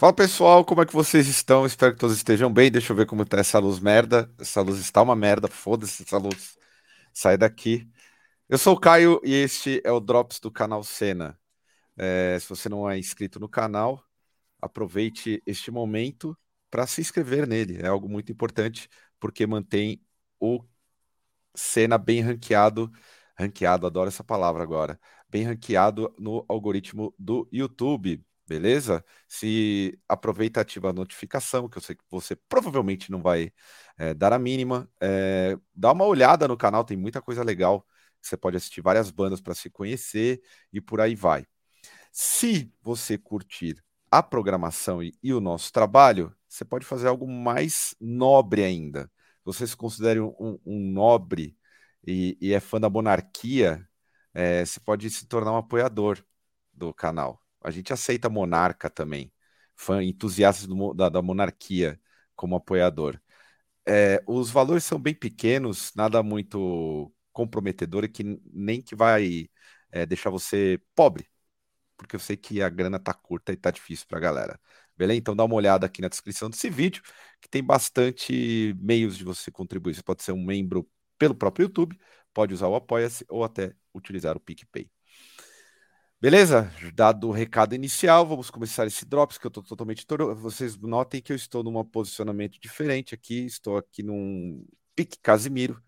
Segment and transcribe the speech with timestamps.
[0.00, 1.66] Fala pessoal, como é que vocês estão?
[1.66, 2.70] Espero que todos estejam bem.
[2.70, 4.32] Deixa eu ver como tá essa luz merda.
[4.38, 6.56] Essa luz está uma merda, foda-se essa luz.
[7.12, 7.86] Sai daqui.
[8.48, 11.38] Eu sou o Caio e este é o Drops do canal Cena.
[11.98, 14.02] É, se você não é inscrito no canal,
[14.58, 16.34] aproveite este momento
[16.70, 17.76] para se inscrever nele.
[17.82, 18.88] É algo muito importante
[19.20, 20.02] porque mantém
[20.40, 20.64] o
[21.54, 22.90] Cena bem ranqueado.
[23.38, 24.98] Ranqueado, adoro essa palavra agora.
[25.28, 29.04] Bem ranqueado no algoritmo do YouTube beleza?
[29.28, 33.52] Se aproveita e ativa a notificação, que eu sei que você provavelmente não vai
[33.96, 34.90] é, dar a mínima.
[35.00, 37.86] É, dá uma olhada no canal, tem muita coisa legal.
[38.20, 41.46] Você pode assistir várias bandas para se conhecer e por aí vai.
[42.12, 47.94] Se você curtir a programação e, e, o nosso trabalho, você pode fazer algo mais
[48.00, 49.10] nobre ainda.
[49.44, 51.56] Você se considera um, um nobre
[52.06, 53.88] e, e, é fã da monarquia,
[54.34, 56.24] é, você pode se tornar um apoiador
[56.72, 57.40] do canal.
[57.62, 59.32] A gente aceita monarca também,
[59.76, 62.00] fã, entusiastas do, da, da, monarquia
[62.36, 63.20] como apoiador.
[63.86, 69.48] É, os valores são bem pequenos, nada muito comprometedor e que nem que vai
[69.90, 71.28] é, deixar você pobre,
[71.96, 74.60] porque eu sei que a grana tá curta e tá difícil para a galera.
[74.96, 75.18] Beleza?
[75.18, 77.02] Então dá uma olhada aqui na descrição desse vídeo,
[77.40, 79.94] que tem bastante meios de você contribuir.
[79.94, 81.98] Você pode ser um membro pelo próprio YouTube,
[82.32, 84.90] pode usar o Apoia-se ou até utilizar o PicPay.
[86.20, 86.70] Beleza?
[86.94, 90.34] Dado o recado inicial, vamos começar esse drops que eu estou totalmente toro.
[90.36, 93.46] Vocês notem que eu estou num posicionamento diferente aqui.
[93.46, 95.82] Estou aqui num pique Casimiro.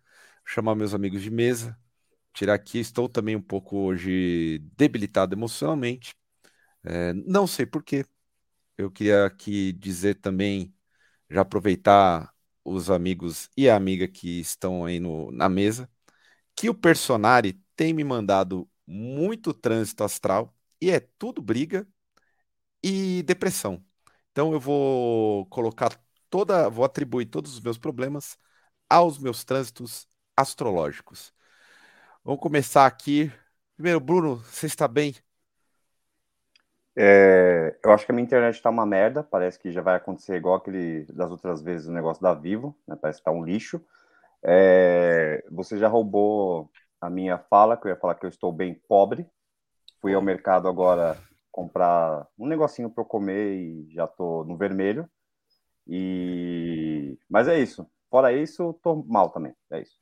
[0.45, 1.79] Chamar meus amigos de mesa.
[2.33, 2.79] Tirar aqui.
[2.79, 6.15] Estou também um pouco hoje debilitado emocionalmente.
[6.85, 8.07] É, não sei porquê.
[8.79, 10.75] Eu queria aqui dizer também,
[11.31, 12.33] já aproveitar
[12.65, 15.91] os amigos e a amiga que estão aí no, na mesa,
[16.57, 21.87] que o Personari tem me mandado muito trânsito astral e é tudo briga
[22.83, 23.85] e depressão.
[24.33, 25.99] Então eu vou colocar
[26.31, 28.39] toda, vou atribuir todos os meus problemas
[28.89, 31.33] aos meus trânsitos astrológicos.
[32.25, 33.33] Vamos começar aqui.
[33.77, 35.15] Primeiro, Bruno, você está bem?
[36.97, 39.23] É, eu acho que a minha internet está uma merda.
[39.23, 42.97] Parece que já vai acontecer igual aquele das outras vezes o negócio da Vivo, né?
[43.01, 43.81] Parece que está um lixo.
[44.43, 46.71] É, você já roubou
[47.03, 49.27] a minha fala, que eu ia falar que eu estou bem pobre.
[50.01, 51.19] Fui ao mercado agora
[51.51, 55.11] comprar um negocinho para eu comer e já tô no vermelho.
[55.87, 57.85] E mas é isso.
[58.09, 59.53] Fora isso, tô mal também.
[59.73, 59.99] É isso.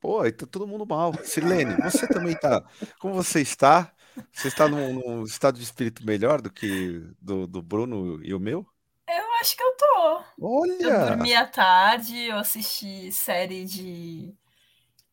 [0.00, 1.12] Pô, tá todo mundo mal.
[1.24, 2.64] Silene, você também tá.
[2.98, 3.92] Como você está?
[4.32, 8.40] Você está num, num, estado de espírito melhor do que do, do Bruno e o
[8.40, 8.66] meu?
[9.06, 10.22] Eu acho que eu tô.
[10.40, 10.72] Olha!
[10.80, 14.34] Eu dormi à tarde, eu assisti série de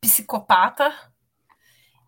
[0.06, 0.94] psicopata.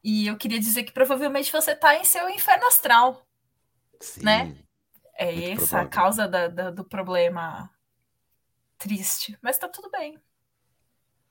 [0.02, 3.26] E eu queria dizer que provavelmente você está em seu inferno astral.
[4.00, 4.56] Sim, né?
[5.14, 5.86] É essa provável.
[5.86, 7.68] a causa da, da, do problema
[8.78, 9.36] triste.
[9.42, 10.16] Mas tá tudo bem.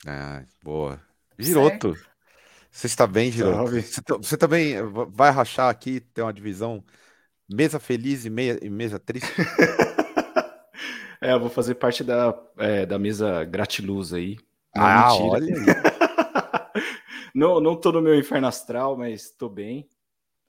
[0.05, 1.01] Ah, boa.
[1.39, 1.95] Giroto.
[1.95, 2.07] Certo.
[2.69, 3.71] Você está bem, Giroto?
[3.71, 4.75] Você, tá, você também
[5.09, 6.83] vai rachar aqui, tem uma divisão
[7.49, 9.31] mesa feliz e, meia, e mesa triste?
[11.21, 14.37] é, eu vou fazer parte da, é, da mesa gratiluz aí.
[14.75, 15.29] Não, ah, mentira.
[15.29, 15.65] olha aí.
[17.37, 19.87] não, não tô no meu inferno astral, mas tô bem.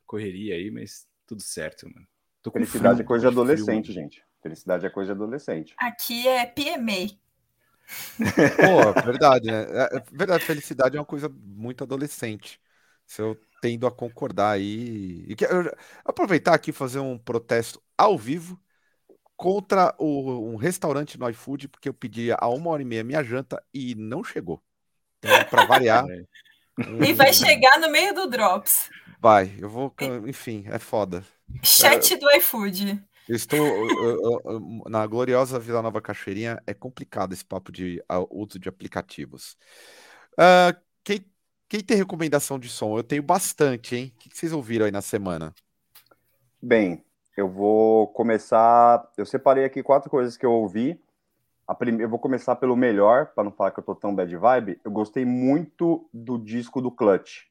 [0.07, 2.07] Correria aí, mas tudo certo, mano.
[2.51, 4.25] Felicidade frio, é coisa de adolescente, frio, gente.
[4.43, 5.75] Felicidade é coisa de adolescente.
[5.77, 7.15] Aqui é PMA.
[8.57, 9.67] Pô, verdade, né?
[9.71, 12.59] É, é, verdade, felicidade é uma coisa muito adolescente.
[13.07, 15.27] Se eu tendo a concordar aí.
[15.29, 15.71] E que, eu,
[16.03, 18.59] aproveitar aqui e fazer um protesto ao vivo
[19.37, 23.23] contra o, um restaurante no iFood, porque eu pedi a uma hora e meia minha
[23.23, 24.63] janta e não chegou.
[25.19, 26.07] Então, para variar.
[26.79, 27.11] É.
[27.11, 28.89] E vai chegar no meio do Drops.
[29.21, 29.93] Vai, eu vou.
[30.27, 31.25] Enfim, é foda.
[31.63, 33.03] Chat do iFood.
[33.29, 36.63] Eu estou eu, eu, na gloriosa Vila Nova Cachoeirinha.
[36.67, 39.57] É complicado esse papo de uso de aplicativos.
[40.35, 41.25] Uh, quem,
[41.69, 42.97] quem tem recomendação de som?
[42.97, 44.13] Eu tenho bastante, hein?
[44.15, 45.53] O que vocês ouviram aí na semana?
[46.63, 47.05] Bem,
[47.37, 49.11] eu vou começar.
[49.17, 50.99] Eu separei aqui quatro coisas que eu ouvi
[51.75, 52.03] Prime...
[52.03, 54.81] Eu vou começar pelo melhor, para não falar que eu tô tão bad vibe.
[54.85, 57.45] Eu gostei muito do disco do Clutch,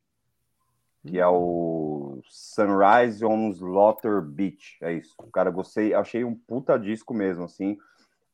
[1.05, 4.77] que é o Sunrise on Slaughter Beach.
[4.81, 5.15] É isso.
[5.31, 7.77] Cara, gostei, achei um puta disco mesmo, assim.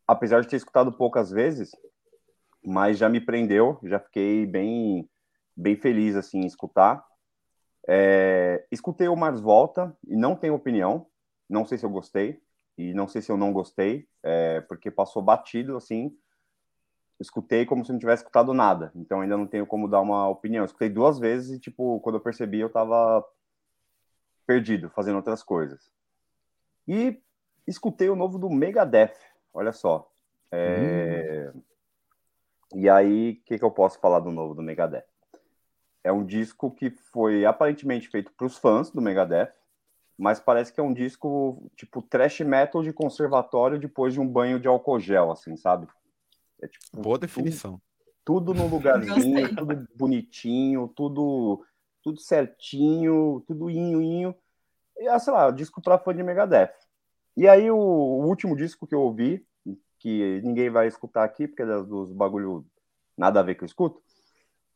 [0.07, 1.71] Apesar de ter escutado poucas vezes,
[2.63, 5.09] mas já me prendeu, já fiquei bem,
[5.55, 7.05] bem feliz assim em escutar.
[7.87, 11.05] É, escutei o Mars Volta e não tenho opinião,
[11.49, 12.41] não sei se eu gostei
[12.77, 16.15] e não sei se eu não gostei, é, porque passou batido assim.
[17.19, 20.65] Escutei como se não tivesse escutado nada, então ainda não tenho como dar uma opinião.
[20.65, 23.23] Escutei duas vezes e, tipo, quando eu percebi, eu tava
[24.45, 25.91] perdido, fazendo outras coisas.
[26.87, 27.21] E
[27.67, 29.15] escutei o novo do Megadeth,
[29.53, 30.11] olha só.
[30.51, 31.51] É...
[31.55, 31.61] Hum.
[32.75, 35.05] E aí, o que, que eu posso falar do novo do Megadeth?
[36.03, 39.53] É um disco que foi aparentemente feito para os fãs do Megadeth,
[40.17, 44.59] mas parece que é um disco tipo trash metal de conservatório depois de um banho
[44.59, 45.87] de álcool gel, assim, sabe?
[46.61, 47.81] É, tipo, Boa definição.
[48.23, 51.65] Tudo, tudo no lugarzinho, tudo bonitinho, tudo
[52.03, 54.35] tudo certinho, tudo inho, inho.
[54.97, 56.73] E, ah, sei lá, disco para fã de Megadeth.
[57.35, 59.43] E aí o, o, último disco que eu ouvi,
[59.97, 62.65] que ninguém vai escutar aqui, porque é dos bagulho
[63.17, 64.01] nada a ver que eu escuto,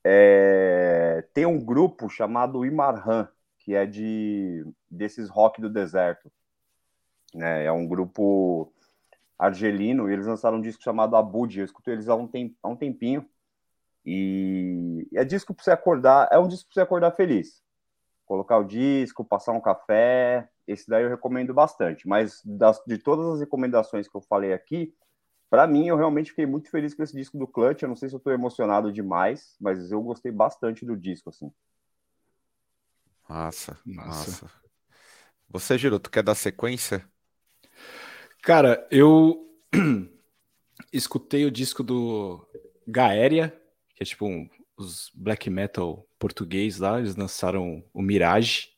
[0.04, 3.28] é, tem um grupo chamado Imarhan,
[3.68, 6.32] que é de desses rock do deserto.
[7.36, 7.66] Né?
[7.66, 8.72] É um grupo
[9.38, 11.60] argelino e eles lançaram um disco chamado Abud.
[11.60, 13.30] Eu escuto eles há um, temp, há um tempinho.
[14.06, 17.62] E é disco para você acordar, é um disco para você acordar feliz.
[18.26, 22.08] Colocar o disco, passar um café, esse daí eu recomendo bastante.
[22.08, 24.96] Mas das, de todas as recomendações que eu falei aqui,
[25.50, 27.82] para mim, eu realmente fiquei muito feliz com esse disco do Clutch.
[27.82, 31.52] Eu não sei se eu estou emocionado demais, mas eu gostei bastante do disco, assim.
[33.28, 34.32] Massa, massa.
[34.32, 34.52] massa.
[35.50, 37.08] Você, Giro, tu quer dar sequência?
[38.42, 39.46] Cara, eu
[40.92, 42.46] escutei o disco do
[42.88, 43.56] Gaéria,
[43.96, 47.00] que é tipo um, os black metal português lá.
[47.00, 48.70] Eles lançaram o Mirage,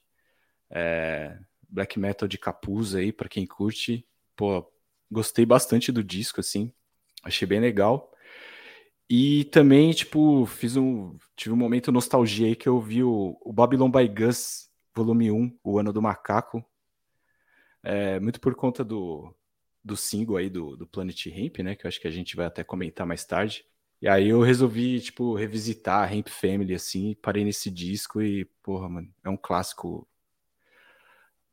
[0.70, 1.38] é,
[1.68, 4.06] black metal de capuz aí, para quem curte.
[4.36, 4.72] Pô,
[5.12, 6.72] Gostei bastante do disco, assim.
[7.24, 8.14] Achei bem legal.
[9.10, 11.18] E também, tipo, fiz um.
[11.36, 15.58] Tive um momento nostalgia aí que eu vi o, o Babylon by Gus, volume 1,
[15.64, 16.64] O Ano do Macaco.
[17.82, 19.34] É, muito por conta do,
[19.84, 21.76] do single aí do, do Planet Ramp, né?
[21.76, 23.66] Que eu acho que a gente vai até comentar mais tarde.
[24.02, 28.88] E aí eu resolvi, tipo, revisitar a Ramp Family, assim, parei nesse disco e, porra,
[28.88, 30.08] mano, é um clássico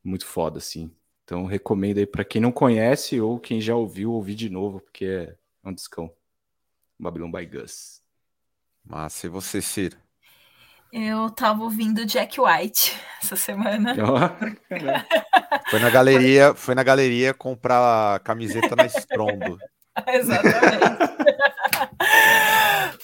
[0.04, 0.90] muito foda, assim.
[1.24, 5.04] Então recomendo aí para quem não conhece ou quem já ouviu, ouvir de novo, porque
[5.04, 6.12] é um discão.
[6.98, 8.02] Babylon by Gus.
[8.84, 9.96] Massa, e você, Ciro?
[10.92, 13.94] Eu tava ouvindo Jack White essa semana.
[13.98, 19.58] Oh, foi na galeria, foi na galeria comprar camiseta na Strondo.
[20.06, 21.16] Exatamente.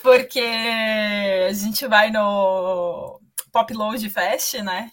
[0.02, 0.40] Porque
[1.48, 4.90] a gente vai no Pop Load Fest, né?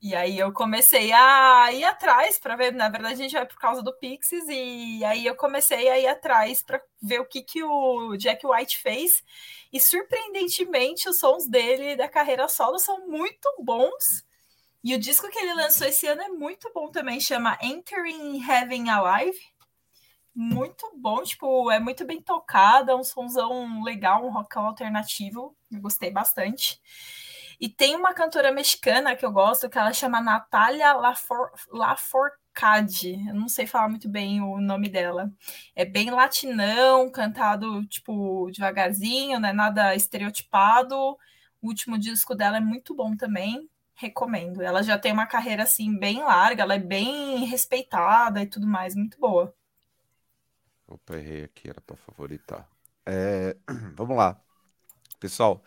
[0.00, 3.58] E aí eu comecei a ir atrás para ver, na verdade a gente vai por
[3.58, 7.62] causa do Pixies e aí eu comecei a ir atrás para ver o que que
[7.64, 9.24] o Jack White fez
[9.72, 14.24] e surpreendentemente os sons dele da carreira solo são muito bons.
[14.84, 18.88] E o disco que ele lançou esse ano é muito bom também, chama Entering Heaven
[18.88, 19.38] Alive.
[20.32, 25.56] Muito bom, tipo, é muito bem tocado, é um sonzão legal, um rock alternativo.
[25.72, 26.80] Eu gostei bastante.
[27.60, 33.12] E tem uma cantora mexicana que eu gosto, que ela chama Natália Lafor, Laforcade.
[33.28, 35.32] Eu não sei falar muito bem o nome dela.
[35.74, 40.96] É bem latinão, cantado, tipo, devagarzinho, não é nada estereotipado.
[41.60, 43.68] O último disco dela é muito bom também.
[43.94, 44.62] Recomendo.
[44.62, 48.94] Ela já tem uma carreira, assim, bem larga, ela é bem respeitada e tudo mais,
[48.94, 49.54] muito boa.
[50.86, 52.68] Opa, errei aqui, era para favoritar.
[53.04, 53.56] É...
[53.96, 54.40] Vamos lá.
[55.18, 55.62] Pessoal,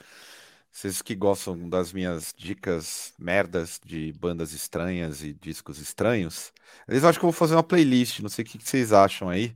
[0.71, 6.53] vocês que gostam das minhas dicas merdas de bandas estranhas e discos estranhos,
[6.87, 9.55] eles acham que eu vou fazer uma playlist, não sei o que vocês acham aí,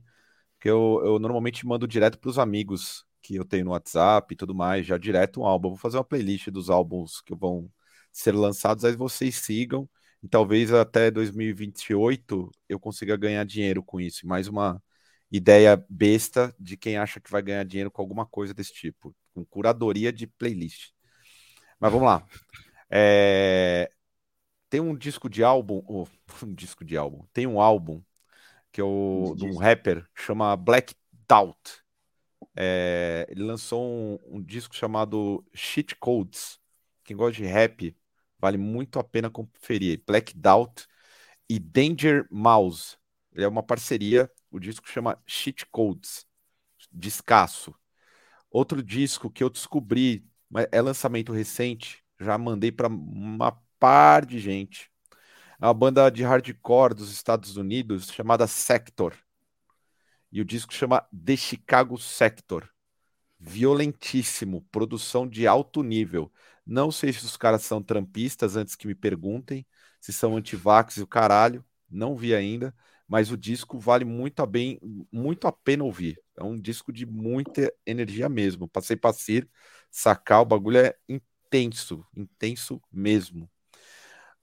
[0.60, 4.36] que eu, eu normalmente mando direto para os amigos que eu tenho no WhatsApp e
[4.36, 5.70] tudo mais, já direto um álbum.
[5.70, 7.70] vou fazer uma playlist dos álbuns que vão
[8.12, 9.88] ser lançados, aí vocês sigam
[10.22, 14.26] e talvez até 2028 eu consiga ganhar dinheiro com isso.
[14.26, 14.82] Mais uma
[15.30, 19.44] ideia besta de quem acha que vai ganhar dinheiro com alguma coisa desse tipo, com
[19.44, 20.93] curadoria de playlist.
[21.80, 22.26] Mas vamos lá.
[22.90, 23.90] É...
[24.68, 26.06] Tem um disco de álbum, oh,
[26.44, 28.02] um disco de álbum, tem um álbum
[28.72, 30.94] que é o, de um rapper chama Black
[31.28, 31.82] Doubt.
[32.56, 33.26] É...
[33.28, 36.58] ele lançou um, um disco chamado Shit Codes.
[37.04, 37.96] Quem gosta de rap
[38.38, 40.02] vale muito a pena conferir.
[40.06, 40.86] Black Doubt
[41.48, 42.96] e Danger Mouse.
[43.32, 44.30] Ele é uma parceria.
[44.50, 46.26] O disco chama Shit Codes.
[46.90, 47.74] Descasso.
[48.50, 54.38] Outro disco que eu descobri mas é lançamento recente, já mandei para uma par de
[54.38, 54.90] gente.
[55.60, 59.14] É uma banda de hardcore dos Estados Unidos chamada Sector.
[60.32, 62.68] E o disco chama The Chicago Sector.
[63.40, 66.32] violentíssimo, produção de alto nível.
[66.66, 69.66] Não sei se os caras são trampistas, antes que me perguntem,
[70.00, 72.74] se são antivax e o caralho, não vi ainda,
[73.08, 74.80] mas o disco vale muito a, bem,
[75.12, 76.20] muito a pena ouvir.
[76.38, 78.68] É um disco de muita energia mesmo.
[78.68, 79.48] Passei para Cir,
[79.94, 83.48] sacar, o bagulho é intenso, intenso mesmo.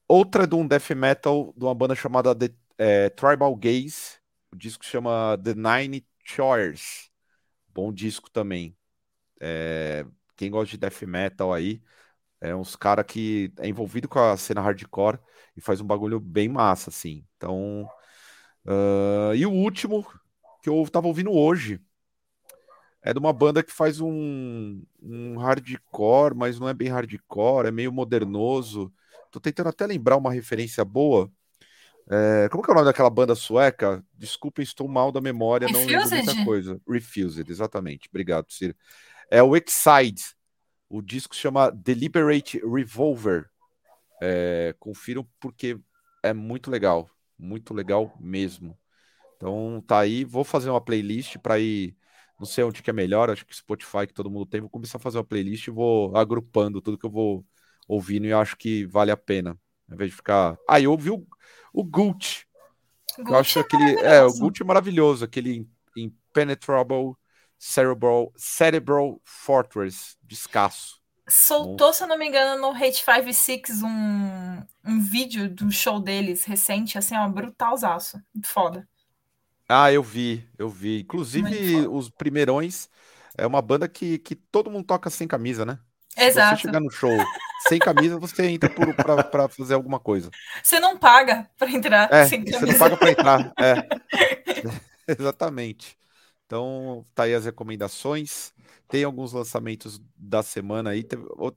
[0.08, 4.18] Outra de um death metal de uma banda chamada The, é, Tribal Gaze,
[4.52, 7.10] o disco chama The Nine Chores.
[7.68, 8.78] Bom disco também.
[9.42, 10.06] É,
[10.38, 11.82] quem gosta de death metal aí,
[12.40, 15.20] é uns cara que é envolvido com a cena hardcore
[15.56, 17.26] e faz um bagulho bem massa, assim.
[17.38, 17.90] Então,
[18.66, 20.06] uh, e o último
[20.62, 21.82] que eu tava ouvindo hoje
[23.04, 27.72] é de uma banda que faz um, um hardcore, mas não é bem hardcore, é
[27.72, 28.92] meio modernoso.
[29.32, 31.32] Tô tentando até lembrar uma referência boa.
[32.10, 34.04] É, como que é o nome daquela banda sueca?
[34.14, 35.94] Desculpem, estou mal da memória, Refused?
[35.94, 36.82] não lembro muita coisa.
[36.88, 38.10] Refused, exatamente.
[38.10, 38.76] Obrigado, Ciro.
[39.30, 40.36] É o Excite.
[40.90, 43.50] O disco se chama Deliberate Revolver.
[44.22, 45.80] É, confiram porque
[46.22, 47.10] é muito legal.
[47.40, 48.78] Muito legal mesmo.
[49.38, 50.26] Então tá aí.
[50.26, 51.96] Vou fazer uma playlist para ir.
[52.42, 54.62] Não sei onde que é melhor, acho que Spotify que todo mundo tem.
[54.62, 57.46] Vou começar a fazer uma playlist e vou agrupando tudo que eu vou
[57.88, 59.52] ouvindo e acho que vale a pena.
[59.88, 60.58] Ao invés de ficar.
[60.68, 61.24] Ah, eu ouvi o,
[61.72, 62.48] o Gult.
[63.20, 63.92] Eu acho é aquele.
[64.00, 67.14] É, o Gult é maravilhoso, aquele Impenetrable
[67.60, 71.00] Cerebral, Cerebral Fortress, descasso.
[71.30, 76.44] Soltou, se eu não me engano, no Hate 56 um, um vídeo do show deles
[76.44, 78.20] recente, assim, ó, brutalzaço.
[78.34, 78.90] Muito foda.
[79.72, 81.02] Ah, eu vi, eu vi.
[81.02, 82.90] Inclusive, os primeirões
[83.38, 85.80] é uma banda que, que todo mundo toca sem camisa, né?
[86.18, 86.58] Exato.
[86.58, 87.18] Se você chegar no show
[87.68, 90.30] sem camisa, você entra para fazer alguma coisa.
[90.62, 92.60] Você não paga para entrar é, sem camisa.
[92.60, 93.88] Você não paga para entrar, é.
[95.08, 95.98] Exatamente.
[96.46, 98.54] Então, tá aí as recomendações.
[98.88, 101.08] Tem alguns lançamentos da semana aí.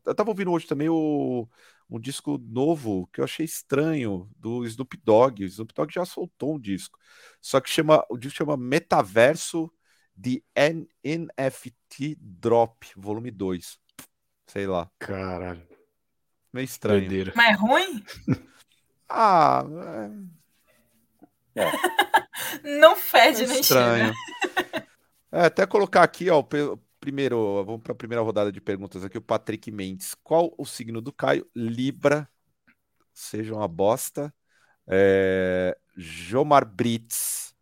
[0.07, 1.49] Eu tava ouvindo hoje também o,
[1.95, 5.45] um disco novo que eu achei estranho do Snoop Dogg.
[5.45, 6.99] O Snoop Dogg já soltou um disco.
[7.41, 9.73] Só que chama, o disco chama Metaverso
[10.17, 13.79] de NFT Drop, volume 2.
[14.49, 14.91] Sei lá.
[14.99, 15.65] Caralho.
[16.53, 17.01] Meio estranho.
[17.01, 17.33] Doideira.
[17.37, 18.05] Mas é ruim?
[19.09, 19.65] ah,
[21.55, 21.63] é...
[21.63, 21.71] é.
[22.81, 24.13] Não fede é nem estranho.
[25.31, 26.45] É, até colocar aqui, ó,
[27.05, 30.17] primeiro, vamos para a primeira rodada de perguntas aqui, o Patrick Mendes.
[30.25, 31.47] Qual o signo do Caio?
[31.55, 32.27] Libra.
[33.13, 34.33] Seja uma bosta.
[34.87, 35.77] É...
[35.95, 37.55] Jomar Brits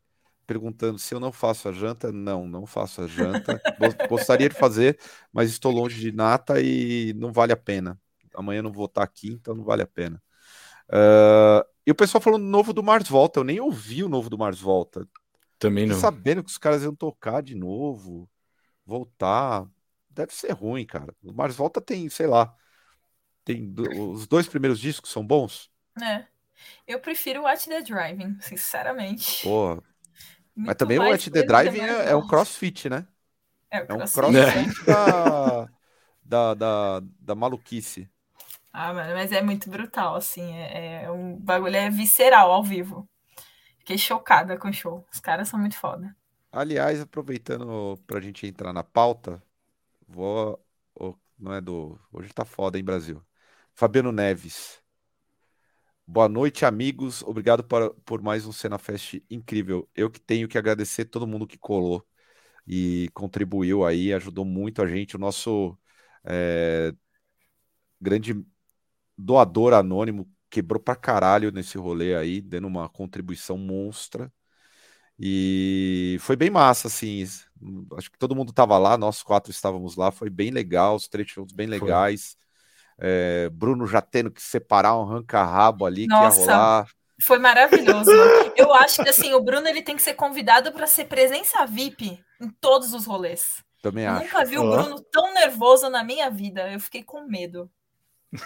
[0.46, 2.12] perguntando se eu não faço a janta.
[2.12, 3.60] Não, não faço a janta.
[4.08, 4.96] Gostaria de fazer,
[5.32, 8.00] mas estou longe de nata e não vale a pena.
[8.36, 10.22] Amanhã não vou estar aqui, então não vale a pena.
[10.88, 11.66] Uh...
[11.84, 13.40] E o pessoal falando novo do Mars Volta.
[13.40, 15.04] Eu nem ouvi o novo do Mars Volta.
[15.58, 15.98] Também não.
[15.98, 18.30] Sabendo que os caras iam tocar de novo,
[18.84, 19.66] voltar.
[20.10, 21.14] Deve ser ruim, cara.
[21.22, 22.54] O Mars Volta tem, sei lá.
[23.44, 25.70] Tem os dois primeiros discos são bons?
[26.00, 26.26] É.
[26.86, 29.42] Eu prefiro o Watch the Driving, sinceramente.
[29.42, 29.82] Porra.
[30.54, 33.06] Mas também o Watch the Driving é, é, um crossfit, né?
[33.70, 34.84] É, é um crossfit é.
[34.86, 35.68] da,
[36.22, 38.08] da, da, da maluquice.
[38.72, 40.54] Ah, mano, mas é muito brutal, assim.
[40.54, 43.08] É, é um bagulho é visceral ao vivo.
[43.78, 45.06] Fiquei chocada com o show.
[45.12, 46.14] Os caras são muito foda.
[46.52, 49.42] Aliás, aproveitando pra gente entrar na pauta,
[50.08, 50.60] vou.
[51.38, 51.98] não é do.
[52.12, 53.22] Hoje tá foda, hein, Brasil?
[53.74, 54.82] Fabiano Neves.
[56.06, 57.22] Boa noite, amigos.
[57.22, 59.88] Obrigado por, por mais um Cena Fest incrível.
[59.94, 62.06] Eu que tenho que agradecer todo mundo que colou
[62.66, 65.16] e contribuiu aí, ajudou muito a gente.
[65.16, 65.78] O nosso
[66.24, 66.94] é,
[68.00, 68.44] grande
[69.18, 74.32] doador anônimo quebrou pra caralho nesse rolê aí, dando uma contribuição monstra.
[75.24, 77.24] E foi bem massa, assim.
[77.96, 81.28] Acho que todo mundo tava lá, nós quatro estávamos lá, foi bem legal, os três
[81.30, 82.36] shows bem legais.
[82.98, 86.88] É, Bruno já tendo que separar um ranca-rabo ali Nossa, que ia rolar.
[87.24, 88.10] Foi maravilhoso.
[88.56, 92.20] Eu acho que assim, o Bruno ele tem que ser convidado para ser presença VIP
[92.40, 93.62] em todos os rolês.
[93.80, 94.24] Também Eu acho.
[94.24, 96.68] Nunca vi o Bruno tão nervoso na minha vida.
[96.68, 97.70] Eu fiquei com medo.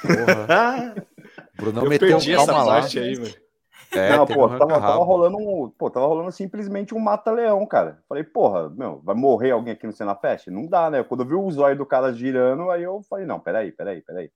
[0.02, 0.94] Porra.
[1.56, 3.45] Bruno eu meteu perdi um essa parte aí, velho.
[3.92, 8.02] É, não, pô, tava, tava, rolando um, pô, tava rolando simplesmente um mata-leão, cara.
[8.08, 10.48] Falei, porra, meu, vai morrer alguém aqui no Cena Fest?
[10.48, 11.02] Não dá, né?
[11.02, 14.30] Quando eu vi o zóio do cara girando, aí eu falei, não, peraí, peraí, peraí.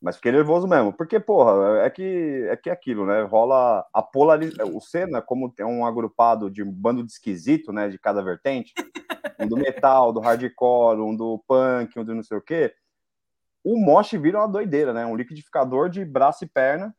[0.00, 3.22] Mas fiquei nervoso mesmo, porque, porra, é que é que é aquilo, né?
[3.22, 4.76] Rola a polarização.
[4.76, 7.88] O Senna, como tem um agrupado de um bando de esquisito, né?
[7.88, 8.72] De cada vertente,
[9.38, 12.74] um do metal, do hardcore, um do punk, um do não sei o quê
[13.64, 15.06] o mosh vira uma doideira, né?
[15.06, 16.94] Um liquidificador de braço e perna.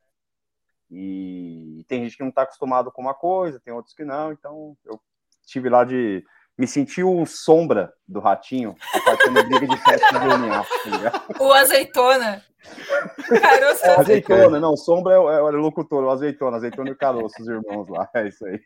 [0.96, 4.30] E tem gente que não está acostumado com uma coisa, tem outros que não.
[4.30, 5.00] Então, eu
[5.44, 6.24] tive lá de,
[6.56, 11.10] me senti o sombra do ratinho, aparecendo briga de festa de.
[11.10, 12.44] Tá o azeitona.
[13.42, 13.84] Caroço.
[13.84, 17.42] É, azeitona, não, sombra é o, é o locutor, o azeitona, azeitona e o caroço,
[17.42, 18.08] os irmãos lá.
[18.14, 18.60] É isso aí.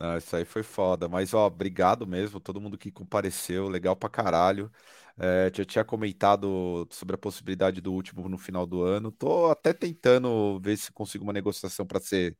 [0.00, 1.08] Ah, isso aí foi foda.
[1.08, 4.70] Mas, ó, obrigado mesmo, todo mundo que compareceu, legal pra caralho.
[5.16, 9.12] É, já tinha comentado sobre a possibilidade do último no final do ano.
[9.12, 12.36] Tô até tentando ver se consigo uma negociação para ser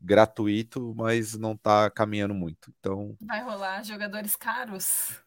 [0.00, 2.72] gratuito, mas não tá caminhando muito.
[2.78, 3.16] Então.
[3.20, 5.18] Vai rolar jogadores caros.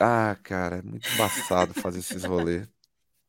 [0.00, 2.68] Ah, cara, é muito embaçado fazer esses rolês.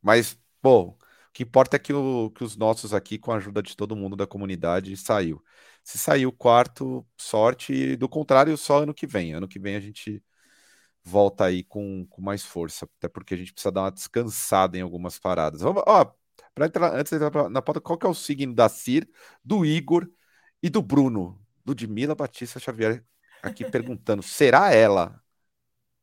[0.01, 0.97] Mas, bom, o
[1.33, 4.15] que importa é que, o, que os nossos aqui, com a ajuda de todo mundo
[4.15, 5.43] da comunidade, saiu.
[5.83, 9.33] Se saiu o quarto, sorte, e do contrário, só ano que vem.
[9.33, 10.23] Ano que vem a gente
[11.09, 14.81] volta aí com, com mais força, até porque a gente precisa dar uma descansada em
[14.81, 15.61] algumas paradas.
[15.61, 16.13] Vamos, ó,
[16.53, 19.09] pra entrar, antes de entrar na pauta, qual que é o signo da Cir,
[19.43, 20.09] do Igor
[20.61, 23.03] e do Bruno, do Dimila Batista Xavier,
[23.41, 25.21] aqui perguntando: será ela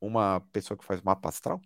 [0.00, 1.60] uma pessoa que faz mapa astral?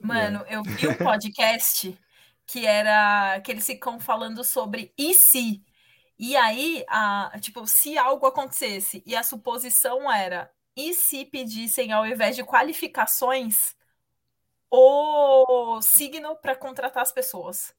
[0.00, 1.98] Mano, eu vi um podcast
[2.46, 5.62] que era que eles ficam falando sobre e se.
[6.18, 12.06] E aí, a, tipo, se algo acontecesse e a suposição era e se pedissem, ao
[12.06, 13.74] invés de qualificações,
[14.70, 17.74] o signo para contratar as pessoas?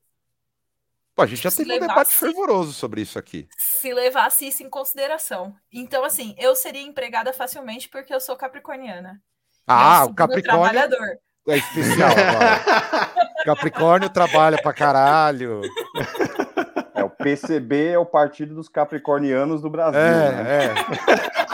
[1.16, 3.48] Pô, a gente já teve um debate fervoroso sobre isso aqui.
[3.58, 5.56] Se levasse isso em consideração.
[5.72, 9.22] Então, assim, eu seria empregada facilmente porque eu sou capricorniana.
[9.66, 11.20] Ah, o Capricórnio trabalhador.
[11.48, 12.10] é especial.
[13.46, 15.62] Capricórnio trabalha pra caralho.
[16.96, 20.00] É, o PCB é o Partido dos Capricornianos do Brasil.
[20.00, 20.66] É, né?
[20.66, 21.46] é.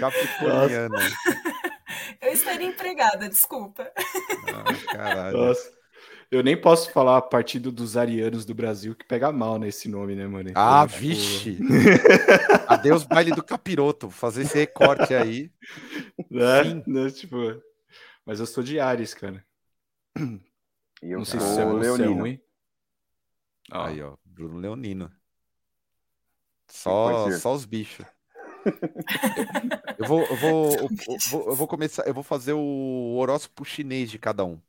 [0.00, 0.98] Capricorniana.
[2.20, 3.90] Eu estaria empregada, desculpa.
[4.48, 5.36] Ah, caralho.
[5.36, 5.82] Nossa.
[6.30, 10.26] Eu nem posso falar partido dos arianos do Brasil que pega mal nesse nome, né,
[10.26, 10.48] mano?
[10.48, 11.00] Então, ah, tipo...
[11.00, 11.58] vixe!
[12.66, 14.08] Adeus, baile do capiroto.
[14.08, 15.52] Vou fazer esse recorte aí.
[16.30, 16.82] Né?
[16.86, 17.10] né?
[17.10, 17.36] Tipo...
[18.24, 19.44] Mas eu sou de Ares, cara.
[21.02, 22.40] eu não sei se é Leonino.
[23.70, 23.88] Ah.
[23.88, 25.12] Aí, ó, Bruno Leonino.
[26.66, 28.06] Só, só os bichos.
[29.98, 30.88] eu, vou, eu, vou, eu,
[31.30, 34.60] vou, eu vou começar, eu vou fazer o horóscopo chinês de cada um.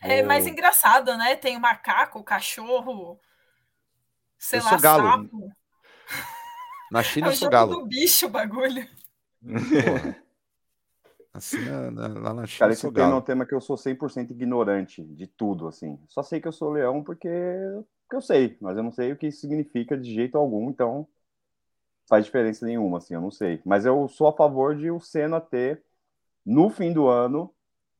[0.00, 1.36] É mais engraçado, né?
[1.36, 3.18] Tem o macaco, o cachorro,
[4.38, 5.02] sei eu lá, sou galo.
[5.02, 5.52] sapo.
[6.92, 7.74] Na China é eu sou galo.
[7.74, 8.86] do bicho o bagulho.
[11.36, 13.76] Assim, na, na, lá na China Cara, esse tema é um tema que eu sou
[13.76, 15.98] 100% ignorante de tudo, assim.
[16.06, 19.16] Só sei que eu sou leão porque, porque eu sei, mas eu não sei o
[19.16, 21.06] que isso significa de jeito algum, então
[22.08, 23.60] faz diferença nenhuma, assim, eu não sei.
[23.64, 25.82] Mas eu sou a favor de o Senna ter,
[26.44, 27.52] no fim do ano,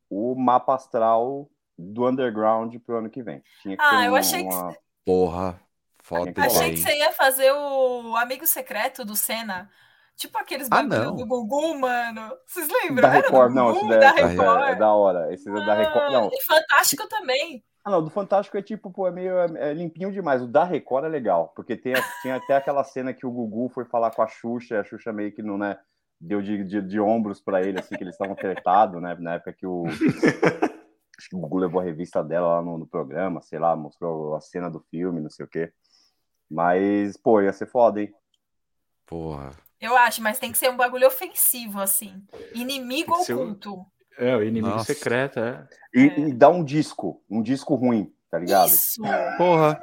[0.09, 3.43] o mapa astral do underground pro ano que vem.
[3.63, 4.73] Que ah, eu achei uma...
[4.73, 4.79] que.
[5.05, 5.61] Porra,
[6.03, 9.71] foda Achei que você ia fazer o amigo secreto do Senna.
[10.17, 12.33] Tipo aqueles ah, bagulho do Gugu, mano.
[12.47, 13.03] Vocês lembram?
[13.03, 14.63] Da Record, não, Gugu, é, da Record.
[14.63, 15.35] É, é, da hora.
[15.35, 16.31] Esse é da Record, não.
[16.33, 17.63] E Fantástico também.
[17.87, 20.43] Ah, não, do Fantástico é tipo, pô, é meio é, é limpinho demais.
[20.43, 23.85] O da Record é legal, porque tem, tinha até aquela cena que o Gugu foi
[23.85, 25.79] falar com a Xuxa, a Xuxa meio que não, né,
[26.21, 29.53] deu de, de, de ombros para ele, assim, que eles estavam tretados, né, na época
[29.53, 29.85] que o
[31.17, 34.35] acho que o Gugu levou a revista dela lá no, no, programa, sei lá, mostrou
[34.35, 35.73] a cena do filme, não sei o quê.
[36.51, 38.13] Mas, pô, ia ser foda, hein?
[39.07, 39.53] Porra.
[39.81, 42.21] Eu acho, mas tem que ser um bagulho ofensivo, assim.
[42.53, 43.87] Inimigo oculto.
[44.19, 44.95] É, o inimigo Nossa.
[44.95, 45.67] secreto, é.
[45.95, 46.21] E, é.
[46.21, 48.69] e dá um disco, um disco ruim, tá ligado?
[48.69, 49.01] Isso.
[49.37, 49.81] Porra.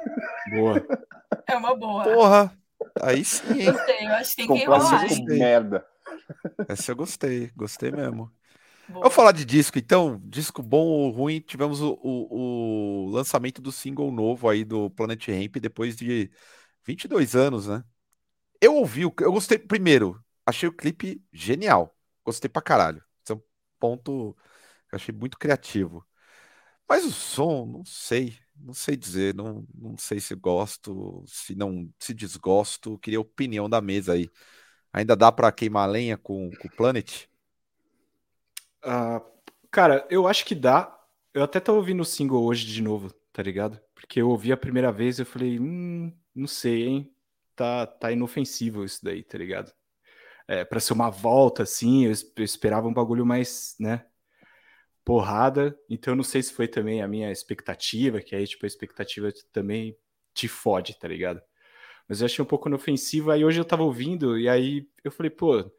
[0.50, 0.86] Boa.
[1.48, 2.04] É uma boa.
[2.04, 2.56] Porra.
[3.02, 3.72] Aí sim, hein?
[3.72, 5.04] Gostei, eu acho que tem que enrolar.
[5.24, 5.86] Merda.
[6.68, 8.30] Essa eu gostei, gostei mesmo.
[8.88, 10.20] Vamos falar de disco, então.
[10.24, 15.26] Disco bom ou ruim, tivemos o, o, o, lançamento do single novo aí do Planet
[15.28, 16.30] Ramp depois de
[16.84, 17.82] 22 anos, né?
[18.60, 21.96] Eu ouvi, eu gostei, primeiro, achei o clipe genial.
[22.24, 23.02] Gostei pra caralho.
[23.78, 24.36] Ponto
[24.88, 26.06] que eu achei muito criativo.
[26.88, 31.90] Mas o som, não sei, não sei dizer, não, não sei se gosto, se não,
[31.98, 32.98] se desgosto.
[32.98, 34.30] Queria opinião da mesa aí.
[34.92, 37.26] Ainda dá para queimar lenha com, com o Planet?
[38.84, 39.20] Uh,
[39.70, 40.96] cara, eu acho que dá.
[41.32, 43.80] Eu até tô ouvindo o single hoje de novo, tá ligado?
[43.94, 47.14] Porque eu ouvi a primeira vez e eu falei, hum, não sei, hein?
[47.56, 49.72] Tá, tá inofensivo isso daí, tá ligado?
[50.46, 54.04] É, pra ser uma volta, assim, eu, eu esperava um bagulho mais, né?
[55.04, 55.78] Porrada.
[55.88, 59.30] Então eu não sei se foi também a minha expectativa, que aí, tipo, a expectativa
[59.52, 59.96] também
[60.34, 61.42] te fode, tá ligado?
[62.08, 63.30] Mas eu achei um pouco inofensivo.
[63.30, 65.70] Aí hoje eu tava ouvindo e aí eu falei, pô,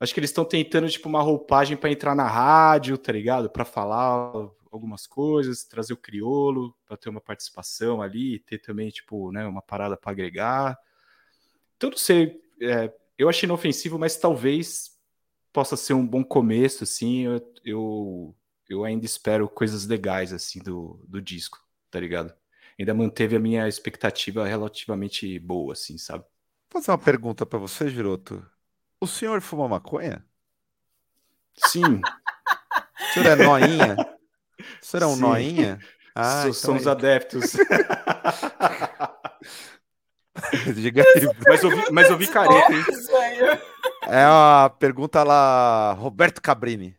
[0.00, 3.50] Acho que eles estão tentando, tipo, uma roupagem para entrar na rádio, tá ligado?
[3.50, 4.32] Para falar
[4.70, 9.62] algumas coisas, trazer o criolo, para ter uma participação ali, ter também, tipo, né, uma
[9.62, 10.78] parada para agregar.
[11.76, 12.40] Então, não sei.
[12.60, 14.92] É, eu achei inofensivo, mas talvez
[15.52, 17.24] possa ser um bom começo, assim.
[17.26, 18.36] Eu, eu,
[18.68, 21.58] eu ainda espero coisas legais, assim, do, do disco,
[21.90, 22.32] tá ligado?
[22.78, 26.24] Ainda manteve a minha expectativa relativamente boa, assim, sabe?
[26.70, 28.46] Vou fazer uma pergunta para você, Giroto.
[29.00, 30.24] O senhor fuma maconha?
[31.66, 32.00] Sim.
[32.00, 33.96] O senhor é noinha?
[34.80, 35.20] O senhor é um Sim.
[35.22, 35.78] noinha?
[36.14, 37.52] Ah, So- então Somos é- adeptos.
[40.74, 41.28] Diga aí.
[41.48, 42.84] mas, eu vi, mas eu vi careta, hein?
[44.06, 46.96] É a pergunta lá, Roberto Cabrini.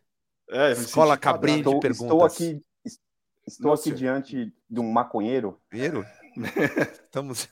[0.49, 1.17] É, Escola.
[1.17, 1.57] Cabrini.
[1.59, 2.01] Estou, perguntas.
[2.05, 2.99] estou aqui, es-
[3.47, 3.89] estou Nossa.
[3.89, 5.59] aqui diante de um maconheiro.
[5.71, 6.05] Viram?
[7.03, 7.47] Estamos.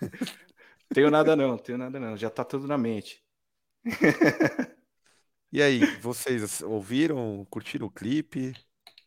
[0.93, 2.15] Tenho nada não, tenho nada não.
[2.15, 3.23] Já tá tudo na mente.
[5.49, 8.51] E aí, vocês ouviram, curtiram o clipe?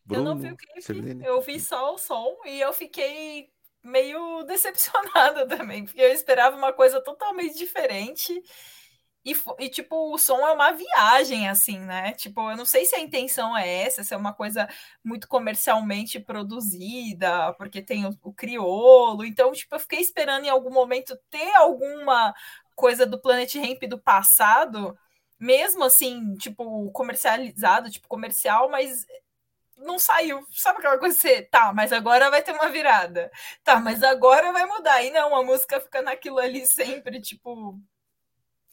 [0.09, 1.23] Eu não Bruno, vi o clipe, Celine?
[1.23, 3.47] eu vi só o som e eu fiquei
[3.83, 8.41] meio decepcionada também, porque eu esperava uma coisa totalmente diferente.
[9.23, 12.13] E, e, tipo, o som é uma viagem, assim, né?
[12.13, 14.67] Tipo, eu não sei se a intenção é essa, se é uma coisa
[15.03, 19.23] muito comercialmente produzida, porque tem o, o criolo.
[19.23, 22.33] Então, tipo, eu fiquei esperando em algum momento ter alguma
[22.75, 24.97] coisa do Planet Ramp do passado,
[25.39, 29.05] mesmo assim, tipo, comercializado, tipo, comercial, mas
[29.77, 30.45] não saiu.
[30.51, 33.31] Sabe aquela coisa que você, tá, mas agora vai ter uma virada.
[33.63, 35.03] Tá, mas agora vai mudar.
[35.03, 37.79] E não, a música fica naquilo ali sempre, tipo.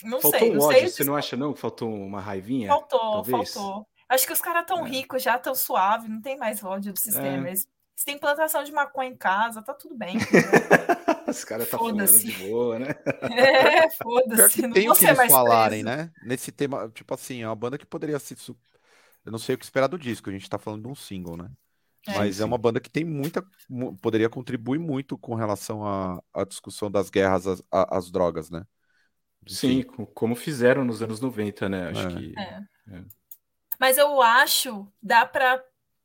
[0.04, 0.88] Não Faltou sei, um não ódio, sei.
[0.90, 2.68] você não acha não que faltou uma raivinha?
[2.68, 3.52] Faltou, talvez?
[3.52, 3.86] faltou.
[4.08, 4.88] Acho que os caras tão É.
[4.88, 7.46] ricos já, tão suave, não tem mais ódio do sistema.
[7.46, 7.50] É.
[7.50, 10.16] Eles, se tem plantação de maconha em casa, tá tudo bem.
[11.28, 12.86] Os caras tá fumando de boa, né?
[13.36, 14.54] é, foda-se.
[14.54, 15.98] que Não tem o que ser eles falarem, preso.
[15.98, 16.10] né?
[16.22, 18.34] Nesse tema, tipo assim, é uma banda que poderia se.
[18.36, 18.56] su-
[19.26, 21.36] Eu não sei o que esperar do disco, a gente tá falando de um single,
[21.36, 21.50] né?
[22.06, 22.14] É.
[22.14, 22.44] Mas Sim, é sim.
[22.44, 23.44] uma banda que tem muita.
[23.68, 28.64] mu- Poderia contribuir muito com relação à, à discussão das guerras às, às drogas, né?
[29.48, 31.88] Sim, Enfim, como fizeram nos anos 90, né?
[31.88, 32.14] Acho É.
[32.14, 32.34] que.
[32.38, 32.60] É.
[33.78, 35.62] Mas eu acho, dá pra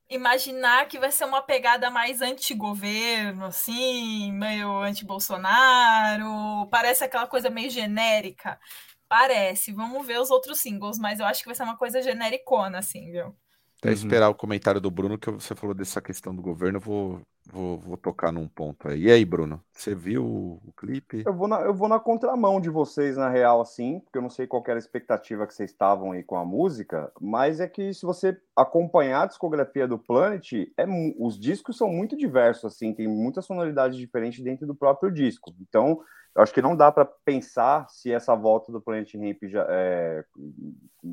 [0.10, 6.68] imaginar que vai ser uma pegada mais anti-governo, assim, meio anti-Bolsonaro.
[6.70, 8.60] Parece aquela coisa meio genérica.
[9.08, 9.72] Parece.
[9.72, 13.12] Vamos ver os outros singles, mas eu acho que vai ser uma coisa genericona, assim,
[13.12, 13.36] viu?
[13.84, 13.96] Até Uhum.
[13.96, 17.78] esperar o comentário do Bruno, que você falou dessa questão do governo, eu vou, vou,
[17.80, 19.04] vou tocar num ponto aí.
[19.04, 19.62] E aí, Bruno?
[19.74, 21.24] Você viu o, clipe?
[21.26, 24.30] Eu vou, na, eu vou na contramão de vocês, na real, assim, porque eu não
[24.30, 27.94] sei qual era a expectativa que vocês estavam aí com a música, mas é que
[27.94, 30.86] se você acompanhar a discografia do Planet, é,
[31.20, 35.54] os discos são muito diversos, assim, tem muitas sonoridades diferentes dentro do próprio disco.
[35.60, 36.00] Então,
[36.36, 40.24] eu acho que não dá para pensar se essa volta do Planet Ramp já, é,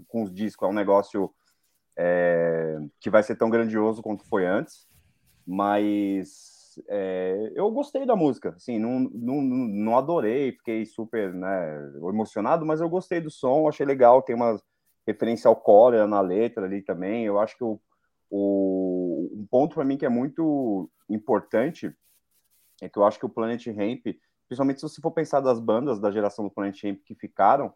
[0.09, 1.31] com os discos é um negócio
[1.97, 4.87] é, que vai ser tão grandioso quanto foi antes,
[5.47, 12.65] mas é, eu gostei da música, assim, não, não, não adorei, fiquei super né, emocionado,
[12.65, 14.61] mas eu gostei do som, achei legal, tem uma
[15.07, 17.81] referência ao Cólera na letra ali também, eu acho que o,
[18.31, 21.93] o, um ponto para mim que é muito importante
[22.81, 24.03] é que eu acho que o Planet Ramp,
[24.47, 27.73] principalmente se você for pensar das bandas da geração do Planet Ramp que ficaram,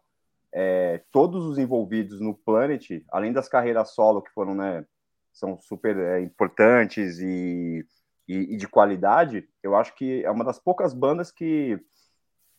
[0.57, 4.85] é, todos os envolvidos no Planet, além das carreiras solo que foram, né,
[5.33, 7.85] são super é, importantes e,
[8.25, 11.77] e, e de qualidade, eu acho que é uma das poucas bandas que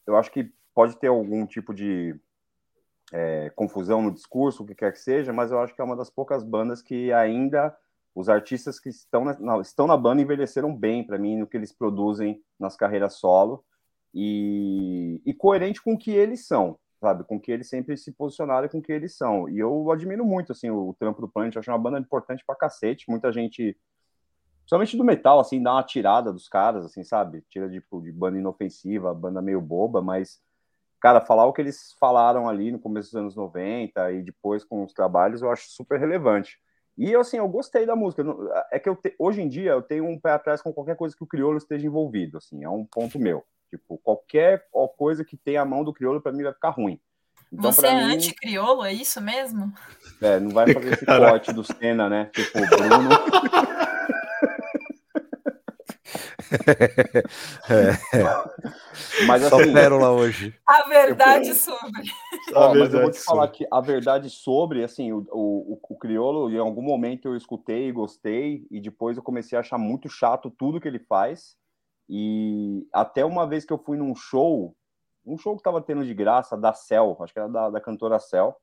[0.07, 2.15] eu acho que pode ter algum tipo de
[3.15, 5.97] é, confusão no discurso, o que quer que seja, mas eu acho que é uma
[5.97, 7.75] das poucas bandas que ainda
[8.15, 11.57] os artistas que estão na, na- estão na banda envelheceram bem para mim no que
[11.57, 13.65] eles produzem nas carreiras solo
[14.13, 17.25] e, e coerente com o que eles são, sabe?
[17.25, 19.49] Com que eles sempre se posicionaram e com que eles são.
[19.49, 23.07] E eu admiro muito assim o, trampo do Planet, acho uma banda importante pra cacete,
[23.09, 23.77] muita gente
[24.67, 27.41] Principalmente do metal, assim, dá uma tirada dos caras, assim, sabe?
[27.49, 30.43] Tira tipo, de banda inofensiva, banda meio boba, mas,
[31.01, 34.83] cara, falar o que eles falaram ali no começo dos anos 90 e depois com
[34.83, 36.59] os trabalhos, eu acho super relevante.
[36.99, 38.25] E, assim, eu gostei da música.
[38.73, 41.15] É que eu te- hoje em dia eu tenho um pé atrás com qualquer coisa
[41.17, 43.45] que o Criolo esteja envolvido, assim, é um ponto meu.
[43.71, 44.65] Tipo, qualquer
[44.97, 47.01] coisa que tenha a mão do Criolo, pra mim, vai ficar ruim.
[47.53, 49.73] Então, Você é mim, anti-criolo, é isso mesmo?
[50.21, 51.31] é, não vai fazer esse Caraca.
[51.33, 52.31] corte do Senna, né?
[52.35, 53.11] Tipo, o Bruno.
[59.27, 60.55] Mas Só assim, pérola hoje.
[60.67, 62.03] A verdade sobre.
[62.55, 63.59] ó, A mas eu vou verdade te falar sobre.
[63.59, 68.67] que a verdade sobre, assim, o, o, o Criolo, em algum momento eu escutei, gostei,
[68.71, 71.57] e depois eu comecei a achar muito chato tudo que ele faz.
[72.09, 74.77] E até uma vez que eu fui num show,
[75.25, 78.19] um show que tava tendo de graça, da Cell, acho que era da, da cantora
[78.19, 78.55] Cell,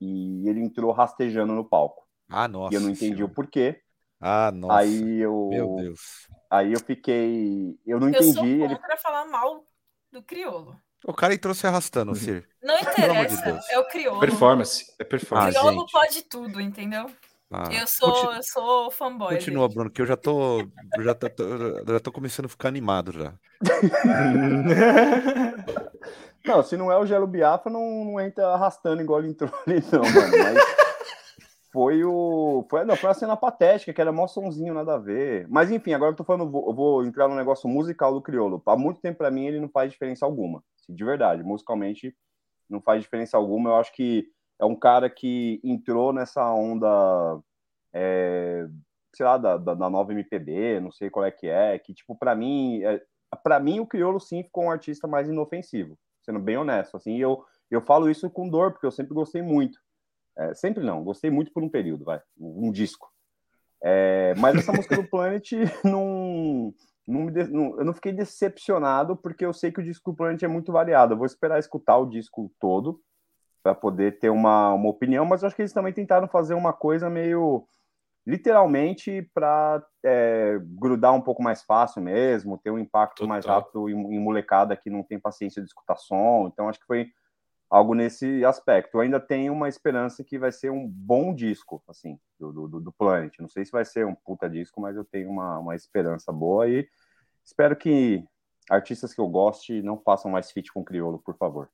[0.00, 2.06] e ele entrou rastejando no palco.
[2.28, 2.72] Ah, nossa.
[2.72, 3.24] e eu não entendi Senhora.
[3.24, 3.80] o porquê.
[4.20, 4.78] Ah, nossa.
[4.80, 6.28] Aí eu, Meu Deus.
[6.50, 8.62] aí eu fiquei, eu não Eu sou entendi.
[8.62, 9.64] Ele contra falar mal
[10.12, 10.76] do criolo.
[11.06, 12.48] O cara entrou se arrastando, Sir.
[12.62, 13.68] Não amor de interessa, Deus.
[13.70, 14.20] é o crioulo.
[14.20, 14.84] Performance.
[14.98, 15.56] É Ah, performance.
[15.58, 15.92] crioulo gente.
[15.92, 17.06] pode tudo, entendeu?
[17.50, 19.34] Ah, eu sou, conti- eu sou fanboy.
[19.36, 19.74] Continua, dele.
[19.74, 20.60] Bruno, que eu já tô,
[20.96, 21.26] eu já tô,
[21.86, 23.34] já tô começando a ficar animado já.
[26.44, 29.82] Não, se não é o Gelo Biafra, não, não entra arrastando igual ele entrou ali,
[29.92, 30.38] não, mano.
[30.38, 30.58] Mas
[31.70, 32.64] foi o.
[32.70, 35.46] Foi, não, foi uma cena patética, que era mó sonzinho, nada a ver.
[35.50, 38.62] Mas enfim, agora eu tô falando, vou- eu vou entrar no negócio musical do Criolo.
[38.64, 40.62] Há muito tempo pra mim ele não faz diferença alguma.
[40.80, 42.14] assim, De verdade, musicalmente
[42.70, 43.70] não faz diferença alguma.
[43.70, 44.26] Eu acho que
[44.58, 47.40] é um cara que entrou nessa onda,
[47.92, 48.66] é,
[49.14, 52.16] sei lá, da, da, da nova MPB, não sei qual é que é, que tipo,
[52.16, 53.00] pra mim, é,
[53.42, 57.44] para mim o Criolo sim ficou um artista mais inofensivo, sendo bem honesto, assim, eu,
[57.70, 59.78] eu falo isso com dor, porque eu sempre gostei muito.
[60.36, 63.10] É, sempre não, gostei muito por um período, vai, um disco.
[63.80, 65.52] É, mas essa música do Planet
[65.84, 66.74] não,
[67.06, 70.42] não, me não- eu não fiquei decepcionado porque eu sei que o disco do Planet
[70.42, 71.14] é muito variado.
[71.14, 73.00] Eu vou esperar escutar o disco todo
[73.68, 76.72] para poder ter uma, uma opinião, mas eu acho que eles também tentaram fazer uma
[76.72, 77.66] coisa meio
[78.26, 79.84] literalmente para
[80.78, 83.60] grudar um pouco mais fácil mesmo, ter um impacto mais Total.
[83.60, 86.48] rápido em, em molecada que não tem paciência de escutar som.
[86.50, 87.10] Então acho que foi
[87.68, 88.96] algo nesse aspecto.
[88.96, 92.92] Eu ainda tenho uma esperança que vai ser um bom disco, assim, do, do, do
[92.92, 93.38] Planet.
[93.38, 96.66] Não sei se vai ser um puta disco, mas eu tenho uma, uma esperança boa
[96.66, 96.88] e
[97.44, 98.24] espero que
[98.70, 101.68] artistas que eu goste não façam mais feat com Criolo, por favor.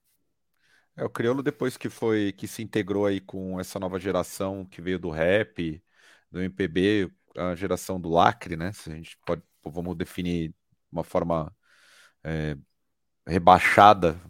[0.96, 4.80] É, o Criolo depois que foi, que se integrou aí com essa nova geração que
[4.80, 5.82] veio do rap,
[6.30, 8.72] do MPB, a geração do lacre, né?
[8.72, 10.54] Se a gente pode, vamos definir de
[10.92, 11.54] uma forma
[12.24, 12.56] é,
[13.26, 14.20] rebaixada,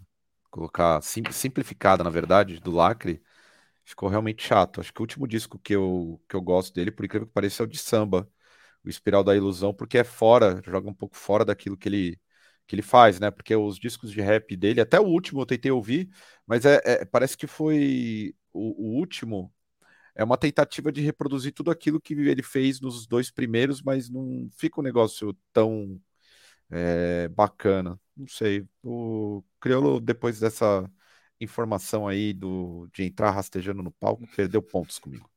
[0.50, 3.22] colocar sim- simplificada, na verdade, do lacre,
[3.84, 4.80] ficou realmente chato.
[4.80, 7.62] Acho que o último disco que eu, que eu gosto dele, por incrível que pareça,
[7.62, 8.28] é o de samba,
[8.84, 12.20] o Espiral da Ilusão, porque é fora, joga um pouco fora daquilo que ele,
[12.66, 13.30] que ele faz, né?
[13.30, 16.08] Porque os discos de rap dele, até o último eu tentei ouvir,
[16.46, 19.52] mas é, é- parece que foi o, o último.
[20.14, 24.48] É uma tentativa de reproduzir tudo aquilo que ele fez nos dois primeiros, mas não
[24.56, 26.00] fica um negócio tão
[26.70, 28.00] é, bacana.
[28.16, 28.66] Não sei.
[28.82, 30.90] O Criolo, depois dessa
[31.40, 35.30] informação aí do, de entrar rastejando no palco, perdeu pontos comigo.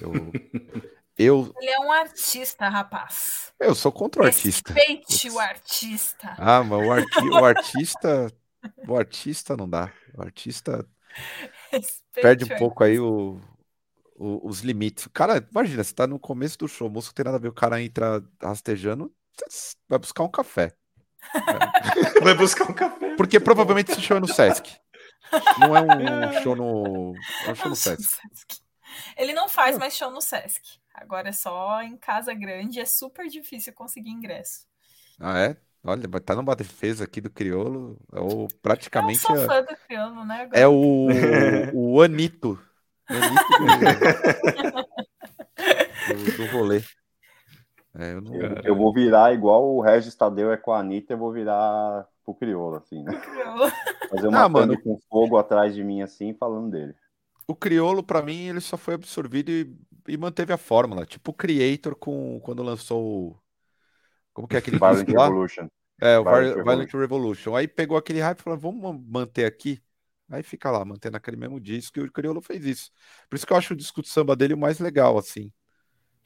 [0.00, 0.36] Eu,
[1.16, 3.52] eu, Ele é um artista, rapaz.
[3.60, 4.72] eu sou contra o artista.
[4.72, 6.34] Respeite o artista.
[6.38, 8.32] Ah, mas o, arti- o artista.
[8.88, 9.92] O artista não dá.
[10.14, 10.86] O artista
[11.70, 13.38] Respeite perde o um pouco aí o,
[14.16, 15.06] o- os limites.
[15.06, 17.48] O cara, imagina, você tá no começo do show, o músico tem nada a ver,
[17.48, 19.12] o cara entra rastejando,
[19.88, 20.74] vai buscar um café.
[22.22, 23.14] Vai buscar um café.
[23.16, 24.76] Porque provavelmente esse show é no Sesc.
[25.58, 27.14] Não é um show no.
[27.46, 28.18] É um show no Nossa, Sesc.
[29.16, 30.78] Ele não faz mais show no Sesc.
[30.94, 32.80] Agora é só em casa grande.
[32.80, 34.66] É super difícil conseguir ingresso.
[35.18, 35.56] Ah, é?
[35.86, 40.24] Olha, estar numa defesa aqui do Criolo, ou Eu praticamente sou é, fã do Criolo,
[40.24, 40.42] né?
[40.42, 40.58] Agora.
[40.58, 41.08] é o,
[41.74, 42.58] o Anito.
[43.10, 43.52] O Anito
[46.08, 46.82] do, do, do rolê.
[47.96, 51.12] É, eu não, Eu, eu vou virar igual o Regis Tadeu é com a Anitta,
[51.12, 53.12] eu vou virar pro Criolo, assim, né?
[53.20, 53.70] Criolo.
[54.08, 54.80] Fazer uma Ah, mano.
[54.80, 56.94] com fogo atrás de mim, assim, falando dele.
[57.46, 59.76] O Criolo, pra mim, ele só foi absorvido e,
[60.08, 61.04] e manteve a fórmula.
[61.06, 63.38] Tipo o Creator com, quando lançou o.
[64.32, 65.28] Como que é aquele Violent disco lá?
[65.28, 65.68] Revolution.
[66.00, 67.56] É, o Violent Violent, Revolution.
[67.56, 69.82] Aí pegou aquele hype e falou: vamos ma- manter aqui.
[70.30, 71.98] Aí fica lá, mantendo aquele mesmo disco.
[71.98, 72.90] E o Criolo fez isso.
[73.28, 75.52] Por isso que eu acho o disco de samba dele o mais legal, assim.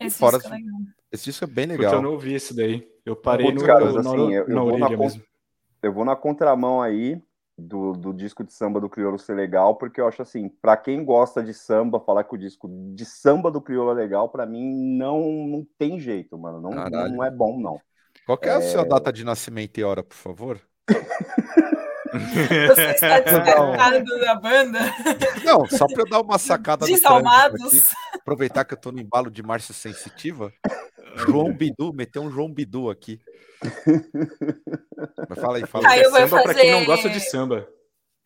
[0.00, 0.81] Esse fora disco é legal.
[1.12, 1.94] Esse disco é bem Porque legal.
[1.94, 2.87] eu não ouvi esse daí.
[3.04, 5.22] Eu parei Putz, no, caras, na, assim, eu- eu na vou na orelha con- mesmo.
[5.83, 7.20] Eu vou na contramão aí
[7.58, 11.04] do, do disco de samba do Criolo ser legal, porque eu acho assim, pra quem
[11.04, 14.96] gosta de samba, falar que o disco de samba do Criolo é legal, pra mim
[14.96, 16.60] não, não tem jeito, mano.
[16.60, 17.14] Não, Caralho.
[17.14, 17.80] não é bom, não.
[18.24, 20.60] Qual que é a sua data de nascimento e hora, por favor?
[22.10, 24.78] Você está despertado da banda?
[25.44, 27.66] Não, só pra eu dar uma sacada Desalmados?
[27.66, 27.82] aqui,
[28.14, 30.50] aproveitar que eu tô no embalo de marcha sensitiva.
[31.16, 33.20] João Bidu, meteu um João Bidu aqui.
[35.28, 36.02] Mas fala aí, fala aí.
[36.08, 37.68] Vai samba pra quem não fazer- gosta de samba.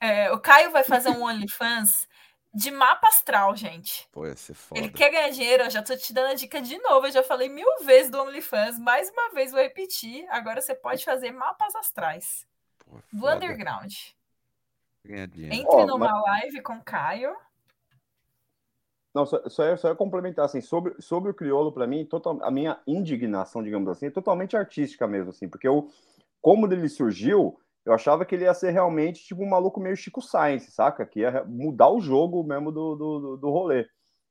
[0.00, 2.08] É, o Caio vai fazer um OnlyFans
[2.54, 4.08] de mapa astral, gente.
[4.12, 4.80] Pô, ia ser foda.
[4.80, 7.06] Ele quer ganhar dinheiro, eu já tô te dando a dica de novo.
[7.06, 10.26] Eu já falei mil vezes do OnlyFans, mais uma vez vou repetir.
[10.28, 12.46] Agora você pode fazer mapas astrais
[12.84, 13.36] Pô, do foda.
[13.36, 13.92] underground.
[15.04, 15.54] Ganhar dinheiro.
[15.54, 17.34] Entre Ó, numa live com o Caio.
[19.14, 22.50] Não, só, só, ia, só complementar, assim, sobre, sobre o Criolo, pra mim, total, a
[22.50, 25.88] minha indignação, digamos assim, é totalmente artística mesmo, assim, porque eu,
[26.40, 30.22] como ele surgiu, eu achava que ele ia ser realmente, tipo, um maluco meio Chico
[30.22, 31.04] Science, saca?
[31.04, 33.86] Que ia mudar o jogo mesmo do, do, do, rolê.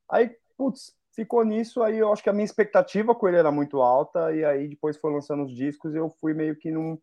[0.09, 3.81] Aí, putz, ficou nisso, aí eu acho que a minha expectativa com ele era muito
[3.81, 6.97] alta, e aí depois foi lançando os discos eu fui meio que num,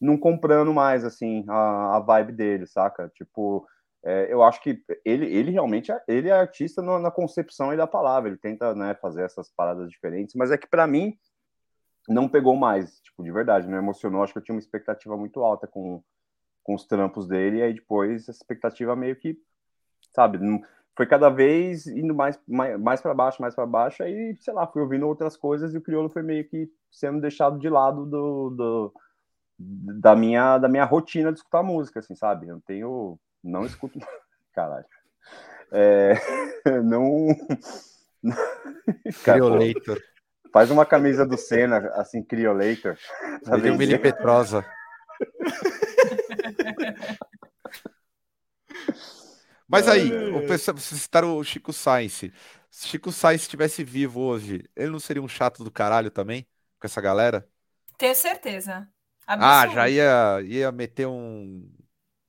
[0.00, 3.08] não comprando mais, assim, a, a vibe dele, saca?
[3.14, 3.66] Tipo,
[4.08, 7.76] é, eu acho que ele, ele realmente é, ele é artista no, na concepção e
[7.76, 11.14] da palavra, ele tenta né, fazer essas paradas diferentes, mas é que para mim
[12.08, 15.44] não pegou mais, tipo, de verdade, não emocionou, acho que eu tinha uma expectativa muito
[15.44, 16.02] alta com,
[16.62, 19.38] com os trampos dele, e aí depois a expectativa meio que,
[20.14, 20.62] sabe, não,
[20.96, 24.66] foi cada vez indo mais, mais, mais para baixo, mais para baixo, aí, sei lá,
[24.66, 28.50] fui ouvindo outras coisas e o Criolo foi meio que sendo deixado de lado do,
[28.50, 28.94] do
[29.58, 32.48] da minha da minha rotina de escutar música, assim, sabe?
[32.48, 33.98] Eu tenho não escuto.
[34.52, 34.86] Caralho.
[35.70, 36.14] É,
[36.82, 37.28] não.
[39.22, 40.02] Criolator.
[40.52, 42.96] Faz uma camisa do Senna, assim, Criolator.
[43.44, 44.64] Sabe Mili Petrosa.
[49.68, 52.24] Mas aí, o pessoal, vocês citaram o Chico Sainz.
[52.70, 56.46] Se Chico Sainz estivesse vivo hoje, ele não seria um chato do caralho também?
[56.80, 57.46] Com essa galera?
[57.98, 58.88] Tenho certeza.
[59.26, 59.54] Absoluto.
[59.54, 61.70] Ah, já ia, ia meter um,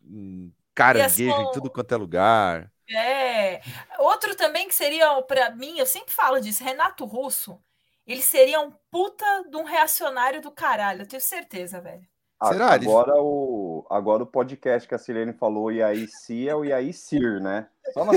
[0.03, 2.71] um caranguejo em tudo quanto é lugar.
[2.89, 3.61] É.
[3.99, 7.59] Outro também que seria, para mim, eu sempre falo disso, Renato Russo.
[8.07, 12.07] Ele seria um puta de um reacionário do caralho, eu tenho certeza, velho.
[12.47, 12.73] Será?
[12.73, 16.71] Agora, o, agora o podcast que a Sirene falou, e aí se é o e
[16.71, 17.67] aí Sir, né?
[17.93, 18.15] Só nas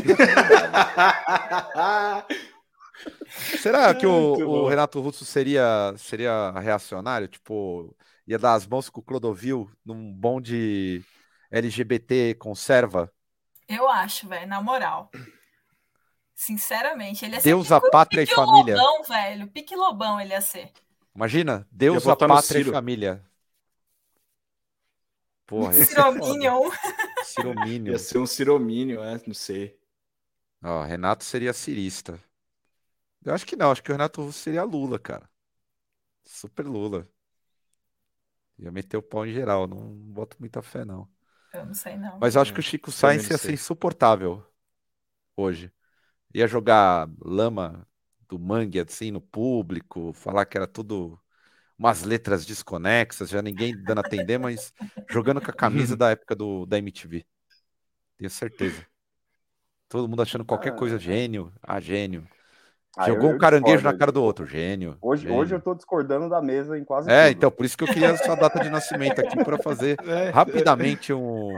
[3.61, 7.27] Será que o, o, Renato Russo seria, seria reacionário?
[7.27, 7.95] Tipo,
[8.25, 11.05] ia dar as mãos com o Clodovil num bonde
[11.53, 13.13] LGBT conserva?
[13.69, 15.11] Eu acho, velho, na moral.
[16.35, 18.75] Sinceramente, ele ia ser Deus, a pátria e família.
[18.75, 19.47] Lobão, velho.
[19.49, 20.73] Pique Lobão ele ia ser.
[21.15, 23.25] Imagina, Deus, a pátria e família.
[25.47, 26.71] Porra, Cirominion.
[27.23, 27.93] Cirominion.
[27.93, 29.79] Ia ser um Cirominion, é, não sei.
[30.65, 32.19] Ó, Renato seria cirista.
[33.23, 35.29] Eu acho que não, acho que o Renato seria Lula, cara.
[36.25, 37.07] Super Lula.
[38.59, 41.09] Ia meter o pau em geral, não boto muita fé, não.
[41.53, 42.19] Eu não sei, não.
[42.19, 44.45] Mas eu acho que o Chico Sainz ia ser insuportável
[45.37, 45.73] hoje.
[46.35, 47.87] Ia jogar lama
[48.29, 51.21] do mangue assim no público, falar que era tudo
[51.79, 54.73] umas letras desconexas, já ninguém dando a atender, mas
[55.11, 57.27] jogando com a camisa da época do, da MTV.
[58.19, 58.87] Tenho certeza.
[59.89, 61.53] Todo mundo achando qualquer coisa gênio.
[61.63, 62.29] Ah, gênio.
[62.97, 64.99] Ah, Jogou eu, um caranguejo na cara do outro, gênio.
[65.01, 65.39] Hoje, gênio.
[65.39, 67.37] hoje eu tô discordando da mesa em quase É, tudo.
[67.37, 71.13] então, por isso que eu queria essa data de nascimento aqui para fazer é, rapidamente
[71.13, 71.57] um,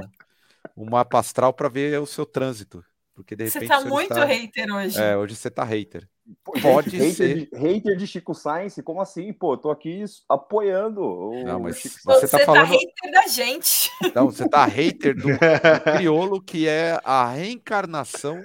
[0.76, 2.84] um mapa astral para ver o seu trânsito.
[3.14, 3.66] Porque de repente.
[3.66, 4.24] Você tá muito está...
[4.24, 5.00] hater hoje.
[5.00, 6.08] É, hoje você tá hater.
[6.44, 7.34] Pode hater ser.
[7.34, 8.82] De, hater de Chico Science?
[8.82, 9.32] Como assim?
[9.32, 11.00] Pô, tô aqui apoiando.
[11.00, 12.68] O, não, mas Chico você, tá, tá falando.
[12.68, 13.90] Tá hater da gente.
[14.14, 15.28] Não, você tá hater do, do
[15.96, 18.42] criolo, que é a reencarnação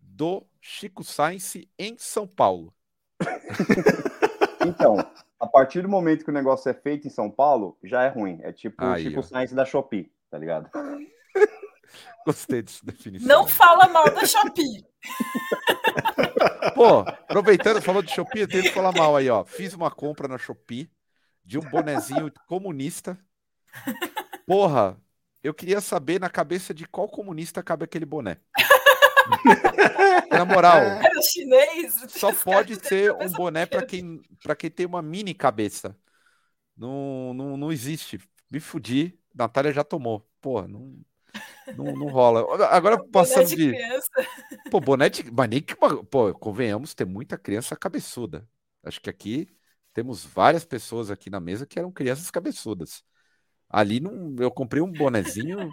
[0.00, 2.74] do Chico Science em São Paulo.
[4.66, 4.96] Então,
[5.38, 8.40] a partir do momento que o negócio é feito em São Paulo, já é ruim.
[8.42, 9.22] É tipo o Chico ó.
[9.22, 10.70] Science da Shopee, tá ligado?
[12.24, 13.28] Gostei dessa definição.
[13.28, 14.86] Não fala mal da Shopee.
[16.74, 19.44] Pô, aproveitando, falou de Shopee, eu tenho que falar mal aí, ó.
[19.44, 20.90] Fiz uma compra na Shopee
[21.44, 23.18] de um bonezinho comunista.
[24.46, 24.96] Porra,
[25.42, 28.38] eu queria saber na cabeça de qual comunista cabe aquele boné.
[30.30, 35.02] Na moral, Era chinês, só pode ser um boné para quem, pra quem tem uma
[35.02, 35.96] mini cabeça.
[36.76, 38.18] Não, não, não existe.
[38.50, 40.28] Me fudi, Natália já tomou.
[40.40, 40.98] Porra, não,
[41.76, 42.66] não, não rola.
[42.68, 43.72] Agora passando de.
[43.72, 44.70] de...
[44.70, 45.30] Pô, boné de.
[45.30, 45.74] Mas nem que.
[45.76, 48.48] Pô, convenhamos, tem muita criança cabeçuda.
[48.82, 49.48] Acho que aqui
[49.92, 53.04] temos várias pessoas aqui na mesa que eram crianças cabeçudas.
[53.68, 55.70] Ali não, eu comprei um bonezinho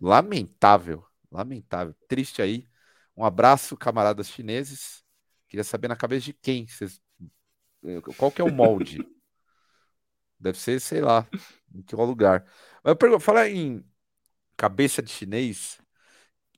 [0.00, 2.66] lamentável, lamentável, triste aí.
[3.16, 5.04] Um abraço, camaradas chineses.
[5.48, 7.00] Queria saber na cabeça de quem, vocês...
[8.16, 8.98] qual que é o molde?
[10.38, 11.26] Deve ser, sei lá,
[11.74, 12.44] em que lugar.
[12.82, 13.84] Mas eu pergunto, falar em
[14.56, 15.78] cabeça de chinês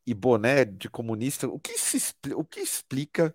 [0.06, 1.98] e boné de comunista, o que, se,
[2.34, 3.34] o que explica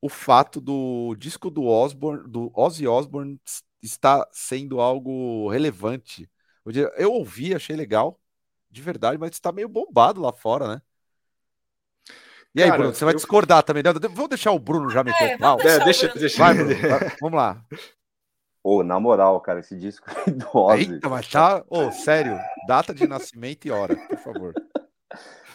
[0.00, 3.40] o fato do disco do Osborne, do Ozzy Osbourne
[3.82, 6.30] estar sendo algo relevante?
[6.96, 8.20] Eu ouvi, achei legal,
[8.70, 10.82] de verdade, mas está meio bombado lá fora, né?
[12.54, 13.16] E aí, Cara, Bruno, você vai eu...
[13.16, 13.82] discordar também.
[13.82, 13.92] Né?
[13.92, 16.38] Vamos deixar o Bruno já meter é, o É, deixa, deixa.
[16.38, 17.64] Vai, Bruno, vai, vamos lá.
[18.62, 20.92] Ô, oh, na moral, cara, esse disco do Ozzy.
[20.92, 21.64] Eita, mas tá.
[21.68, 22.38] Ô, oh, sério,
[22.68, 24.54] data de nascimento e hora, por favor.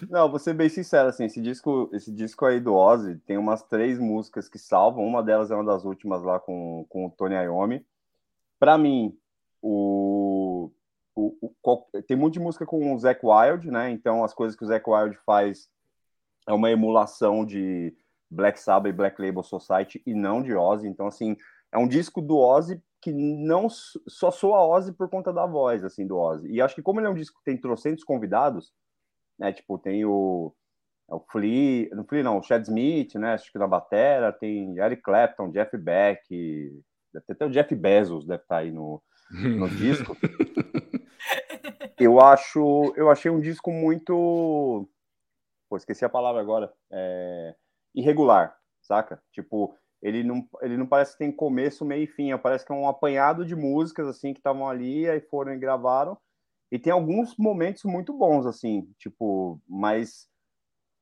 [0.09, 3.63] Não, vou ser bem sincero, assim, esse disco, esse disco aí do Ozzy tem umas
[3.63, 5.05] três músicas que salvam.
[5.05, 7.85] Uma delas é uma das últimas lá com, com o Tony Iommi.
[8.59, 9.17] Para mim,
[9.61, 10.69] o,
[11.15, 13.89] o, o, tem muita música com o Zac Wild, né?
[13.89, 15.69] Então, as coisas que o Zac Wild faz
[16.47, 17.93] é uma emulação de
[18.29, 20.87] Black Sabbath e Black Label Society e não de Ozzy.
[20.87, 21.35] Então, assim,
[21.71, 26.05] é um disco do Ozzy que não só soa Ozzy por conta da voz, assim,
[26.05, 26.47] do Ozzy.
[26.49, 28.73] E acho que como ele é um disco que tem trocentos convidados,
[29.37, 30.53] né, tipo, tem o,
[31.09, 34.77] é o Flea, não Flea não, o Chad Smith, né, acho que na batera, tem
[34.79, 36.27] Eric Clapton, Jeff Beck,
[37.13, 40.17] deve ter até o Jeff Bezos deve estar tá aí no, no disco.
[41.99, 44.89] eu acho, eu achei um disco muito,
[45.69, 47.55] pô, esqueci a palavra agora, é...
[47.93, 49.21] irregular, saca?
[49.31, 52.75] Tipo, ele não, ele não parece que tem começo, meio e fim, parece que é
[52.75, 56.17] um apanhado de músicas assim que estavam ali, aí foram e gravaram.
[56.71, 60.27] E tem alguns momentos muito bons assim, tipo, mas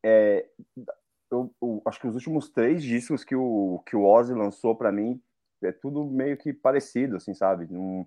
[0.03, 0.47] é,
[1.31, 4.91] eu, eu, acho que os últimos três discos que o que o Ozzy lançou para
[4.91, 5.19] mim
[5.63, 7.65] é tudo meio que parecido, assim, sabe?
[7.75, 8.05] Um,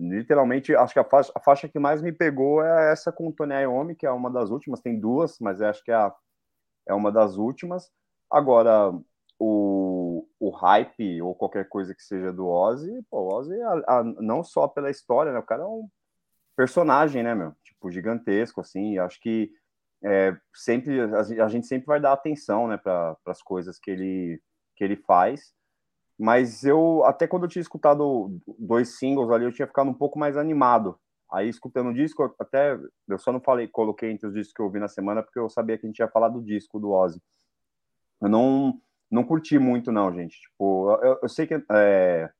[0.00, 3.32] literalmente, acho que a faixa, a faixa, que mais me pegou é essa com o
[3.32, 6.12] Tony Iommi, que é uma das últimas, tem duas, mas acho que é, a,
[6.88, 7.90] é uma das últimas.
[8.30, 8.92] Agora,
[9.38, 14.04] o, o hype ou qualquer coisa que seja do Ozzy, pô, o Ozzy, a, a,
[14.04, 15.38] não só pela história, né?
[15.38, 15.88] O cara é um
[16.56, 17.54] personagem, né, meu?
[17.62, 18.98] Tipo, gigantesco, assim.
[18.98, 19.50] Acho que
[20.02, 24.42] é, sempre a, a, gente sempre vai dar atenção, né, para as coisas que ele,
[24.76, 25.54] que ele faz.
[26.20, 30.18] Mas eu, até quando eu tinha escutado dois singles ali, eu tinha ficado um pouco
[30.18, 31.00] mais animado.
[31.32, 34.66] Aí, escutando o disco, até eu só não falei, coloquei entre os discos que eu
[34.66, 37.22] ouvi na semana, porque eu sabia que a gente ia falar do disco do Ozzy.
[38.20, 38.78] Eu não
[39.10, 40.38] não curti muito, não, gente.
[40.42, 42.30] Tipo, eu, eu sei que é,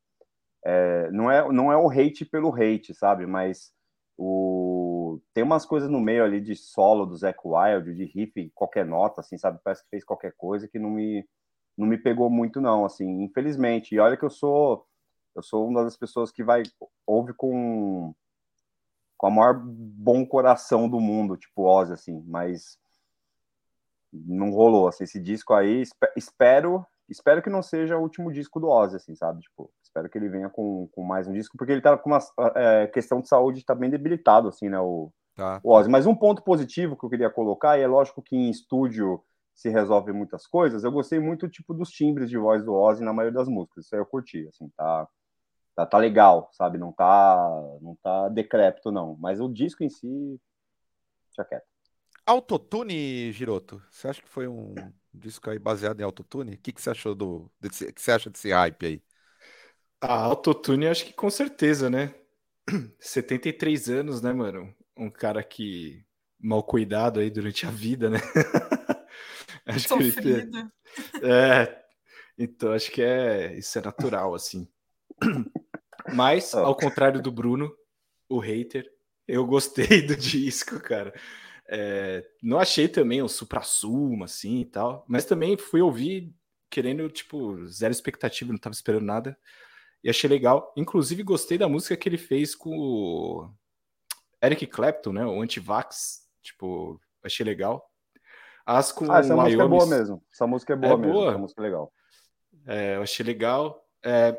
[0.64, 3.26] é, não, é, não é o hate pelo hate, sabe?
[3.26, 3.72] Mas
[4.16, 8.84] o, tem umas coisas no meio ali de solo do Zac Wild, de riff, qualquer
[8.84, 9.58] nota, assim, sabe?
[9.64, 11.26] Parece que fez qualquer coisa que não me,
[11.80, 13.94] não me pegou muito, não, assim, infelizmente.
[13.94, 14.86] E olha que eu sou
[15.34, 16.62] eu sou uma das pessoas que vai
[17.06, 18.14] ouve com
[19.16, 22.78] com a maior bom coração do mundo, tipo Ozzy, assim, mas
[24.12, 25.82] não rolou, assim, esse disco aí,
[26.16, 30.16] espero, espero que não seja o último disco do Ozzy, assim, sabe, tipo, espero que
[30.16, 32.18] ele venha com, com mais um disco, porque ele tá com uma
[32.56, 35.60] é, questão de saúde, tá bem debilitado, assim, né, o, tá.
[35.62, 38.48] o Ozzy, mas um ponto positivo que eu queria colocar, e é lógico que em
[38.48, 39.22] estúdio
[39.60, 43.12] se resolve muitas coisas, eu gostei muito, tipo, dos timbres de voz do Ozzy na
[43.12, 45.06] maioria das músicas, isso aí eu curti, assim, tá,
[45.76, 47.36] tá, tá legal, sabe, não tá,
[47.82, 50.40] não tá decrépito, não, mas o disco em si,
[51.36, 51.66] já quieto.
[52.24, 53.82] Autotune, Giroto?
[53.90, 54.74] Você acha que foi um
[55.12, 56.54] disco aí baseado em autotune?
[56.54, 57.50] O que, que você achou do.
[57.60, 59.02] Desse, que você acha desse hype aí?
[60.00, 62.14] A autotune, acho que com certeza, né?
[62.98, 64.74] 73 anos, né, mano?
[64.96, 66.02] Um cara que
[66.38, 68.18] mal cuidado aí durante a vida, né?
[69.76, 70.20] acho Sofrido.
[70.20, 70.70] que ele...
[71.22, 71.82] É,
[72.36, 74.68] então acho que é isso é natural, assim.
[76.12, 77.72] Mas, ao contrário do Bruno,
[78.28, 78.90] o hater,
[79.28, 81.14] eu gostei do disco, cara.
[81.68, 86.34] É, não achei também o supra-suma, assim e tal, mas também fui ouvir
[86.68, 89.38] querendo, tipo, zero expectativa, não tava esperando nada.
[90.02, 90.72] E achei legal.
[90.76, 93.50] Inclusive, gostei da música que ele fez com o
[94.42, 95.26] Eric Clapton, né?
[95.26, 96.26] O Antivax.
[96.42, 97.89] Tipo, achei legal.
[98.64, 100.22] As com ah, essa música é boa mesmo.
[100.32, 101.12] Essa música é boa é mesmo.
[101.12, 101.30] Boa.
[101.30, 101.92] Essa música é legal.
[102.66, 103.86] É, eu achei legal.
[104.02, 104.38] É,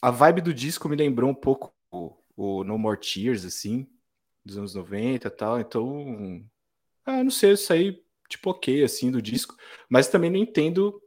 [0.00, 3.88] a vibe do disco me lembrou um pouco o, o No More Tears, assim
[4.44, 6.44] dos anos 90 e tal, então,
[7.04, 9.56] ah, não sei, isso aí, tipo, ok, assim, do disco,
[9.88, 11.00] mas também não entendo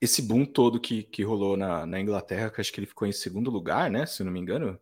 [0.00, 3.12] esse boom todo que, que rolou na, na Inglaterra, que acho que ele ficou em
[3.12, 4.78] segundo lugar, né, se eu não me engano.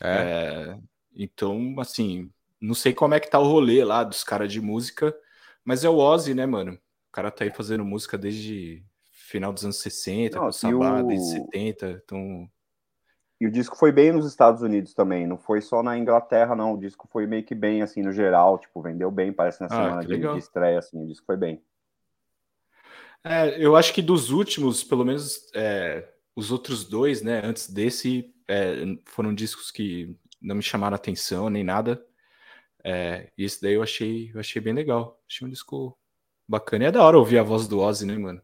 [0.00, 0.08] É.
[0.08, 0.78] É,
[1.14, 2.30] então, assim,
[2.60, 5.14] não sei como é que tá o rolê lá dos caras de música,
[5.64, 6.72] mas é o Ozzy, né, mano?
[6.72, 11.00] O cara tá aí fazendo música desde final dos anos 60, não, com o Sabá,
[11.00, 11.06] o...
[11.06, 12.48] desde 70, então
[13.42, 16.74] e o disco foi bem nos Estados Unidos também, não foi só na Inglaterra, não.
[16.74, 19.70] O disco foi meio que bem, assim, no geral, tipo, vendeu bem, parece na ah,
[19.70, 21.60] semana de, de, estreia, assim, o disco foi bem.
[23.24, 28.32] É, eu acho que dos últimos, pelo menos é, os outros dois, né, antes desse,
[28.46, 32.00] é, foram discos que não me chamaram atenção nem nada.
[32.84, 35.20] É, esse daí eu achei, eu achei bem legal.
[35.28, 35.96] Achei um disco
[36.48, 36.84] bacana.
[36.84, 38.42] E é da hora ouvir a voz do Ozzy, né, mano?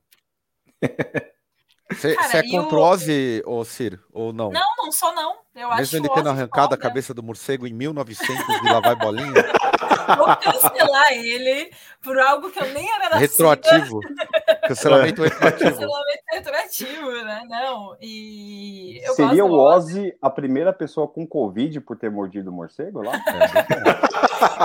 [1.90, 4.50] Você é contra o Ozzy, ou Ciro, ou não?
[4.50, 5.36] Não, não sou não.
[5.54, 9.32] Eu Mesmo ele tendo arrancado a cabeça do morcego em 1900 e lá vai bolinha.
[10.16, 11.70] Vou cancelar ele
[12.02, 13.18] por algo que eu nem era nascida.
[13.18, 14.00] Retroativo.
[14.68, 15.70] Cancelamento retroativo.
[15.70, 17.42] Cancelamento retroativo, né?
[17.48, 17.96] Não.
[18.00, 23.12] E Seria o Ozzy a primeira pessoa com Covid por ter mordido o morcego lá?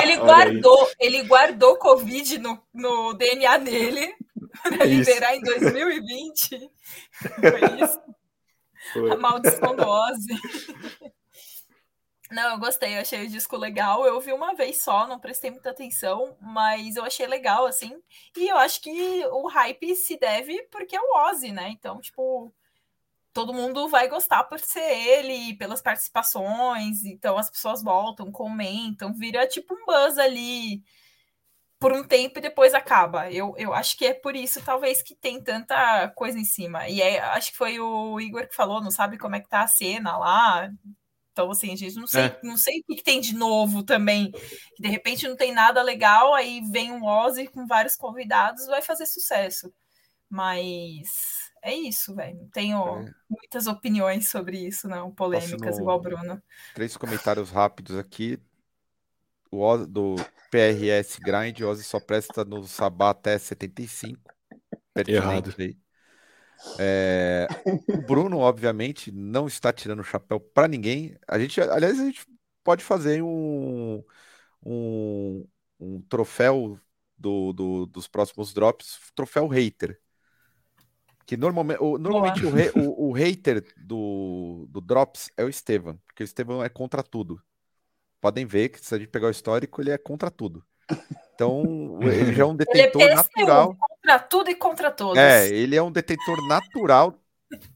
[0.02, 4.16] Ele guardou, ele guardou Covid no, no DNA dele
[4.62, 6.72] para liberar em 2020.
[7.40, 8.02] Foi isso.
[8.94, 9.12] Foi.
[9.12, 10.40] A maldição do Ozzy.
[12.34, 14.06] Não, eu gostei, eu achei o disco legal.
[14.06, 18.02] Eu ouvi uma vez só, não prestei muita atenção, mas eu achei legal, assim.
[18.36, 21.70] E eu acho que o hype se deve porque é o Ozzy, né?
[21.70, 22.52] Então, tipo,
[23.34, 29.48] todo mundo vai gostar por ser ele, pelas participações, então as pessoas voltam, comentam, vira
[29.48, 30.84] tipo um buzz ali
[31.80, 33.30] por um tempo e depois acaba.
[33.32, 36.88] Eu, eu acho que é por isso, talvez, que tem tanta coisa em cima.
[36.88, 39.64] E é, acho que foi o Igor que falou, não sabe como é que tá
[39.64, 40.70] a cena lá.
[41.34, 42.40] Então, assim, a gente não sei, é.
[42.44, 44.32] não sei o que, que, tem de novo também.
[44.80, 49.06] De repente não tem nada legal, aí vem um Ozzy com vários convidados, vai fazer
[49.08, 49.74] sucesso.
[50.30, 52.50] Mas é isso, velho.
[52.54, 53.14] Tenho é.
[53.30, 56.42] muitas opiniões sobre isso, não, polêmicas, igual Bruno.
[56.76, 58.38] Três comentários rápidos aqui.
[59.50, 60.16] O Ozzy, do
[60.52, 64.20] PRS Grind, o Ozzy só presta no Sabá até 75.
[65.08, 65.56] Errado.
[65.58, 65.78] Aí.
[66.80, 67.48] É,
[67.88, 71.18] o Bruno, obviamente, não está tirando o chapéu para ninguém.
[71.28, 72.26] A gente, aliás, a gente
[72.64, 74.04] pode fazer um,
[74.66, 75.48] um,
[75.80, 76.80] um troféu
[77.18, 80.00] do, do, dos próximos drops, troféu hater.
[81.26, 85.98] Que normalmente, o, normalmente o, re, o, o, hater do, do Drops é o Estevam,
[86.06, 87.42] porque o Estevam é contra tudo.
[88.20, 90.64] Podem ver que se a gente pegar o histórico, ele é contra tudo.
[91.34, 93.76] Então, ele já é um detentor ele é natural.
[93.78, 95.18] Contra tudo e contra todos.
[95.18, 97.20] É, ele é um detentor natural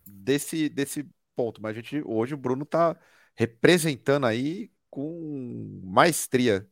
[0.06, 1.62] desse, desse ponto.
[1.62, 2.96] Mas a gente, hoje o Bruno está
[3.36, 6.68] representando aí com maestria.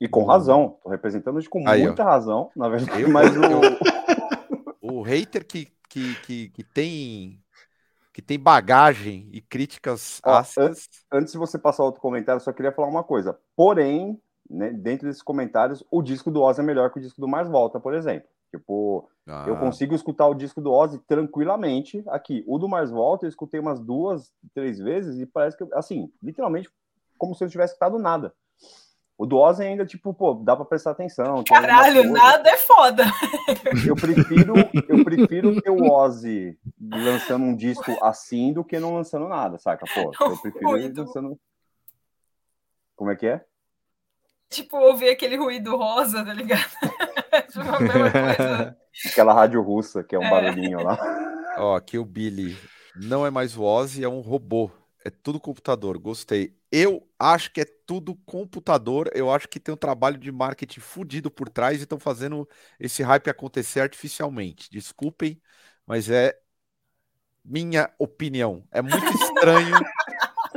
[0.00, 0.74] E com razão.
[0.76, 2.06] Estou representando hoje com aí, muita ó.
[2.06, 3.02] razão, na verdade.
[3.02, 4.98] Eu, mas o...
[4.98, 5.68] o hater que
[5.98, 7.40] que, que, que tem
[8.12, 10.88] que tem bagagem e críticas Ó, ácidas.
[11.12, 13.38] Antes de você passar outro comentário, só queria falar uma coisa.
[13.54, 14.20] Porém,
[14.50, 17.48] né, dentro desses comentários, o disco do Ozzy é melhor que o disco do Mars
[17.48, 18.28] Volta, por exemplo.
[18.50, 19.44] Tipo, ah.
[19.46, 22.42] eu consigo escutar o disco do Ozzy tranquilamente aqui.
[22.48, 26.68] O do Mars Volta eu escutei umas duas, três vezes e parece que, assim, literalmente,
[27.16, 28.34] como se eu tivesse escutado nada.
[29.18, 31.42] O do Ozzy ainda, tipo, pô, dá pra prestar atenção.
[31.42, 33.02] Caralho, nada é foda.
[33.84, 34.54] Eu prefiro,
[34.88, 39.84] eu prefiro ter o Ozzy lançando um disco assim do que não lançando nada, saca?
[39.92, 41.36] Pô, eu prefiro ele lançando.
[42.94, 43.44] Como é que é?
[44.48, 46.70] Tipo, ouvir aquele ruído rosa, tá ligado?
[47.50, 47.64] tipo
[49.10, 50.30] Aquela rádio russa, que é um é.
[50.30, 50.96] barulhinho lá.
[51.56, 52.56] Ó, aqui o Billy
[52.94, 54.70] não é mais o Ozzy, é um robô.
[55.04, 55.98] É tudo computador.
[55.98, 56.57] Gostei.
[56.70, 59.10] Eu acho que é tudo computador.
[59.14, 62.48] Eu acho que tem um trabalho de marketing fudido por trás e estão fazendo
[62.78, 64.70] esse hype acontecer artificialmente.
[64.70, 65.40] Desculpem,
[65.86, 66.38] mas é
[67.44, 68.66] minha opinião.
[68.70, 69.78] É muito estranho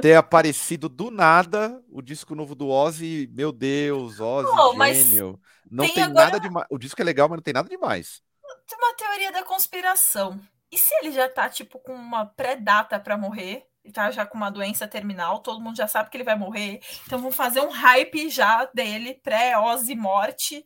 [0.01, 3.30] ter aparecido do nada o disco novo do Ozzy.
[3.34, 5.39] Meu Deus, Ozzy, oh, gênio.
[5.70, 6.26] Não tem, tem agora...
[6.26, 6.68] nada demais.
[6.70, 8.22] O disco é legal, mas não tem nada demais.
[8.68, 10.39] Tem uma teoria da conspiração.
[10.70, 13.66] E se ele já tá, tipo, com uma pré-data para morrer?
[13.93, 16.79] Tá já com uma doença terminal, todo mundo já sabe que ele vai morrer.
[17.05, 20.65] Então vamos fazer um hype já dele, pré-Ozzy morte.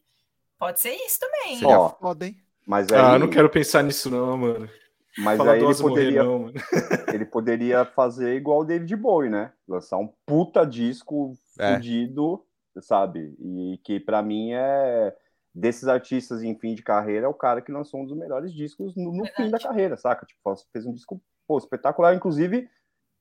[0.58, 1.58] Pode ser isso também.
[1.58, 2.38] Seria Ó, foda, hein?
[2.66, 3.00] Mas aí...
[3.00, 4.70] Ah, eu não quero pensar nisso não, mano.
[5.18, 6.54] Mas Fala aí ele poderia, morrer, não,
[7.14, 9.54] ele poderia fazer igual o David Bowie, né?
[9.66, 11.76] Lançar um puta disco é.
[11.76, 12.44] fudido,
[12.82, 13.34] sabe?
[13.40, 15.16] E que para mim é
[15.54, 18.94] desses artistas em fim de carreira, é o cara que lançou um dos melhores discos
[18.94, 20.26] no, no fim da carreira, saca?
[20.26, 22.70] Tipo, fez um disco pô, espetacular, inclusive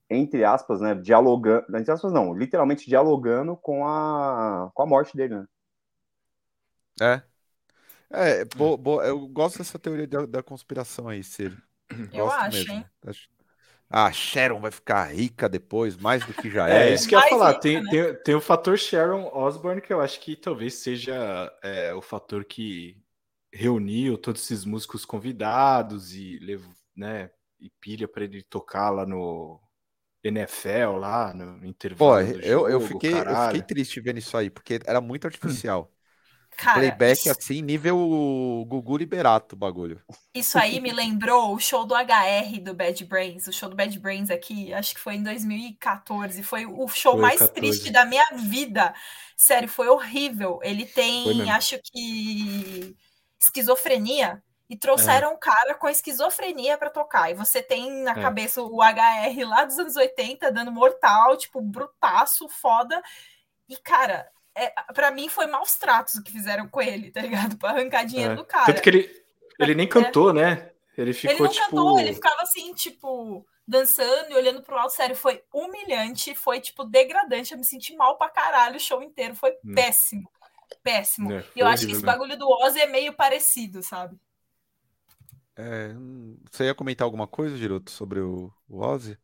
[0.09, 5.35] entre aspas, né, dialogando, entre aspas não, literalmente dialogando com a, com a morte dele,
[5.35, 5.45] né?
[7.01, 7.21] É.
[8.09, 11.57] É, bo, bo, eu gosto dessa teoria da, da conspiração aí, Ciro.
[12.13, 12.73] Eu gosto acho, mesmo.
[12.73, 12.85] hein?
[13.89, 16.89] Ah, Sharon vai ficar rica depois, mais do que já é.
[16.89, 17.49] É isso que eu ia falar.
[17.49, 17.89] Rica, tem, né?
[17.89, 22.43] tem, tem o fator Sharon Osbourne, que eu acho que talvez seja é, o fator
[22.45, 22.97] que
[23.53, 27.29] reuniu todos esses músicos convidados e levou, né,
[27.59, 29.61] e pilha para ele tocar lá no,
[30.27, 32.25] NFL lá no intervalo.
[32.25, 35.91] Pô, eu, eu, fiquei, eu fiquei triste vendo isso aí, porque era muito artificial.
[36.57, 37.31] Cara, Playback isso...
[37.31, 37.97] assim, nível
[38.67, 40.01] Gugu Liberato o bagulho.
[40.33, 43.47] Isso aí me lembrou o show do HR do Bad Brains.
[43.47, 46.41] O show do Bad Brains aqui, acho que foi em 2014.
[46.43, 47.53] Foi o show foi mais 14.
[47.53, 48.93] triste da minha vida.
[49.35, 50.59] Sério, foi horrível.
[50.63, 52.95] Ele tem, acho que,
[53.39, 55.33] esquizofrenia e trouxeram é.
[55.33, 57.29] um cara com esquizofrenia para tocar.
[57.29, 58.21] E você tem na é.
[58.21, 63.01] cabeça o HR lá dos anos 80 dando mortal, tipo, brutaço, foda.
[63.69, 67.57] E, cara, é, para mim foi maus tratos o que fizeram com ele, tá ligado?
[67.59, 68.35] Pra arrancar dinheiro é.
[68.35, 68.65] do cara.
[68.65, 69.25] Tanto que ele,
[69.59, 70.71] ele nem cantou, né?
[70.97, 71.65] Ele ficou, ele não tipo...
[71.65, 74.93] cantou, ele ficava assim, tipo, dançando e olhando pro alto.
[74.93, 77.51] Sério, foi humilhante, foi, tipo, degradante.
[77.51, 79.35] Eu me senti mal pra caralho o show inteiro.
[79.35, 79.75] Foi hum.
[79.75, 80.29] péssimo.
[80.81, 81.33] Péssimo.
[81.33, 84.17] É, e eu acho que esse bagulho do Ozzy é meio parecido, sabe?
[85.57, 89.17] É, hum, você ia comentar alguma coisa, Giroto, sobre o, o Ozzy?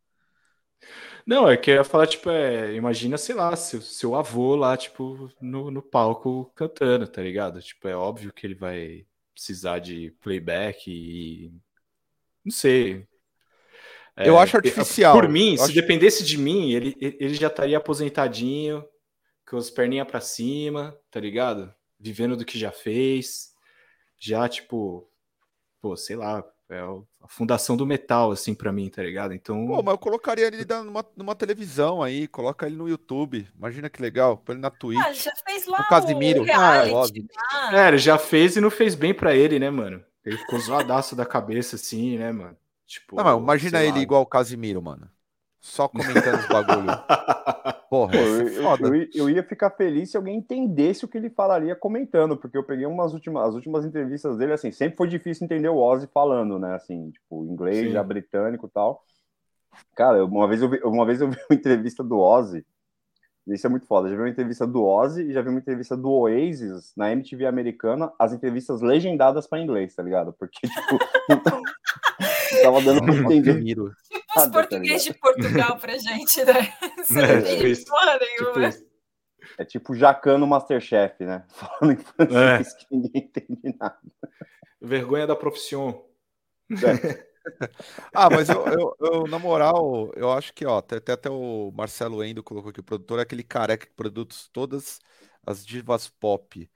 [1.26, 4.76] Não, é que eu ia falar, tipo, é, imagina, sei lá, seu, seu avô lá,
[4.76, 7.60] tipo, no, no palco cantando, tá ligado?
[7.60, 11.52] Tipo, é óbvio que ele vai precisar de playback e.
[12.44, 13.06] Não sei.
[14.16, 15.14] É, eu acho artificial.
[15.14, 15.74] Por mim, se acho...
[15.74, 18.84] dependesse de mim, ele, ele já estaria aposentadinho,
[19.48, 21.72] com as perninhas para cima, tá ligado?
[21.98, 23.52] Vivendo do que já fez.
[24.18, 25.08] Já, tipo,
[25.82, 29.34] pô, sei lá, é a fundação do metal, assim, para mim, tá ligado?
[29.34, 29.66] Então.
[29.66, 33.46] Pô, mas eu colocaria ele numa, numa televisão aí, coloca ele no YouTube.
[33.54, 35.04] Imagina que legal, põe ele na Twitch.
[35.04, 35.80] Ah, já fez lá.
[35.80, 36.44] O Casimiro.
[36.44, 40.02] Reality, ah, é, ele já fez e não fez bem para ele, né, mano?
[40.24, 42.56] Ele ficou zoadaço da cabeça, assim, né, mano?
[42.86, 44.02] Tipo, não, imagina ele lá.
[44.02, 45.10] igual o Casimiro, mano.
[45.62, 46.88] Só comentando os bagulho.
[47.88, 51.76] Porra, Pô, eu, eu, eu, ia ficar feliz se alguém entendesse o que ele falaria
[51.76, 55.68] comentando, porque eu peguei umas últimas, as últimas entrevistas dele, assim, sempre foi difícil entender
[55.68, 56.74] o Ozzy falando, né?
[56.74, 57.92] Assim, tipo, inglês, Sim.
[57.92, 59.04] já britânico e tal.
[59.94, 62.66] Cara, uma vez eu vi, uma vez eu vi uma entrevista do Ozzy,
[63.46, 64.08] isso é muito foda.
[64.08, 67.46] Já vi uma entrevista do Ozzy e já vi uma entrevista do Oasis na MTV
[67.46, 70.32] americana, as entrevistas legendadas para inglês, tá ligado?
[70.32, 70.98] Porque, tipo,
[72.62, 73.74] tava dando pra entender.
[74.36, 76.72] Os português de Portugal pra gente, né?
[77.04, 78.70] Você é, não tem tipo nenhuma.
[78.70, 78.92] Tipo
[79.58, 81.44] é tipo Jacan no Masterchef, né?
[81.50, 82.78] Falando em francês é.
[82.78, 83.98] que ninguém entende nada.
[84.80, 86.06] Vergonha da profissão.
[86.70, 87.32] É.
[88.14, 92.22] ah, mas eu, eu, eu, na moral, eu acho que, ó, até, até o Marcelo
[92.24, 95.00] Endo colocou aqui, o produtor é aquele careca que produz todas
[95.46, 96.70] as divas pop.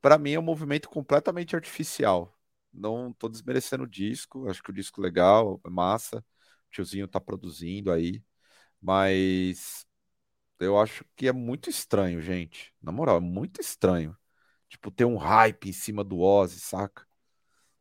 [0.00, 2.36] Para mim é um movimento completamente artificial.
[2.72, 6.24] Não tô desmerecendo o disco, acho que o disco é legal, é massa.
[6.68, 8.22] O tiozinho tá produzindo aí,
[8.80, 9.86] mas
[10.60, 12.72] eu acho que é muito estranho, gente.
[12.82, 14.16] Na moral, é muito estranho.
[14.68, 17.06] Tipo, ter um hype em cima do Ozzy, saca?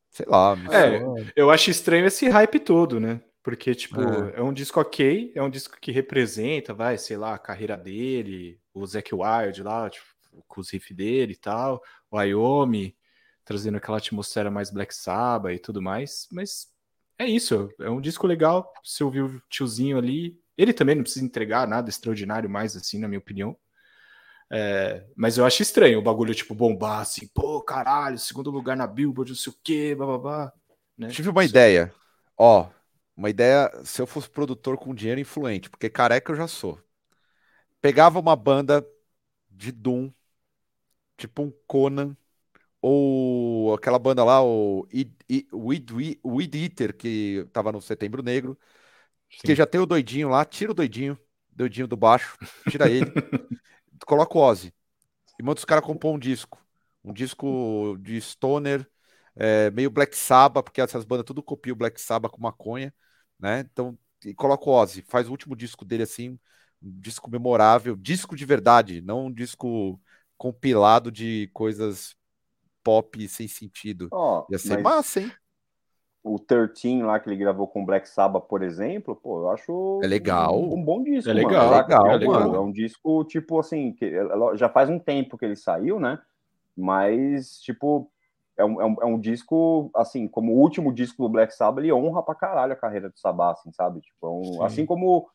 [0.09, 0.55] Sei lá.
[0.71, 3.21] É, eu acho estranho esse hype todo, né?
[3.43, 4.39] Porque, tipo, é.
[4.39, 4.41] é.
[4.41, 8.85] um disco ok, é um disco que representa, vai, sei lá, a carreira dele, o
[8.85, 10.05] Zac Wild lá, tipo,
[10.47, 11.81] com os riffs dele e tal,
[12.11, 12.93] o Wyoming,
[13.43, 16.67] trazendo aquela atmosfera mais Black Sabbath e tudo mais, mas
[17.17, 21.25] é isso, é um disco legal, você ouviu o tiozinho ali, ele também não precisa
[21.25, 23.57] entregar nada extraordinário mais, assim, na minha opinião,
[24.49, 28.87] é, mas eu acho estranho o bagulho, tipo, bombar assim, pô, caralho, segundo lugar na
[28.87, 30.53] Billboard, não sei o quê, bababá.
[30.97, 31.09] Né?
[31.09, 31.93] Tive uma ideia,
[32.37, 32.69] ó,
[33.15, 36.79] uma ideia, se eu fosse produtor com dinheiro influente, porque careca eu já sou.
[37.81, 38.85] Pegava uma banda
[39.49, 40.11] de Doom,
[41.17, 42.15] tipo um Conan,
[42.81, 44.87] ou aquela banda lá, o
[45.53, 48.57] Weed, Eater, que tava no Setembro Negro,
[49.29, 49.47] Sim.
[49.47, 51.19] que já tem o doidinho lá, tira o doidinho,
[51.51, 53.15] doidinho do baixo, tira ele,
[54.07, 54.73] coloca o Ozzy.
[55.39, 56.59] E manda os caras compor um disco.
[57.03, 58.87] Um disco de stoner,
[59.35, 62.93] é, meio Black Sabbath, porque essas bandas tudo copiam o Black Sabbath com maconha,
[63.39, 63.61] né?
[63.61, 66.39] Então, e coloca o Ozzy, faz o último disco dele assim,
[66.81, 70.01] um disco memorável, disco de verdade, não um disco
[70.37, 72.16] compilado de coisas
[72.87, 74.07] pop sem sentido.
[74.13, 75.31] Oh, Ia ser massa, hein?
[76.23, 80.07] O 13 lá que ele gravou com Black Sabbath, por exemplo, pô, eu acho é
[80.07, 80.57] legal.
[80.57, 81.29] Um, um bom disco.
[81.29, 81.81] É legal, mano.
[81.81, 82.55] legal, é, legal.
[82.55, 84.09] é um disco, tipo assim, que
[84.55, 86.17] já faz um tempo que ele saiu, né?
[86.77, 88.09] Mas, tipo,
[88.57, 91.83] é um, é um, é um, disco, assim, como o último disco do Black Sabbath,
[91.83, 93.99] ele honra pra caralho a carreira do Sabbath, assim, sabe?
[93.99, 95.29] Tipo, é um, assim como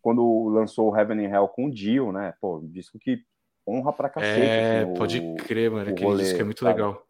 [0.00, 2.34] quando lançou Heaven and Hell com o Dio, né?
[2.40, 3.24] Pô, um disco que
[3.66, 4.40] honra pra cacete.
[4.40, 5.90] É, assim, pode o, crer, mano.
[5.90, 6.72] Aquele rolê, disco é muito sabe?
[6.72, 7.06] legal.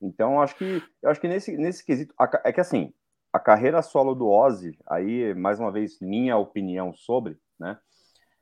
[0.00, 2.14] Então, acho que eu acho que nesse, nesse quesito.
[2.44, 2.92] É que assim,
[3.32, 7.78] a carreira solo do Ozzy, aí, mais uma vez, minha opinião sobre, né?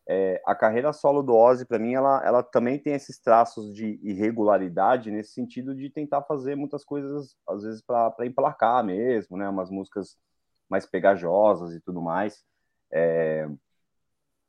[0.09, 4.01] É, a carreira solo do Ozzy, para mim, ela, ela também tem esses traços de
[4.03, 9.49] irregularidade nesse sentido de tentar fazer muitas coisas, às vezes, para emplacar mesmo, né?
[9.49, 10.17] Umas músicas
[10.69, 12.43] mais pegajosas e tudo mais.
[12.93, 13.49] É,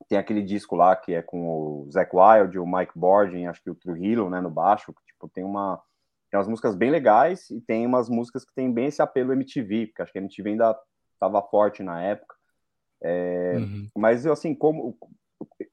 [0.08, 3.70] tem aquele disco lá que é com o Zac Wild, o Mike Borden, acho que
[3.70, 5.82] o Trujillo, né, no baixo, que, tipo, tem uma
[6.30, 9.88] tem umas músicas bem legais e tem umas músicas que tem bem esse apelo MTV,
[9.88, 10.80] porque acho que a MTV ainda
[11.14, 12.36] estava forte na época.
[13.04, 13.90] É, uhum.
[13.98, 14.98] Mas, assim, como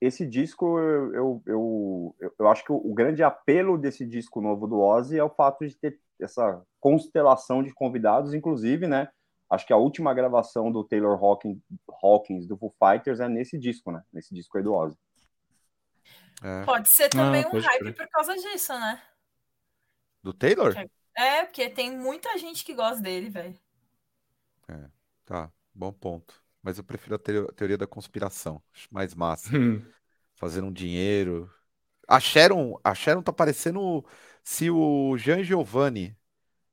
[0.01, 4.66] esse disco, eu, eu, eu, eu, acho que o, o grande apelo desse disco novo
[4.66, 9.09] do Ozzy é o fato de ter essa constelação de convidados, inclusive, né?
[9.51, 11.59] Acho que a última gravação do Taylor Hawkins,
[12.03, 14.03] Hawkins do Foo Fighters é nesse disco, né?
[14.13, 14.99] Nesse disco aí do Ozzy.
[16.43, 16.65] É.
[16.65, 17.93] Pode ser também ah, um hype ser.
[17.95, 19.03] por causa disso, né?
[20.23, 20.75] Do Taylor?
[21.17, 23.59] É, porque tem muita gente que gosta dele, velho.
[24.69, 24.89] É,
[25.25, 26.35] tá, bom ponto.
[26.63, 28.63] Mas eu prefiro a teoria da conspiração.
[28.75, 29.49] Acho mais massa.
[30.35, 31.51] Fazendo um dinheiro.
[32.07, 34.05] A Sharon, a Sharon tá parecendo
[34.43, 36.18] se o Jean Giovanni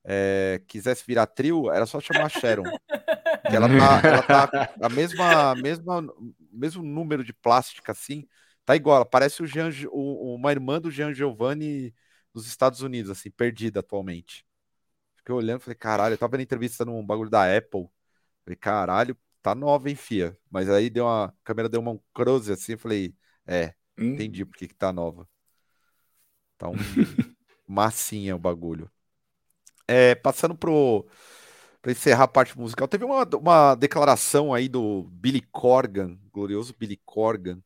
[0.06, 2.64] é, quisesse virar trio, era só chamar a Sharon.
[3.49, 6.14] que ela tá, ela tá a mesma, mesma,
[6.51, 8.28] mesmo número de plástica assim,
[8.64, 8.97] tá igual.
[8.97, 11.93] Ela parece o Jean, o, uma irmã do Jean Giovanni
[12.34, 14.45] dos Estados Unidos, assim, perdida atualmente.
[15.18, 17.88] Fiquei olhando, falei, caralho, eu tava vendo entrevista num bagulho da Apple.
[18.43, 20.38] Falei, caralho, tá nova, hein, fia?
[20.49, 23.16] Mas aí deu uma, a câmera deu uma close assim, falei,
[23.47, 24.14] é, hum.
[24.14, 25.28] entendi por que que tá nova.
[26.58, 26.76] Tá um
[27.68, 28.89] massinha o bagulho.
[29.88, 31.06] É, passando pro
[31.82, 37.00] para encerrar a parte musical, teve uma, uma declaração aí do Billy Corgan, glorioso Billy
[37.06, 37.62] Corgan,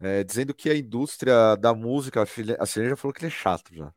[0.00, 2.22] é, dizendo que a indústria da música,
[2.58, 3.92] a Silene já falou que ele é chato já,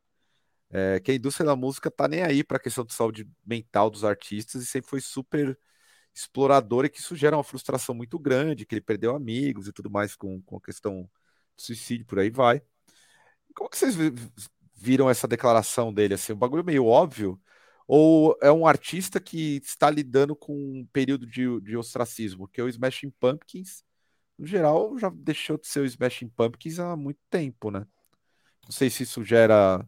[0.72, 3.89] é, que a indústria da música tá nem aí para a questão de saúde mental
[3.89, 5.58] dos artistas e sempre foi super
[6.14, 9.89] exploradora e que isso gera uma frustração muito grande, que ele perdeu amigos e tudo
[9.89, 12.62] mais com, com a questão do suicídio, por aí vai.
[13.56, 13.95] Como que vocês
[14.80, 16.13] viram essa declaração dele?
[16.15, 17.39] Assim, um bagulho meio óbvio,
[17.88, 22.47] ou é um artista que está lidando com um período de, de ostracismo?
[22.47, 23.84] Que o Smashing Pumpkins,
[24.38, 27.86] no geral, já deixou de ser o Smashing Pumpkins há muito tempo, né?
[28.63, 29.86] Não sei se isso gera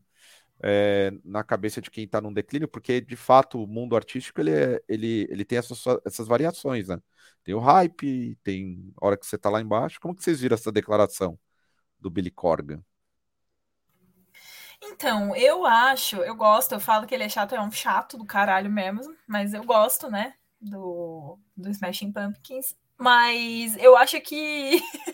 [0.63, 4.51] é, na cabeça de quem está num declínio, porque de fato o mundo artístico ele,
[4.51, 6.99] é, ele, ele tem essas, essas variações, né?
[7.43, 9.99] Tem o hype, tem hora que você está lá embaixo.
[9.99, 11.39] Como que vocês viram essa declaração
[11.99, 12.83] do Billy Corgan?
[14.83, 18.25] Então, eu acho, eu gosto, eu falo que ele é chato, é um chato do
[18.25, 22.75] caralho mesmo, mas eu gosto, né, do, do Smashing Pumpkins.
[22.97, 24.81] Mas eu acho que.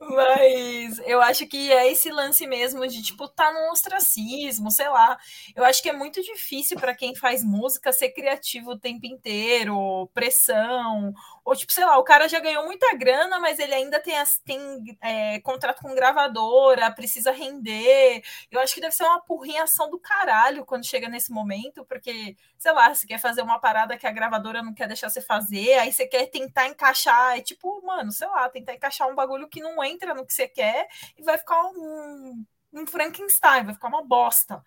[0.00, 5.18] Mas eu acho que é esse lance mesmo de, tipo, tá no ostracismo, sei lá.
[5.54, 10.08] Eu acho que é muito difícil para quem faz música ser criativo o tempo inteiro,
[10.14, 11.12] pressão.
[11.48, 14.98] Ou, tipo, sei lá, o cara já ganhou muita grana, mas ele ainda tem, tem
[15.00, 18.22] é, contrato com gravadora, precisa render.
[18.50, 22.72] Eu acho que deve ser uma porrinhação do caralho quando chega nesse momento, porque, sei
[22.72, 25.90] lá, você quer fazer uma parada que a gravadora não quer deixar você fazer, aí
[25.90, 29.82] você quer tentar encaixar, é tipo, mano, sei lá, tentar encaixar um bagulho que não
[29.82, 30.86] entra no que você quer
[31.16, 32.44] e vai ficar um,
[32.74, 34.62] um Frankenstein, vai ficar uma bosta.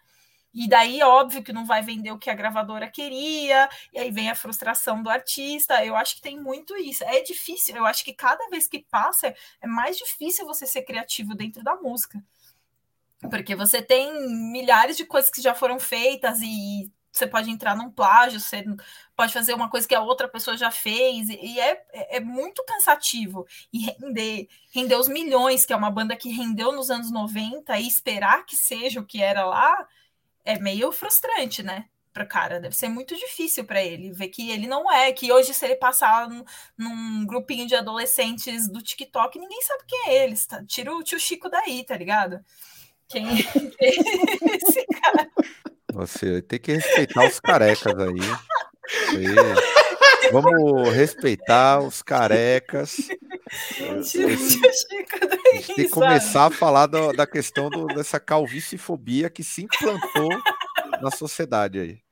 [0.53, 4.29] E daí, óbvio que não vai vender o que a gravadora queria, e aí vem
[4.29, 5.83] a frustração do artista.
[5.85, 7.03] Eu acho que tem muito isso.
[7.05, 11.33] É difícil, eu acho que cada vez que passa, é mais difícil você ser criativo
[11.35, 12.21] dentro da música.
[13.29, 14.11] Porque você tem
[14.51, 18.63] milhares de coisas que já foram feitas e você pode entrar num plágio, você
[19.15, 23.45] pode fazer uma coisa que a outra pessoa já fez, e é, é muito cansativo.
[23.71, 27.87] E render, render os milhões, que é uma banda que rendeu nos anos 90, e
[27.87, 29.87] esperar que seja o que era lá,
[30.45, 31.85] é meio frustrante, né?
[32.13, 35.53] Para cara, deve ser muito difícil para ele ver que ele não é, que hoje,
[35.53, 36.43] se ele passar num,
[36.77, 40.35] num grupinho de adolescentes do TikTok, ninguém sabe quem é ele.
[40.45, 40.63] Tá?
[40.65, 42.43] Tira o tio Chico daí, tá ligado?
[43.07, 43.25] Quem
[43.79, 43.89] é
[44.55, 45.29] esse cara?
[45.93, 48.19] Você tem que respeitar os carecas aí.
[50.31, 52.97] Vamos respeitar os carecas.
[55.67, 60.29] tem que começar a falar do, da questão do, dessa calvície-fobia que se implantou
[61.01, 62.10] na sociedade aí.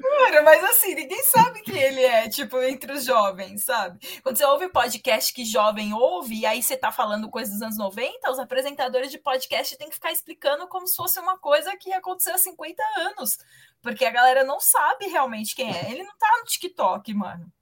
[0.00, 3.98] Mano, mas assim, ninguém sabe quem ele é, tipo, entre os jovens, sabe?
[4.22, 7.78] Quando você ouve podcast que jovem ouve, e aí você tá falando coisas dos anos
[7.78, 11.92] 90, os apresentadores de podcast têm que ficar explicando como se fosse uma coisa que
[11.92, 13.36] aconteceu há 50 anos.
[13.82, 15.90] Porque a galera não sabe realmente quem é.
[15.90, 17.52] Ele não tá no TikTok, mano.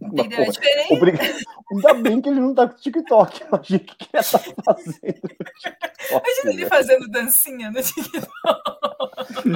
[0.00, 0.40] Entendeu?
[0.40, 1.44] É diferente.
[1.72, 3.44] Ainda bem que ele não tá com TikTok.
[3.44, 4.22] Imagina o que ele tá
[4.64, 5.20] fazendo.
[6.10, 8.28] Imagina ele fazendo dancinha no TikTok.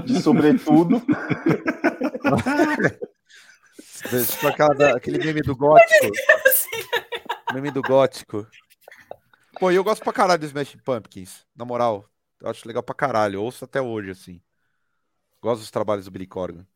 [0.05, 1.01] De sobretudo.
[4.30, 6.11] tipo aquela, aquele meme do gótico.
[7.55, 8.47] meme do gótico.
[9.59, 11.47] Pô, eu gosto pra caralho do Smash Pumpkins.
[11.55, 12.05] Na moral,
[12.40, 13.36] eu acho legal pra caralho.
[13.36, 14.40] Eu ouço até hoje, assim.
[15.40, 16.66] Gosto dos trabalhos do Billy Corgan.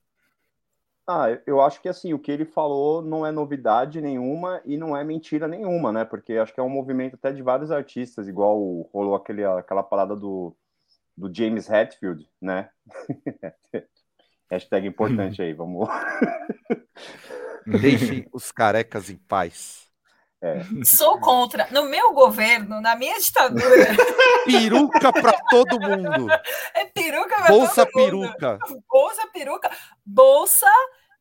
[1.08, 4.96] Ah, eu acho que assim, o que ele falou não é novidade nenhuma e não
[4.96, 6.04] é mentira nenhuma, né?
[6.04, 8.58] Porque acho que é um movimento até de vários artistas, igual
[8.92, 10.56] rolou aquele, aquela parada do,
[11.16, 12.70] do James Hetfield, né?
[14.50, 15.88] Hashtag importante aí, vamos.
[17.66, 19.86] Deixem os carecas em paz.
[20.40, 20.62] É.
[20.84, 21.66] Sou contra.
[21.70, 23.64] No meu governo, na minha ditadura.
[24.44, 26.30] peruca para todo mundo.
[26.74, 28.20] É peruca para Bolsa todo mundo.
[28.20, 28.58] peruca.
[28.88, 29.70] Bolsa peruca.
[30.04, 30.70] Bolsa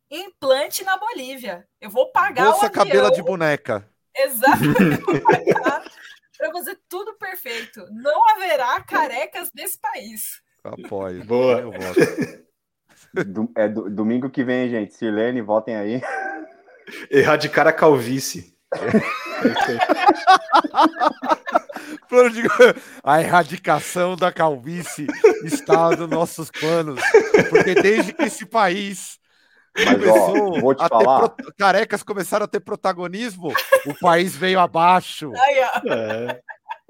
[0.10, 1.68] implante na Bolívia.
[1.80, 3.88] Eu vou pagar Bolsa o cabelo de boneca.
[4.16, 5.01] Exatamente.
[6.38, 7.86] para fazer tudo perfeito.
[7.91, 10.41] Não haverá carecas desse país.
[10.64, 11.24] Apoio.
[11.26, 11.60] Boa.
[11.60, 12.45] Eu voto.
[13.56, 14.93] É domingo que vem, gente.
[14.93, 16.01] Silene, votem aí.
[17.10, 18.56] Erradicar a calvície.
[23.03, 25.08] a erradicação da calvície
[25.43, 27.01] está nos nossos planos,
[27.49, 29.20] porque desde que esse país
[29.76, 31.30] Mas, ó, vou te falar.
[31.30, 31.53] Pro...
[31.57, 33.51] carecas começaram a ter protagonismo,
[33.86, 35.32] o país veio abaixo.
[35.89, 36.41] É.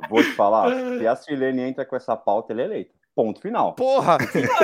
[0.10, 0.70] Vou te falar,
[1.00, 2.94] se a Silene entra com essa pauta, ele é eleito.
[3.16, 3.74] Ponto final.
[3.76, 4.18] Porra!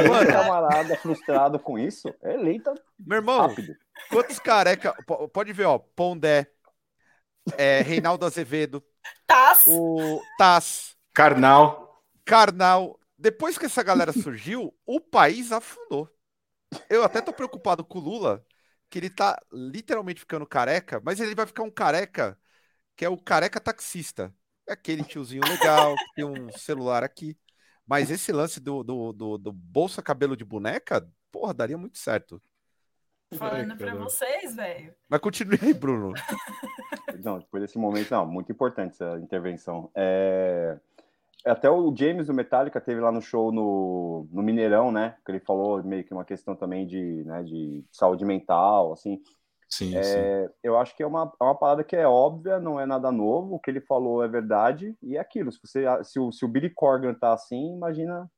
[0.07, 3.74] Mano, camarada frustrado com isso, é eleita Meu irmão, rápido.
[4.09, 4.93] quantos careca.
[5.07, 5.78] po- Pode ver, ó.
[5.80, 6.47] Pondé,
[7.57, 8.84] é, Reinaldo Azevedo,
[9.26, 9.63] Taz.
[9.67, 12.03] o Taz, Carnal.
[12.26, 12.99] Karnal.
[13.17, 16.09] Depois que essa galera surgiu, o país afundou.
[16.89, 18.45] Eu até tô preocupado com o Lula,
[18.89, 22.38] que ele tá literalmente ficando careca, mas ele vai ficar um careca
[22.95, 24.34] que é o careca taxista.
[24.67, 27.38] É aquele tiozinho legal, que tem um celular aqui.
[27.86, 32.41] Mas esse lance do, do, do, do bolsa cabelo de boneca, porra, daria muito certo.
[33.34, 34.03] Falando pra caramba.
[34.03, 34.93] vocês, velho.
[35.09, 36.13] Mas continue aí, Bruno.
[37.24, 39.89] Não, depois desse momento, não, muito importante essa intervenção.
[39.95, 40.78] É,
[41.46, 45.18] Até o James do Metallica teve lá no show no, no Mineirão, né?
[45.26, 49.20] Que ele falou meio que uma questão também de, né, de saúde mental, assim.
[49.70, 50.32] Sim, sim.
[50.32, 53.12] É, eu acho que é uma, é uma parada que é óbvia, não é nada
[53.12, 53.56] novo.
[53.56, 55.52] O que ele falou é verdade e é aquilo.
[55.52, 58.30] Se, você, se, o, se o Billy Corgan tá assim, imagina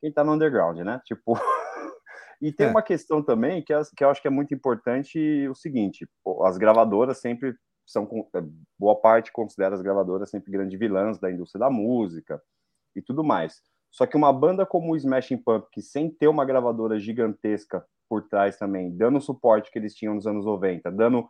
[0.00, 1.00] quem tá no underground, né?
[1.04, 1.34] Tipo.
[2.40, 2.70] e tem É.
[2.70, 6.08] uma questão também que, as- que eu acho que é muito importante: o seguinte,
[6.44, 8.42] as gravadoras sempre são, é,
[8.78, 12.42] boa parte considera as gravadoras sempre grandes vilãs da indústria da música
[12.96, 13.62] e tudo mais.
[13.90, 18.56] Só que uma banda como o Smashing Pumpkins, sem ter uma gravadora gigantesca por trás
[18.56, 21.28] também, dando o suporte que eles tinham nos anos 90, dando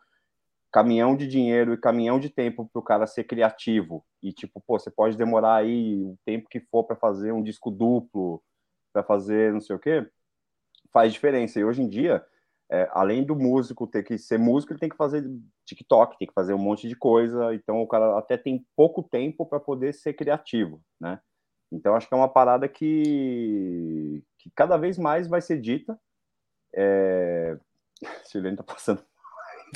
[0.73, 4.05] caminhão de dinheiro e caminhão de tempo para o cara ser criativo.
[4.23, 7.71] E tipo, pô, você pode demorar aí o tempo que for para fazer um disco
[7.71, 8.43] duplo,
[8.93, 10.09] para fazer não sei o quê,
[10.93, 11.61] faz diferença.
[11.61, 12.25] E hoje em dia,
[12.71, 15.25] é, além do músico ter que ser músico, ele tem que fazer
[15.65, 17.55] TikTok, tem que fazer um monte de coisa.
[17.55, 21.21] Então o cara até tem pouco tempo para poder ser criativo, né?
[21.71, 25.99] Então acho que é uma parada que, que cada vez mais vai ser dita.
[26.75, 27.59] É...
[28.25, 29.05] Silene tá passando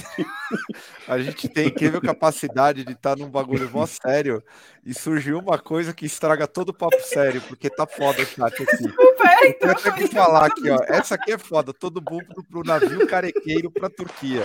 [1.09, 4.43] A gente tem incrível capacidade de estar num bagulho mó sério
[4.85, 8.63] e surgiu uma coisa que estraga todo o papo sério, porque tá foda o chat
[8.63, 8.89] aqui.
[8.89, 9.67] Perfeito.
[9.67, 10.79] Eu tenho que falar aqui, ó.
[10.89, 11.73] Essa aqui é foda.
[11.73, 14.45] Todo mundo pro navio carequeiro pra Turquia.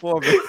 [0.00, 0.42] Pô, velho.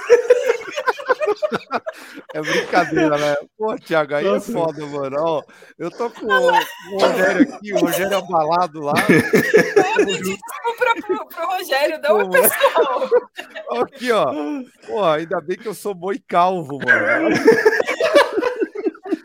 [2.33, 3.35] É brincadeira, né?
[3.57, 4.49] Pô, Thiago, aí Nossa.
[4.49, 5.15] é foda, mano.
[5.19, 5.43] Ó,
[5.77, 8.93] eu tô com o, o Rogério aqui, o Rogério abalado lá.
[9.97, 13.09] Eu pedi desculpa pro, pro Rogério, não é Pô, pessoal.
[13.69, 14.33] Ó, Aqui, ó.
[14.87, 17.29] Pô, ainda bem que eu sou boi calvo, mano.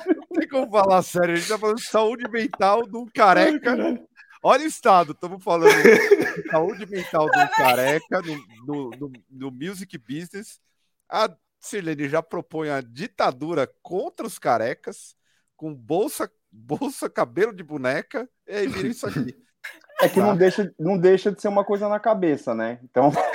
[0.07, 1.34] Não tem como falar sério.
[1.34, 3.76] A gente tá falando de saúde mental de um careca.
[4.42, 8.36] Olha o estado, estamos falando de saúde mental de um careca no,
[8.66, 10.61] no, no, no music business.
[11.09, 11.28] A
[11.61, 15.14] Sirlene já propõe a ditadura contra os carecas,
[15.56, 19.36] com bolsa, bolsa, cabelo de boneca, e aí vira isso aqui.
[20.00, 20.20] É que Tá.
[20.26, 22.78] não, deixa, não deixa de ser uma coisa na cabeça, né?
[22.84, 23.11] Então,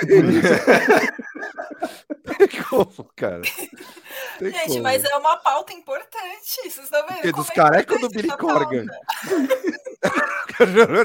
[2.38, 3.42] Tem como, cara?
[4.38, 4.82] Tem Gente, como.
[4.82, 6.54] mas é uma pauta importante.
[6.62, 7.16] Vocês estão vendo?
[7.16, 8.86] Porque dos é carecas ou do Billy Corgan?
[8.86, 9.00] pauta?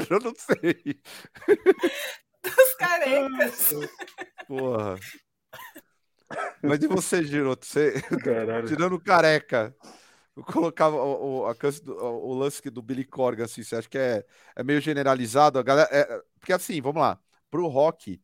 [0.09, 0.99] eu não sei.
[2.41, 3.70] Dos carecas.
[4.47, 4.95] Porra.
[6.64, 7.66] Mas e você, Giroto?
[7.66, 8.78] Você, Caralho.
[8.78, 9.76] tirando careca,
[10.36, 11.56] eu colocava o, o, a
[12.04, 14.26] o, lance do Billy Corgan, assim, você acha que é,
[14.56, 15.60] é meio generalizado?
[15.60, 17.20] A galera, é- porque assim, vamos lá,
[17.50, 18.22] pro rock,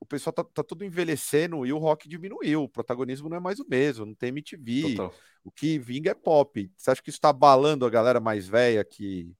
[0.00, 3.60] o pessoal tá, tá tudo envelhecendo e o rock diminuiu, o protagonismo não é mais
[3.60, 5.14] o mesmo, não tem MTV, Total.
[5.44, 6.70] o que vinga é pop.
[6.76, 9.34] Você acha que isso tá abalando a galera mais velha que,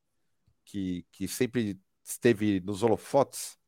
[0.64, 3.58] que, que sempre esteve nos holofotes?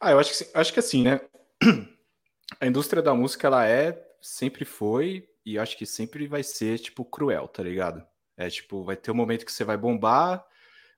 [0.00, 1.20] Ah, eu acho que, acho que assim, né?
[2.60, 7.04] A indústria da música, ela é, sempre foi, e acho que sempre vai ser, tipo,
[7.04, 8.04] cruel, tá ligado?
[8.36, 10.44] É tipo, vai ter um momento que você vai bombar,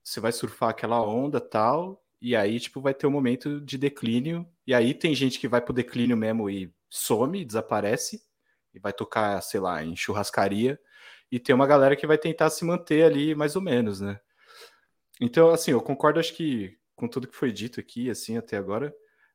[0.03, 4.49] você vai surfar aquela onda tal, e aí, tipo, vai ter um momento de declínio,
[4.67, 8.23] e aí tem gente que vai pro declínio mesmo e some, desaparece,
[8.73, 10.81] e vai tocar, sei lá, em churrascaria,
[11.31, 14.21] e tem uma galera que vai tentar se manter ali, mais ou menos, né?
[15.21, 18.95] Então, assim, eu concordo, acho que com tudo que foi dito aqui, assim, até agora.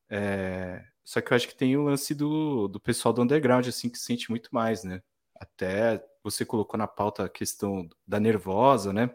[0.09, 3.89] É, Só que eu acho que tem o lance do, do pessoal do underground, assim,
[3.89, 5.01] que sente muito mais, né?
[5.35, 9.09] Até você colocou na pauta a questão da nervosa, né?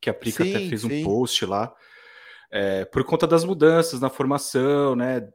[0.00, 1.02] Que a Prica até Sim, fez sim.
[1.02, 1.74] um post lá.
[2.50, 5.28] é, por conta das mudanças na formação, né?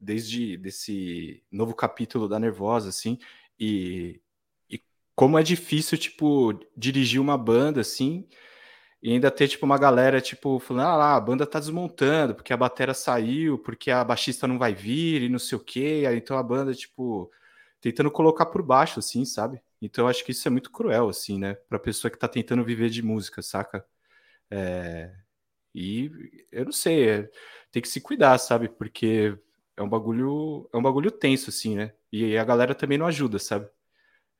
[0.00, 3.18] Desde desse novo capítulo da Nervosa, assim,
[3.58, 4.20] e,
[4.68, 4.80] e
[5.14, 8.26] como é difícil, tipo, dirigir uma banda, assim,
[9.04, 12.54] e ainda ter, tipo, uma galera, tipo, falando, ah lá, a banda tá desmontando, porque
[12.54, 16.38] a batera saiu, porque a baixista não vai vir, e não sei o quê, então
[16.38, 17.30] a banda, tipo,
[17.82, 19.62] tentando colocar por baixo, assim, sabe?
[19.82, 21.54] Então eu acho que isso é muito cruel, assim, né?
[21.68, 23.86] Pra pessoa que tá tentando viver de música, saca?
[24.50, 25.14] É...
[25.74, 26.10] E
[26.52, 27.30] eu não sei, é-
[27.72, 28.68] tem que se cuidar, sabe?
[28.68, 29.36] Porque
[29.76, 31.94] é um bagulho, é um bagulho tenso, assim, né?
[32.12, 33.68] E a galera também não ajuda, sabe?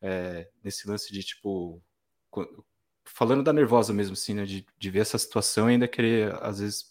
[0.03, 1.83] É, nesse lance de, tipo,
[3.05, 4.45] falando da nervosa mesmo, assim, né?
[4.45, 6.91] De, de ver essa situação e ainda querer, às vezes,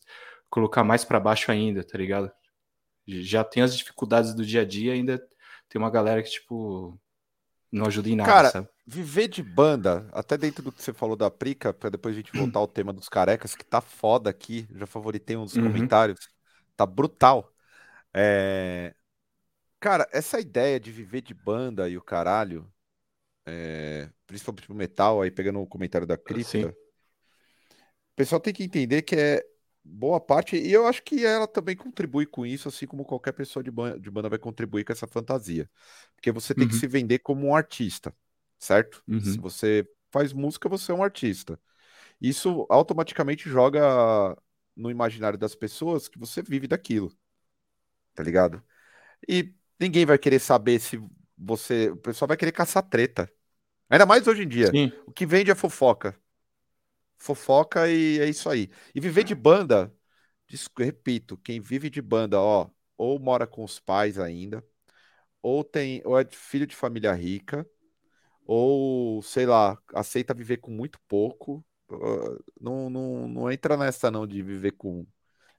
[0.50, 2.32] colocar mais para baixo ainda, tá ligado?
[3.08, 5.20] Já tem as dificuldades do dia a dia, ainda
[5.70, 7.00] tem uma galera que, tipo,
[7.72, 8.70] não ajuda em nada, Cara, sabe?
[8.86, 12.34] viver de banda, até dentro do que você falou da Prica, para depois a gente
[12.34, 15.58] voltar ao tema dos carecas, que tá foda aqui, já favoritei uns Uhum.
[15.58, 16.30] comentários,
[16.76, 17.54] tá brutal.
[18.14, 18.96] É,
[19.80, 22.72] Cara, essa ideia de viver de banda e o caralho,
[23.46, 26.70] é, principalmente pro metal, aí pegando o comentário da Cripta, Sim.
[26.70, 26.76] o
[28.16, 29.44] pessoal tem que entender que é
[29.84, 33.64] boa parte, e eu acho que ela também contribui com isso, assim como qualquer pessoa
[33.64, 35.70] de banda, de banda vai contribuir com essa fantasia.
[36.16, 36.80] Porque você tem que Uhum.
[36.80, 38.16] se vender como um artista,
[38.60, 39.04] certo?
[39.08, 39.22] Uhum.
[39.22, 41.60] Se você faz música, você é um artista.
[42.22, 43.82] Isso automaticamente joga
[44.76, 47.12] no imaginário das pessoas que você vive daquilo,
[48.14, 48.64] tá ligado?
[49.28, 51.02] E ninguém vai querer saber se
[51.46, 51.90] você.
[51.92, 53.32] O pessoal vai querer caçar treta.
[53.90, 54.74] Ainda mais hoje em dia.
[54.74, 54.92] Sim.
[55.08, 56.18] O que vende é fofoca.
[57.18, 58.70] Fofoca e é isso aí.
[58.94, 59.94] E viver de banda,
[60.78, 64.64] repito, quem vive de banda, ó, ou mora com os pais ainda,
[65.42, 67.68] ou tem, ou é filho de família rica,
[68.46, 71.66] ou, sei lá, aceita viver com muito pouco.
[72.60, 75.06] Não, não, não entra nessa não de viver com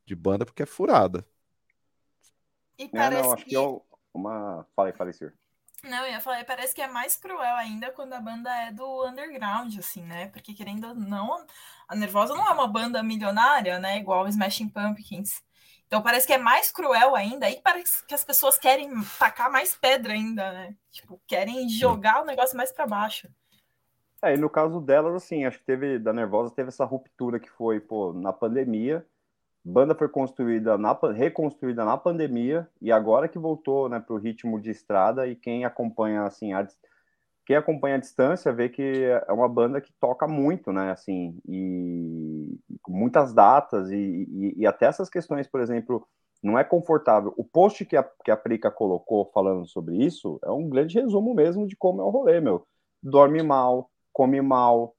[0.06, 1.26] de banda porque é furada.
[2.78, 4.66] E É, parece não, acho que é o- uma.
[4.76, 5.34] Fala aí, fala aí, Sir.
[5.88, 9.06] Não, eu ia falar, parece que é mais cruel ainda quando a banda é do
[9.06, 10.28] underground, assim, né?
[10.28, 11.44] Porque querendo ou não,
[11.86, 13.98] a Nervosa não é uma banda milionária, né?
[13.98, 15.42] Igual o Smashing Pumpkins.
[15.86, 17.46] Então parece que é mais cruel ainda.
[17.46, 20.74] Aí parece que as pessoas querem tacar mais pedra ainda, né?
[20.90, 23.28] Tipo, querem jogar o negócio mais pra baixo.
[24.22, 27.50] É, e no caso delas, assim, acho que teve, da Nervosa, teve essa ruptura que
[27.50, 29.06] foi, pô, na pandemia,
[29.64, 34.70] banda foi construída, na, reconstruída na pandemia, e agora que voltou, né, pro ritmo de
[34.70, 36.66] estrada, e quem acompanha, assim, a,
[37.46, 42.58] quem acompanha a distância vê que é uma banda que toca muito, né, assim, e,
[42.70, 46.06] e muitas datas, e, e, e até essas questões, por exemplo,
[46.42, 47.32] não é confortável.
[47.38, 51.34] O post que a, que a Prica colocou falando sobre isso é um grande resumo
[51.34, 52.66] mesmo de como é o rolê, meu.
[53.02, 54.94] Dorme mal, come mal,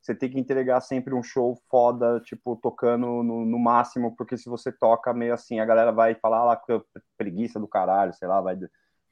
[0.00, 4.48] você tem que entregar sempre um show foda, tipo, tocando no, no máximo, porque se
[4.48, 6.80] você toca meio assim, a galera vai falar "Ah lá que
[7.18, 8.58] preguiça do caralho, sei lá, vai,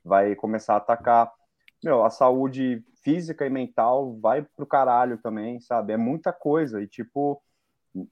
[0.04, 1.30] vai começar a atacar.
[1.84, 5.92] Meu, a saúde física e mental vai pro caralho também, sabe?
[5.92, 7.40] É muita coisa e, tipo,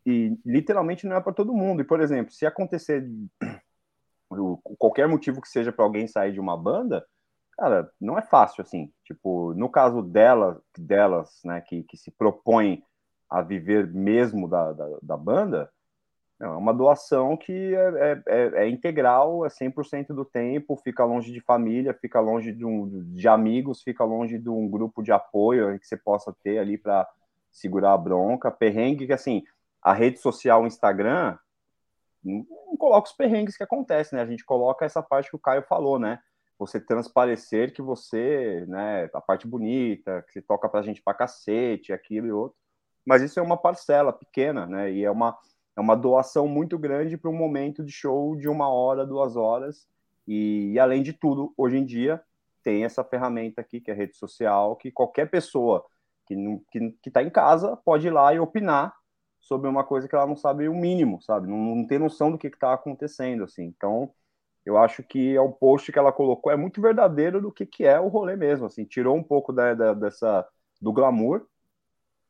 [0.05, 1.81] e literalmente não é para todo mundo.
[1.83, 3.09] E, por exemplo, se acontecer
[4.79, 7.05] qualquer motivo que seja para alguém sair de uma banda,
[7.57, 8.93] cara, não é fácil assim.
[9.05, 12.83] Tipo, no caso dela, delas, né, que, que se propõem
[13.29, 15.71] a viver mesmo da, da, da banda,
[16.39, 21.41] é uma doação que é, é, é integral, é 100% do tempo, fica longe de
[21.41, 25.87] família, fica longe de, um, de amigos, fica longe de um grupo de apoio que
[25.87, 27.09] você possa ter ali para
[27.51, 28.51] segurar a bronca.
[28.51, 29.45] Perrengue que, assim,
[29.81, 31.39] a rede social, Instagram,
[32.23, 34.23] não, não coloca os perrengues que acontecem, né?
[34.23, 36.21] A gente coloca essa parte que o Caio falou, né?
[36.59, 41.93] Você transparecer que você, né, a parte bonita, que você toca pra gente pra cacete,
[41.93, 42.57] aquilo e outro.
[43.05, 44.91] Mas isso é uma parcela pequena, né?
[44.93, 45.37] E é uma,
[45.77, 49.87] é uma doação muito grande para um momento de show de uma hora, duas horas.
[50.27, 52.21] E, e, além de tudo, hoje em dia,
[52.65, 55.85] tem essa ferramenta aqui, que é rede social, que qualquer pessoa
[56.27, 56.35] que
[57.07, 58.93] está tá em casa pode ir lá e opinar
[59.39, 61.47] sobre uma coisa que ela não sabe o mínimo, sabe?
[61.47, 63.65] Não, não tem noção do que está acontecendo, assim.
[63.65, 64.13] Então,
[64.67, 67.85] eu acho que é o post que ela colocou é muito verdadeiro do que, que
[67.85, 68.85] é o rolê mesmo, assim.
[68.85, 70.47] Tirou um pouco da, da dessa
[70.81, 71.47] do glamour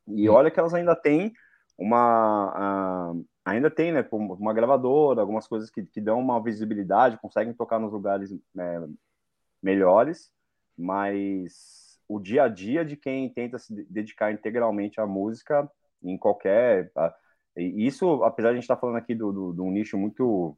[0.07, 1.33] e olha que elas ainda têm
[1.77, 7.53] uma uh, ainda tem, né, uma gravadora, algumas coisas que, que dão uma visibilidade, conseguem
[7.53, 8.87] tocar nos lugares é,
[9.61, 10.31] melhores,
[10.77, 15.69] mas o dia a dia de quem tenta se dedicar integralmente à música
[16.03, 16.91] em qualquer.
[17.55, 20.57] Isso, apesar de a gente estar falando aqui do, do, de um nicho muito.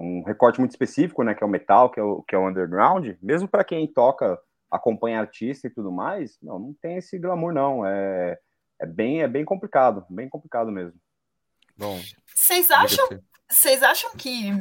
[0.00, 1.34] Um recorte muito específico, né?
[1.34, 4.38] Que é o metal, que é o, que é o underground, mesmo para quem toca,
[4.70, 7.84] acompanha artista e tudo mais, não, não tem esse glamour, não.
[7.84, 8.38] É,
[8.80, 10.98] é, bem, é bem complicado, bem complicado mesmo.
[11.76, 11.98] Bom.
[12.34, 13.08] Vocês acham,
[13.48, 14.52] vocês acham que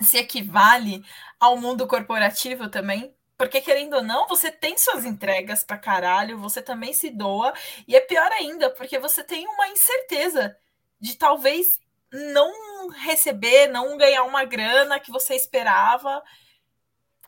[0.00, 1.02] se equivale
[1.40, 3.14] ao mundo corporativo também?
[3.36, 7.52] Porque, querendo ou não, você tem suas entregas pra caralho, você também se doa,
[7.86, 10.56] e é pior ainda, porque você tem uma incerteza
[11.00, 11.80] de talvez
[12.12, 16.22] não receber, não ganhar uma grana que você esperava.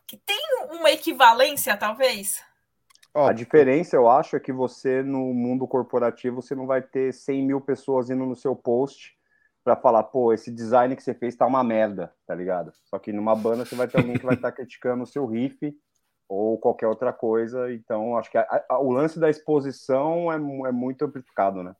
[0.07, 0.39] Que tem
[0.71, 2.43] uma equivalência, talvez?
[3.13, 7.13] Oh, a diferença, eu acho, é que você, no mundo corporativo, você não vai ter
[7.13, 9.13] 100 mil pessoas indo no seu post
[9.63, 12.71] para falar, pô, esse design que você fez tá uma merda, tá ligado?
[12.85, 15.25] Só que numa banda você vai ter alguém que vai estar tá criticando o seu
[15.25, 15.77] riff
[16.27, 17.71] ou qualquer outra coisa.
[17.73, 21.75] Então, acho que a, a, o lance da exposição é, é muito amplificado, né?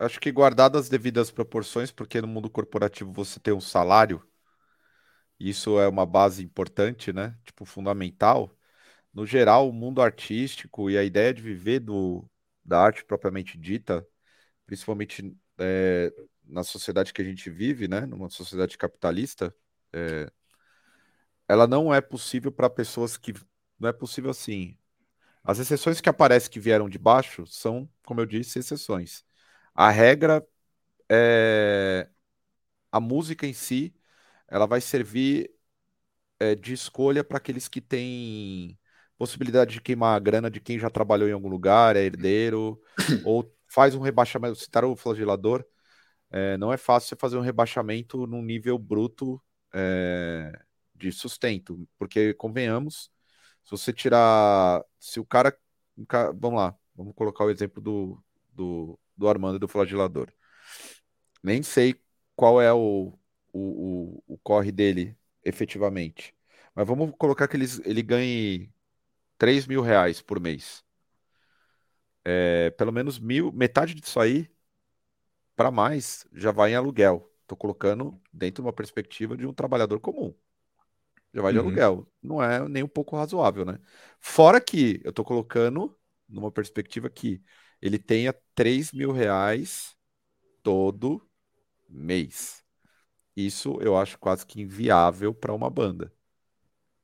[0.00, 4.20] Acho que guardadas as devidas proporções, porque no mundo corporativo você tem um salário,
[5.38, 7.36] isso é uma base importante, né?
[7.44, 8.54] Tipo, fundamental.
[9.14, 12.28] No geral, o mundo artístico e a ideia de viver do,
[12.64, 14.06] da arte propriamente dita,
[14.66, 16.12] principalmente é,
[16.44, 18.06] na sociedade que a gente vive, né?
[18.06, 19.54] Numa sociedade capitalista,
[19.92, 20.30] é,
[21.48, 23.32] ela não é possível para pessoas que.
[23.78, 24.76] Não é possível assim.
[25.44, 29.24] As exceções que aparecem que vieram de baixo são, como eu disse, exceções.
[29.74, 30.46] A regra
[31.10, 32.08] é
[32.92, 33.94] a música em si,
[34.48, 35.50] ela vai servir
[36.38, 38.78] é, de escolha para aqueles que têm
[39.18, 42.80] possibilidade de queimar a grana de quem já trabalhou em algum lugar, é herdeiro,
[43.26, 44.56] ou faz um rebaixamento.
[44.56, 45.64] Citar o flagelador,
[46.30, 49.42] é, não é fácil você fazer um rebaixamento num nível bruto
[49.74, 50.52] é,
[50.94, 53.10] de sustento, porque convenhamos,
[53.64, 55.56] se você tirar, se o cara,
[56.34, 60.32] vamos lá, vamos colocar o exemplo do, do do Armando e do Flagelador.
[61.42, 61.94] Nem sei
[62.34, 63.18] qual é o,
[63.52, 66.34] o, o, o corre dele efetivamente.
[66.74, 68.72] Mas vamos colocar que ele, ele ganhe
[69.36, 70.82] 3 mil reais por mês.
[72.24, 74.50] É, pelo menos mil, metade disso aí,
[75.54, 77.30] para mais, já vai em aluguel.
[77.42, 80.34] Estou colocando dentro de uma perspectiva de um trabalhador comum.
[81.34, 81.66] Já vai de uhum.
[81.66, 82.12] aluguel.
[82.22, 83.78] Não é nem um pouco razoável, né?
[84.18, 85.94] Fora que eu estou colocando
[86.28, 87.42] numa perspectiva que
[87.82, 89.96] ele tenha 3 mil reais
[90.62, 91.22] todo
[91.88, 92.62] mês.
[93.36, 96.12] Isso eu acho quase que inviável para uma banda,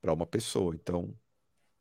[0.01, 0.75] para uma pessoa.
[0.75, 1.15] Então,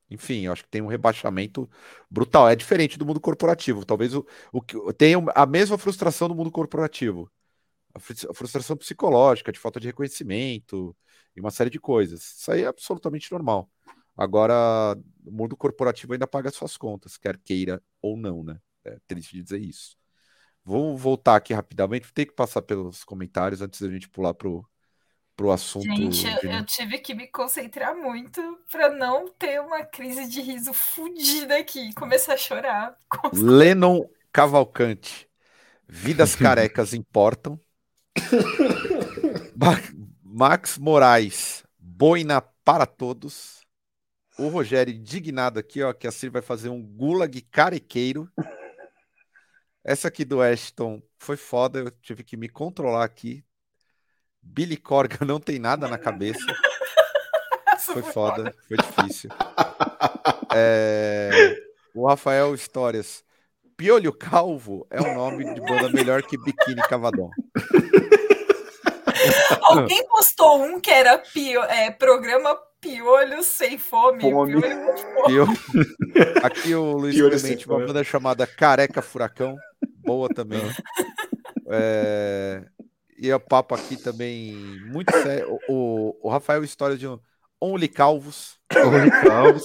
[0.09, 1.69] enfim, eu acho que tem um rebaixamento
[2.09, 2.49] brutal.
[2.49, 3.85] É diferente do mundo corporativo.
[3.85, 7.31] Talvez o, o tenha a mesma frustração do mundo corporativo.
[7.95, 10.95] A frustração psicológica, de falta de reconhecimento
[11.35, 12.35] e uma série de coisas.
[12.39, 13.69] Isso aí é absolutamente normal.
[14.17, 18.59] Agora, o mundo corporativo ainda paga suas contas, quer queira ou não, né?
[18.85, 19.97] É triste de dizer isso.
[20.63, 24.67] Vou voltar aqui rapidamente, tem que passar pelos comentários antes da gente pular pro,
[25.35, 25.85] pro assunto.
[25.85, 26.47] Gente, de...
[26.47, 31.93] eu tive que me concentrar muito para não ter uma crise de riso fodida aqui,
[31.93, 32.97] começar a chorar.
[33.33, 35.29] Lennon Cavalcante.
[35.87, 37.59] Vidas carecas importam.
[40.23, 43.63] Max Moraes, boina para todos.
[44.37, 48.29] O Rogério indignado aqui, ó, que a Cir vai fazer um gulag carequeiro.
[49.87, 53.45] Essa aqui do Ashton foi foda, eu tive que me controlar aqui.
[54.41, 56.39] Billy Corgan não tem nada na cabeça.
[57.77, 59.29] Foi foda, foi difícil.
[60.57, 61.29] É...
[61.93, 63.23] O Rafael Histórias.
[63.75, 67.29] Piolho Calvo é um nome de banda melhor que Biquíni Cavadão.
[69.61, 74.21] Alguém postou um que era pio, é, programa Piolho Sem Fome.
[74.21, 74.61] fome.
[75.25, 75.53] Piolho
[76.43, 79.57] Aqui o Luiz Clemente, uma banda chamada Careca Furacão
[80.05, 80.61] boa também.
[81.67, 82.65] É...
[83.17, 84.53] E o papo aqui também
[84.85, 85.57] muito sério.
[85.69, 87.19] O, o Rafael, história de um
[87.59, 88.59] Only Calvos.
[88.75, 89.63] Only Calvos.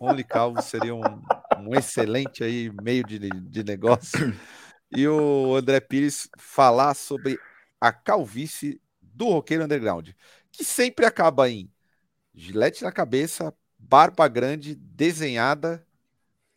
[0.00, 1.02] Only Calvos seria um,
[1.58, 4.34] um excelente aí meio de, de negócio.
[4.90, 7.38] E o André Pires falar sobre
[7.80, 10.10] a calvície do roqueiro underground,
[10.50, 11.70] que sempre acaba em
[12.34, 15.84] gilete na cabeça, barba grande, desenhada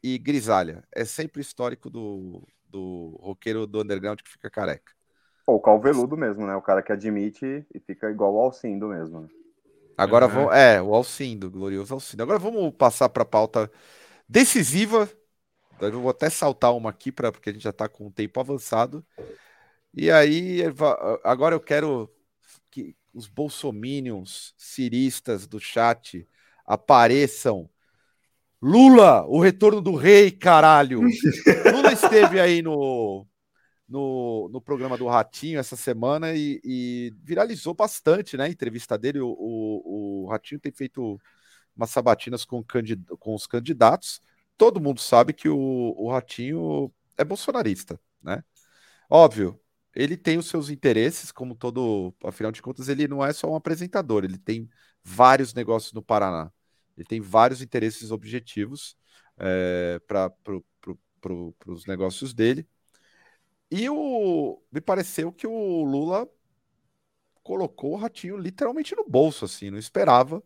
[0.02, 0.84] e grisalha.
[0.92, 4.92] É sempre histórico do, do roqueiro do underground que fica careca.
[5.46, 6.56] Ou o calveludo mesmo, né?
[6.56, 9.22] O cara que admite e fica igual o Alcindo mesmo.
[9.22, 9.28] Né?
[9.98, 10.34] Agora uhum.
[10.34, 10.54] vamos.
[10.54, 12.24] É, o Alcindo, glorioso Alcindo.
[12.24, 13.70] Agora vamos passar para a pauta
[14.28, 15.10] decisiva.
[15.80, 18.40] Eu vou até saltar uma aqui, pra, porque a gente já está com o tempo
[18.40, 19.04] avançado.
[19.94, 20.62] E aí,
[21.24, 22.10] agora eu quero
[22.70, 26.28] que os bolsominions, ciristas do chat
[26.66, 27.70] apareçam
[28.62, 31.02] Lula, o retorno do rei, caralho.
[31.92, 33.28] Esteve aí no,
[33.88, 38.46] no, no programa do Ratinho essa semana e, e viralizou bastante, né?
[38.46, 39.20] A entrevista dele.
[39.20, 41.20] O, o, o, Ratinho tem feito
[41.76, 42.64] umas sabatinas com,
[43.20, 44.22] com os candidatos.
[44.58, 45.58] Todo mundo sabe que o,
[45.98, 48.44] o Ratinho é bolsonarista, né?
[49.10, 49.60] Óbvio,
[49.94, 52.14] ele tem os seus interesses, como todo.
[52.24, 54.70] Afinal de contas, ele não é só um apresentador, ele tem
[55.04, 56.52] vários negócios no Paraná.
[56.98, 58.96] Ele tem vários interesses objetivos
[59.38, 60.32] é, para
[61.22, 62.68] pro, os negócios dele.
[63.70, 66.28] E o, me pareceu que o Lula
[67.44, 70.44] colocou o ratinho literalmente no bolso, assim, não esperava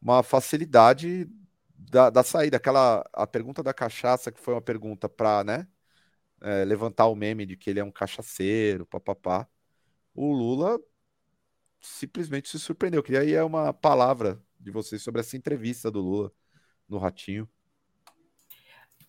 [0.00, 1.28] uma facilidade
[1.76, 2.56] da, da saída.
[2.58, 5.68] Aquela a pergunta da cachaça, que foi uma pergunta para né,
[6.42, 9.48] é, levantar o meme de que ele é um cachaceiro, papapá.
[10.14, 10.80] O Lula
[11.80, 16.32] simplesmente se surpreendeu, que aí é uma palavra de vocês sobre essa entrevista do Lula
[16.88, 17.48] no Ratinho.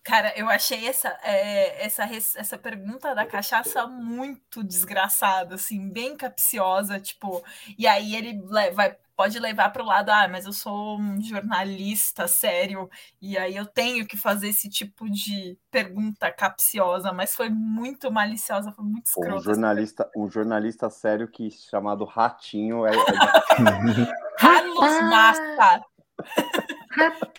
[0.06, 7.00] Cara, eu achei essa, é, essa, essa pergunta da cachaça muito desgraçada, assim, bem capciosa,
[7.00, 7.42] tipo,
[7.76, 12.28] e aí ele vai, pode levar para o lado, ah, mas eu sou um jornalista
[12.28, 12.88] sério,
[13.20, 18.70] e aí eu tenho que fazer esse tipo de pergunta capciosa, mas foi muito maliciosa,
[18.70, 19.34] foi muito escrota.
[19.34, 22.94] Um jornalista, um jornalista sério que chamado Ratinho é.
[22.94, 24.36] é...
[24.38, 25.84] Carlos Massa!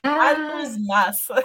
[0.04, 1.36] Carlos Massa!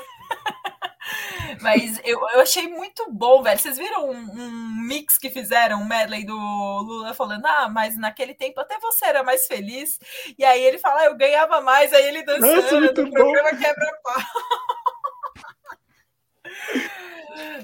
[1.63, 3.59] Mas eu, eu achei muito bom, velho.
[3.59, 4.51] Vocês viram um, um,
[4.87, 9.23] mix que fizeram, um medley do Lula falando, ah, mas naquele tempo até você era
[9.23, 9.99] mais feliz.
[10.37, 14.23] E aí ele fala, ah, eu ganhava mais, aí ele dançando, Nossa, o programa quebra-pau.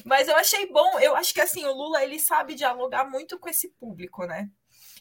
[0.04, 3.48] mas eu achei bom, eu acho que assim, o Lula ele sabe dialogar muito com
[3.48, 4.48] esse público, né?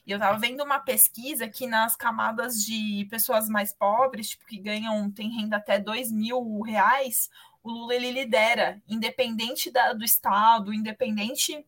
[0.07, 4.57] E eu estava vendo uma pesquisa que nas camadas de pessoas mais pobres, tipo, que
[4.57, 7.29] ganham, tem renda até dois mil reais,
[7.67, 11.65] o Lula ele lidera, independente da, do estado, independente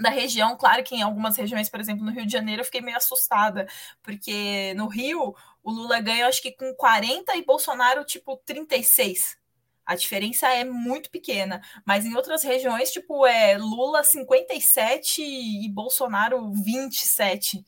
[0.00, 0.56] da região.
[0.56, 3.66] Claro que em algumas regiões, por exemplo, no Rio de Janeiro, eu fiquei meio assustada,
[4.02, 9.38] porque no Rio o Lula ganha, acho que com 40 e Bolsonaro, tipo, 36.
[9.84, 16.52] A diferença é muito pequena, mas em outras regiões, tipo, é Lula 57 e Bolsonaro
[16.52, 17.64] 27.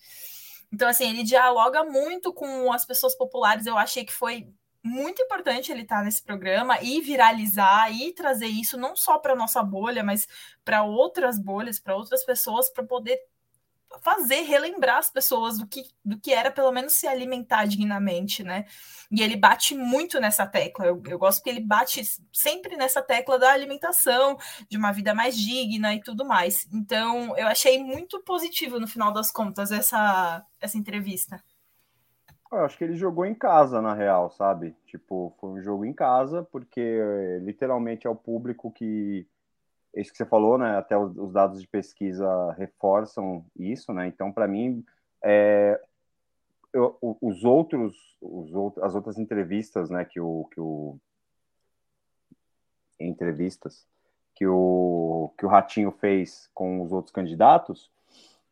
[0.72, 3.66] Então, assim, ele dialoga muito com as pessoas populares.
[3.66, 4.48] Eu achei que foi
[4.82, 9.36] muito importante ele estar tá nesse programa e viralizar e trazer isso não só para
[9.36, 10.26] nossa bolha, mas
[10.64, 13.18] para outras bolhas, para outras pessoas, para poder
[14.00, 18.64] fazer relembrar as pessoas do que, do que era pelo menos se alimentar dignamente, né?
[19.10, 20.86] E ele bate muito nessa tecla.
[20.86, 22.02] Eu, eu gosto que ele bate
[22.32, 24.38] sempre nessa tecla da alimentação,
[24.68, 26.66] de uma vida mais digna e tudo mais.
[26.72, 31.42] Então, eu achei muito positivo no final das contas essa, essa entrevista.
[32.52, 34.76] Eu acho que ele jogou em casa, na real, sabe?
[34.84, 37.00] Tipo, foi um jogo em casa, porque
[37.40, 39.26] literalmente é o público que.
[39.94, 40.76] Isso que você falou, né?
[40.76, 44.06] Até os, dados de pesquisa reforçam isso, né?
[44.06, 44.84] Então, para mim,
[45.22, 45.80] é,
[46.72, 50.04] eu, os outros, os outros, as outras entrevistas, né?
[50.04, 50.98] Que o, que o
[53.00, 53.86] entrevistas
[54.34, 57.90] que o que o Ratinho fez com os outros candidatos,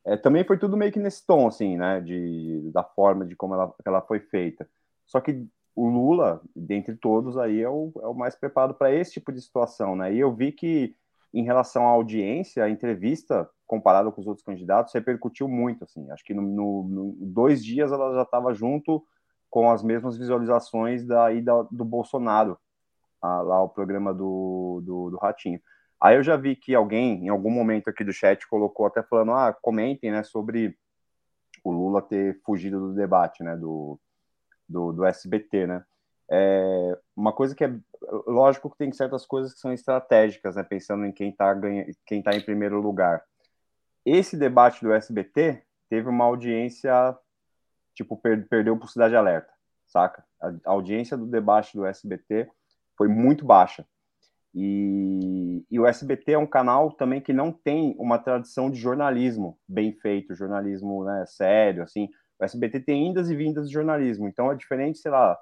[0.05, 2.01] é, também foi tudo meio que nesse tom, assim, né?
[2.01, 4.69] De, da forma de como ela, ela foi feita.
[5.07, 9.13] Só que o Lula, dentre todos, aí é o, é o mais preparado para esse
[9.13, 10.13] tipo de situação, né?
[10.13, 10.95] E eu vi que,
[11.33, 16.11] em relação à audiência, a entrevista, comparada com os outros candidatos, repercutiu muito, assim.
[16.11, 19.05] Acho que no, no, no dois dias ela já estava junto
[19.49, 22.59] com as mesmas visualizações da ida do Bolsonaro,
[23.21, 25.61] a, lá o programa do, do, do Ratinho.
[26.01, 29.33] Aí eu já vi que alguém, em algum momento aqui do chat, colocou até falando,
[29.33, 30.77] ah, comentem, né, sobre
[31.63, 34.01] o Lula ter fugido do debate, né, do,
[34.69, 35.85] do, do SBT, né.
[36.33, 37.75] É, uma coisa que é,
[38.27, 41.55] lógico que tem certas coisas que são estratégicas, né, pensando em quem está
[42.07, 43.23] quem tá em primeiro lugar.
[44.07, 47.17] Esse debate do SBT teve uma audiência,
[47.95, 49.53] tipo, per, perdeu por Cidade Alerta,
[49.87, 50.25] saca?
[50.41, 52.49] A, a audiência do debate do SBT
[52.97, 53.85] foi muito baixa.
[54.55, 59.57] E, e, o SBT é um canal também que não tem uma tradição de jornalismo
[59.69, 62.09] bem feito, jornalismo né, sério, assim.
[62.39, 65.39] O SBT tem indas e vindas de jornalismo, então é diferente, sei lá,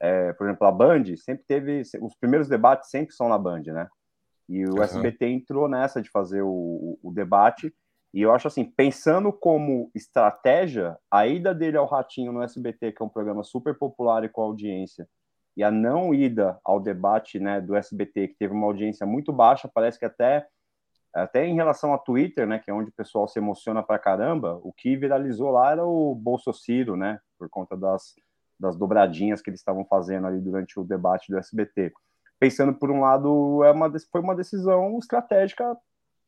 [0.00, 3.88] é, por exemplo, a Band sempre teve, os primeiros debates sempre são na Band, né?
[4.48, 4.82] E o uhum.
[4.82, 7.72] SBT entrou nessa de fazer o, o, debate,
[8.12, 13.02] e eu acho assim, pensando como estratégia, a ida dele ao Ratinho no SBT, que
[13.02, 15.08] é um programa super popular e com audiência,
[15.56, 19.70] e a não ida ao debate né, do SBT, que teve uma audiência muito baixa,
[19.72, 20.46] parece que até,
[21.14, 24.58] até em relação a Twitter, né, que é onde o pessoal se emociona pra caramba,
[24.62, 28.14] o que viralizou lá era o Bolso Ciro, né, por conta das,
[28.58, 31.92] das dobradinhas que eles estavam fazendo ali durante o debate do SBT.
[32.38, 35.76] Pensando por um lado, é uma, foi uma decisão estratégica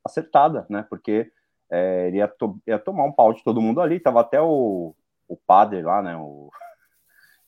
[0.05, 1.31] acertada, né, porque
[1.71, 4.95] é, ele ia, to, ia tomar um pau de todo mundo ali, tava até o,
[5.27, 6.51] o padre lá, né, o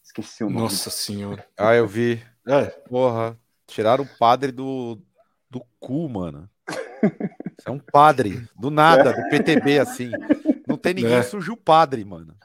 [0.07, 0.63] Esqueci o nome.
[0.63, 1.45] Nossa senhora.
[1.59, 2.23] Ah, eu vi.
[2.47, 2.67] É.
[2.89, 3.37] Porra.
[3.67, 5.03] Tiraram o padre do,
[5.51, 6.49] do cu, mano.
[7.67, 10.13] é um padre, do nada, do PTB, assim.
[10.67, 11.23] Não tem ninguém, é.
[11.23, 12.37] surgiu o padre, mano.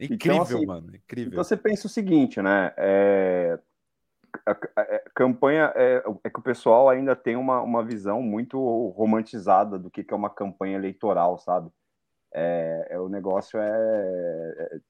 [0.00, 0.96] Então, incrível, então, assim, mano.
[0.96, 1.32] Incrível.
[1.32, 2.74] Então você pensa o seguinte, né?
[2.76, 3.58] É...
[4.44, 8.58] A, a, a, campanha é, é, que o pessoal ainda tem uma, uma visão muito
[8.96, 11.70] romantizada do que, que é uma campanha eleitoral, sabe?
[12.34, 14.80] É, é o negócio é,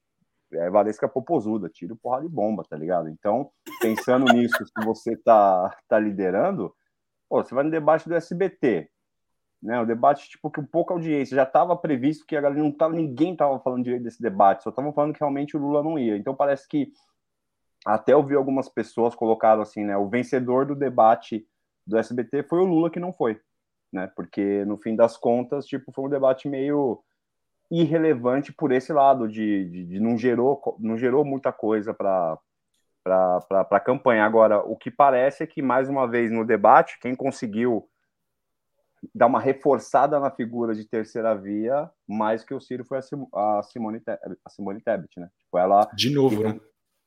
[0.53, 3.09] é é Valesca Popozuda, tiro porrada de bomba, tá ligado?
[3.09, 3.51] Então,
[3.81, 6.73] pensando nisso, se você tá, tá liderando,
[7.29, 8.89] pô, você vai no debate do SBT,
[9.61, 9.79] né?
[9.79, 13.35] O debate, tipo, que pouca audiência, já estava previsto que a galera não tava, ninguém
[13.35, 16.17] tava falando direito desse debate, só estavam falando que realmente o Lula não ia.
[16.17, 16.91] Então parece que
[17.85, 19.95] até eu vi algumas pessoas colocaram assim, né?
[19.97, 21.47] O vencedor do debate
[21.85, 23.39] do SBT foi o Lula que não foi,
[23.91, 24.11] né?
[24.15, 27.03] Porque no fim das contas, tipo, foi um debate meio
[27.71, 32.37] irrelevante por esse lado de, de, de não gerou não gerou muita coisa para
[33.03, 34.23] para a campanha.
[34.23, 37.89] Agora, o que parece é que mais uma vez no debate, quem conseguiu
[39.15, 44.01] dar uma reforçada na figura de terceira via, mais que o Ciro foi a, Simone
[44.45, 45.29] a Simone Tebet, né?
[45.39, 46.59] Tipo, ela de novo, né?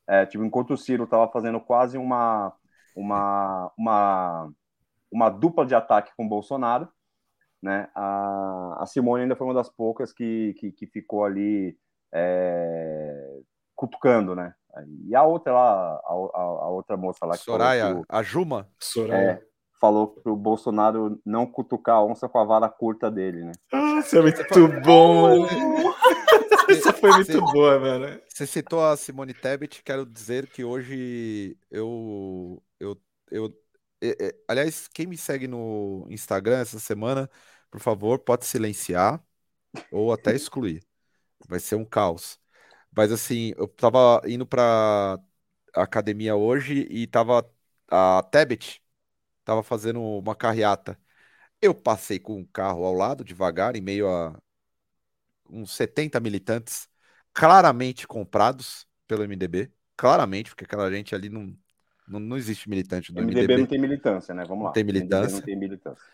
[0.06, 2.52] É, tipo, enquanto o Ciro estava fazendo quase uma,
[2.96, 4.52] uma, uma,
[5.10, 6.88] uma dupla de ataque com o Bolsonaro,
[7.64, 7.88] né?
[7.94, 11.74] A, a Simone ainda foi uma das poucas que, que, que ficou ali
[12.12, 13.38] é,
[13.74, 14.54] cutucando, né?
[15.06, 18.68] E a outra lá, a, a, a outra moça lá que Soraya, a Juma?
[18.78, 19.30] Soraya.
[19.30, 19.42] É,
[19.80, 23.52] falou pro Bolsonaro não cutucar a onça com a vara curta dele, né?
[23.72, 24.42] Ah, isso é muito
[24.84, 25.46] bom,
[26.68, 28.20] Isso foi muito você, boa, mano.
[28.28, 32.62] Você citou a Simone Tebet, quero dizer que hoje eu.
[32.80, 32.96] eu,
[33.30, 33.50] eu
[34.02, 37.30] é, é, aliás, quem me segue no Instagram essa semana,
[37.74, 39.20] por favor, pode silenciar
[39.90, 40.80] ou até excluir.
[41.48, 42.38] Vai ser um caos.
[42.96, 45.18] Mas assim, eu tava indo pra
[45.74, 47.50] academia hoje e tava
[47.90, 48.80] a Tebet
[49.44, 50.96] tava fazendo uma carreata.
[51.60, 54.40] Eu passei com um carro ao lado, devagar, em meio a
[55.50, 56.88] uns 70 militantes
[57.32, 59.72] claramente comprados pelo MDB.
[59.96, 61.52] Claramente, porque aquela gente ali não,
[62.06, 63.40] não, não existe militante do MDB.
[63.40, 64.44] MDB não tem militância, né?
[64.44, 64.68] Vamos lá.
[64.68, 65.38] Não tem militância.
[65.38, 66.04] não tem militância.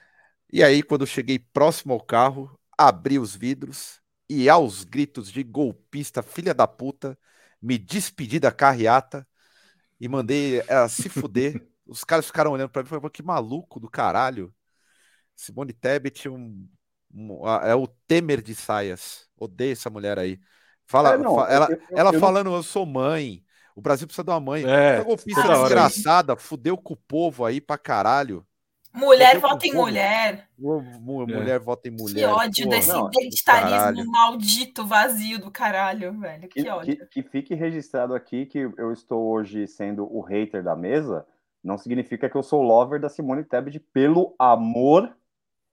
[0.53, 5.43] E aí, quando eu cheguei próximo ao carro, abri os vidros e, aos gritos de
[5.43, 7.17] golpista, filha da puta,
[7.63, 9.27] me despedi da carreata
[10.01, 11.65] e mandei ela se fuder.
[11.87, 14.53] Os caras ficaram olhando para mim e falaram, que maluco do caralho.
[15.37, 16.69] Simone Tebet um,
[17.13, 19.29] um, é o Temer de saias.
[19.37, 20.39] Odeio essa mulher aí.
[20.85, 22.57] Fala, é, não, ela, eu, eu, ela eu falando, não...
[22.57, 23.45] eu sou mãe.
[23.75, 24.65] O Brasil precisa de uma mãe.
[24.65, 28.45] É, essa golpista desgraçada, fudeu com o povo aí pra caralho.
[28.93, 30.49] Mulher vota em mulher.
[30.59, 31.59] Mulher é.
[31.59, 32.15] vota em mulher.
[32.15, 36.49] Que ódio Pô, desse não, identitarismo maldito, vazio do caralho, velho.
[36.49, 36.97] Que, que ódio.
[36.97, 41.25] Que, que, fique registrado aqui que eu estou hoje sendo o hater da mesa,
[41.63, 45.15] não significa que eu sou lover da Simone Tebet pelo amor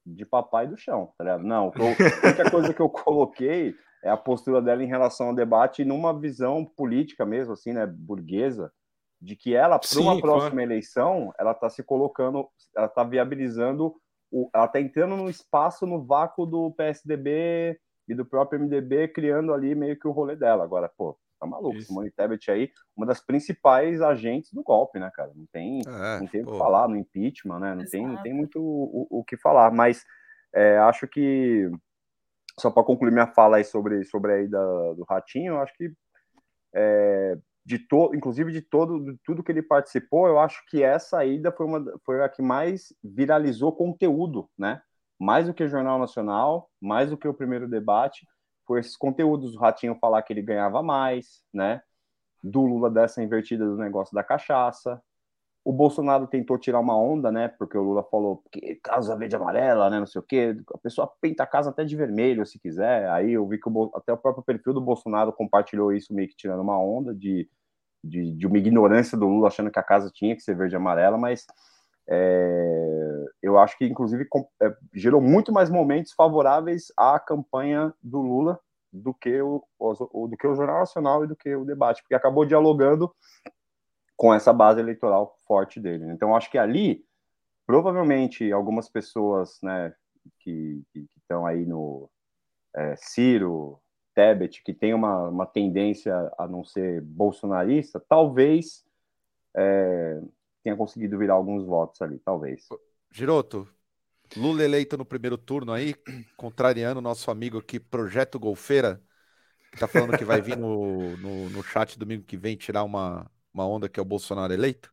[0.06, 1.44] de papai do chão, tá ligado?
[1.44, 5.84] Não, a única coisa que eu coloquei é a postura dela em relação ao debate
[5.84, 8.72] numa visão política mesmo, assim, né, burguesa,
[9.22, 10.62] de que ela, para uma próxima claro.
[10.62, 13.96] eleição, ela está se colocando, ela está viabilizando,
[14.32, 19.54] o, ela está entrando no espaço, no vácuo do PSDB e do próprio MDB, criando
[19.54, 20.64] ali meio que o rolê dela.
[20.64, 21.88] Agora, pô, tá maluco, Isso.
[21.88, 25.32] Simone Tebet aí, uma das principais agentes do golpe, né, cara?
[25.36, 27.76] Não tem, é, não tem o que falar no impeachment, né?
[27.76, 30.04] Não tem, não tem muito o, o, que falar, mas
[30.54, 31.70] é, acho que
[32.60, 35.92] só para concluir minha fala aí sobre, sobre aí da, do Ratinho, eu acho que
[36.76, 37.38] é,
[37.68, 41.52] de todo, inclusive de todo de tudo que ele participou, eu acho que essa ida
[41.52, 44.82] foi uma foi a que mais viralizou conteúdo, né?
[45.20, 48.26] Mais do que o Jornal Nacional, mais do que o primeiro debate,
[48.66, 49.54] por esses conteúdos.
[49.56, 51.82] O Ratinho falar que ele ganhava mais, né?
[52.42, 55.02] Do Lula dessa invertida do negócio da cachaça.
[55.66, 57.50] O Bolsonaro tentou tirar uma onda, né?
[57.50, 60.00] Porque o Lula falou que casa verde amarela, né?
[60.00, 60.56] Não sei o quê.
[60.74, 63.10] A pessoa pinta a casa até de vermelho, se quiser.
[63.10, 66.36] Aí eu vi que o, até o próprio perfil do Bolsonaro compartilhou isso, meio que
[66.38, 67.50] tirando uma onda de,
[68.04, 70.78] de, de uma ignorância do Lula, achando que a casa tinha que ser verde e
[70.78, 71.46] amarela, mas
[72.10, 74.28] é, eu acho que, inclusive,
[74.62, 78.60] é, gerou muito mais momentos favoráveis à campanha do Lula
[78.92, 82.16] do que o, o, do que o Jornal Nacional e do que o debate, porque
[82.16, 83.14] acabou dialogando
[84.16, 86.06] com essa base eleitoral forte dele.
[86.12, 87.06] Então, acho que ali,
[87.66, 89.94] provavelmente, algumas pessoas né,
[90.40, 90.82] que
[91.18, 92.10] estão aí no
[92.76, 93.80] é, Ciro,
[94.18, 98.84] Tebet, que tem uma, uma tendência a não ser bolsonarista, talvez
[99.56, 100.20] é,
[100.64, 102.68] tenha conseguido virar alguns votos ali, talvez.
[103.12, 103.70] Giroto,
[104.36, 105.94] Lula eleito no primeiro turno aí,
[106.36, 109.00] contrariando nosso amigo aqui, Projeto Golfeira,
[109.72, 113.30] que tá falando que vai vir no, no, no chat domingo que vem tirar uma,
[113.54, 114.92] uma onda que é o Bolsonaro eleito?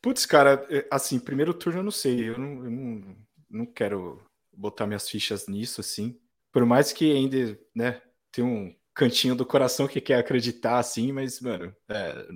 [0.00, 3.16] Putz, cara, é, assim, primeiro turno eu não sei, eu não, eu não,
[3.50, 4.22] não quero
[4.52, 6.16] botar minhas fichas nisso, assim.
[6.52, 8.00] Por mais que ainda, né,
[8.32, 12.26] tem um cantinho do coração que quer acreditar, assim, mas, mano, é,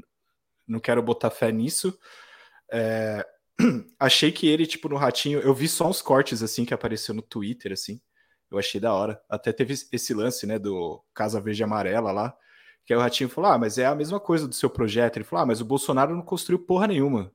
[0.67, 1.99] não quero botar fé nisso.
[2.71, 3.27] É,
[3.99, 7.23] achei que ele, tipo, no ratinho, eu vi só uns cortes, assim, que apareceu no
[7.23, 8.01] Twitter, assim.
[8.51, 9.21] Eu achei da hora.
[9.29, 12.37] Até teve esse lance, né, do Casa Verde Amarela lá,
[12.85, 15.17] que aí o Ratinho falou: Ah, mas é a mesma coisa do seu projeto.
[15.17, 17.33] Ele falou: Ah, mas o Bolsonaro não construiu porra nenhuma.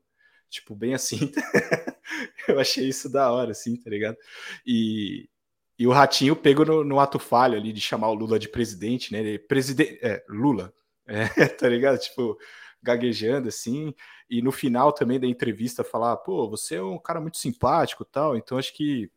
[0.50, 1.32] Tipo, bem assim.
[2.48, 4.18] eu achei isso da hora, assim, tá ligado?
[4.66, 5.30] E,
[5.78, 9.12] e o Ratinho pegou no, no, ato falho ali de chamar o Lula de presidente,
[9.12, 9.20] né?
[9.20, 10.74] Ele, presidente, é, Lula,
[11.08, 11.98] É, tá ligado?
[12.00, 12.38] Tipo,
[12.82, 13.94] gaguejando assim.
[14.30, 18.36] E no final também da entrevista falar, pô, você é um cara muito simpático tal.
[18.38, 19.10] Então acho que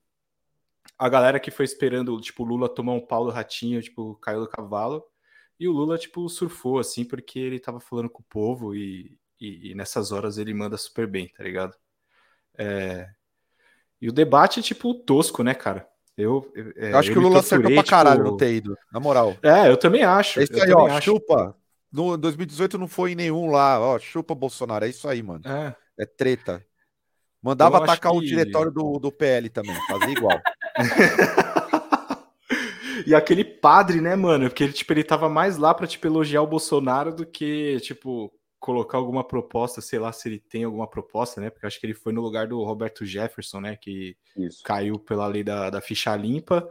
[0.99, 4.41] a galera que foi esperando, tipo, o Lula tomar um pau do ratinho, tipo, caiu
[4.41, 5.05] do cavalo.
[5.59, 9.73] E o Lula, tipo, surfou, assim, porque ele tava falando com o povo e, e,
[9.73, 11.77] e nessas horas ele manda super bem, tá ligado?
[12.59, 13.11] É...
[14.01, 15.90] E o debate, tipo, tosco, né, cara?
[16.21, 18.33] Eu, é, eu acho eu que o Lula acertou pra caralho tipo...
[18.33, 19.37] no ter ido, na moral.
[19.43, 20.41] É, eu também acho.
[20.41, 21.11] É isso aí, ó, acho.
[21.11, 21.57] chupa.
[21.93, 25.43] No 2018 não foi em nenhum lá, ó, chupa Bolsonaro, é isso aí, mano.
[25.45, 26.65] É, é treta.
[27.43, 28.19] Mandava atacar que...
[28.19, 30.39] o diretório do, do PL também, fazer igual.
[33.07, 34.49] e aquele padre, né, mano?
[34.49, 38.31] Porque ele, tipo, ele tava mais lá pra, tipo, elogiar o Bolsonaro do que, tipo,
[38.61, 41.49] colocar alguma proposta, sei lá se ele tem alguma proposta, né?
[41.49, 43.77] Porque acho que ele foi no lugar do Roberto Jefferson, né?
[43.77, 44.63] Que Isso.
[44.63, 46.69] caiu pela lei da, da ficha limpa.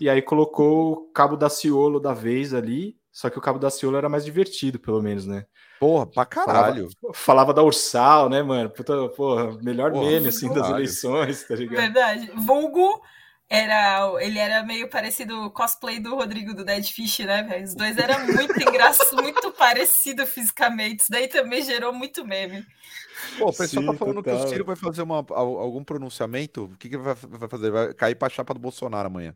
[0.00, 2.96] E aí colocou o Cabo da Ciolo da vez ali.
[3.12, 5.46] Só que o Cabo da Ciolo era mais divertido, pelo menos, né?
[5.78, 6.88] Porra, pra caralho.
[6.90, 8.70] Falava, falava da Ursal, né, mano?
[8.70, 10.62] Puta, porra, melhor porra, meme, assim, caralho.
[10.62, 11.80] das eleições, tá ligado?
[11.80, 12.30] Verdade.
[12.34, 13.02] Vulgo
[13.48, 17.64] era, ele era meio parecido cosplay do Rodrigo do Dead Fish, né, velho?
[17.64, 21.02] Os dois eram muito engraçados, muito parecidos fisicamente.
[21.02, 22.66] Isso daí também gerou muito meme.
[23.38, 24.38] Pô, o pessoal Sim, tá falando total.
[24.38, 26.64] que o Ciro vai fazer uma, algum pronunciamento.
[26.64, 27.70] O que, que vai, vai fazer?
[27.70, 29.34] Vai cair pra chapa do Bolsonaro amanhã.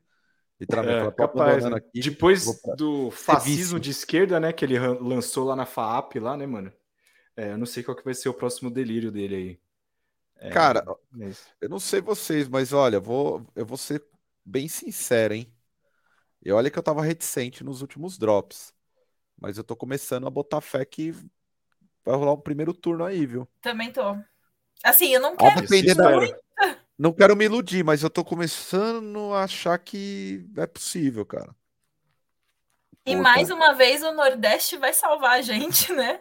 [0.61, 1.77] Literalmente, é, capaz, né?
[1.77, 2.45] aqui, Depois
[2.77, 6.71] do fascismo de esquerda, né, que ele lançou lá na FAAP, lá, né, mano?
[7.35, 9.59] É, eu não sei qual que vai ser o próximo delírio dele aí.
[10.41, 11.47] É, Cara, mas...
[11.61, 14.03] eu não sei vocês, mas olha, vou, eu vou ser
[14.43, 15.53] bem sincero, hein?
[16.43, 18.73] E olha que eu tava reticente nos últimos drops.
[19.39, 21.13] Mas eu tô começando a botar fé que
[22.05, 23.47] vai rolar um primeiro turno aí, viu?
[23.61, 24.17] Também tô.
[24.83, 25.61] Assim, eu não quero.
[25.61, 26.11] Depender da...
[26.99, 31.55] Não quero me iludir, mas eu tô começando a achar que é possível, cara.
[33.07, 36.21] E Pô, mais uma vez o Nordeste vai salvar a gente, né?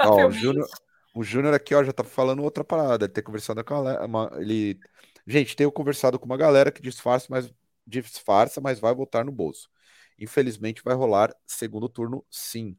[0.00, 0.68] Ó, o Júnior,
[1.16, 3.06] o Júnior aqui, ó, já tá falando outra parada.
[3.06, 4.78] Ele tem conversado com a uma, ele
[5.26, 7.52] Gente, tenho conversado com uma galera que disfarça, mas
[7.84, 9.68] disfarça, mas vai voltar no bolso.
[10.18, 12.76] Infelizmente vai rolar segundo turno, sim.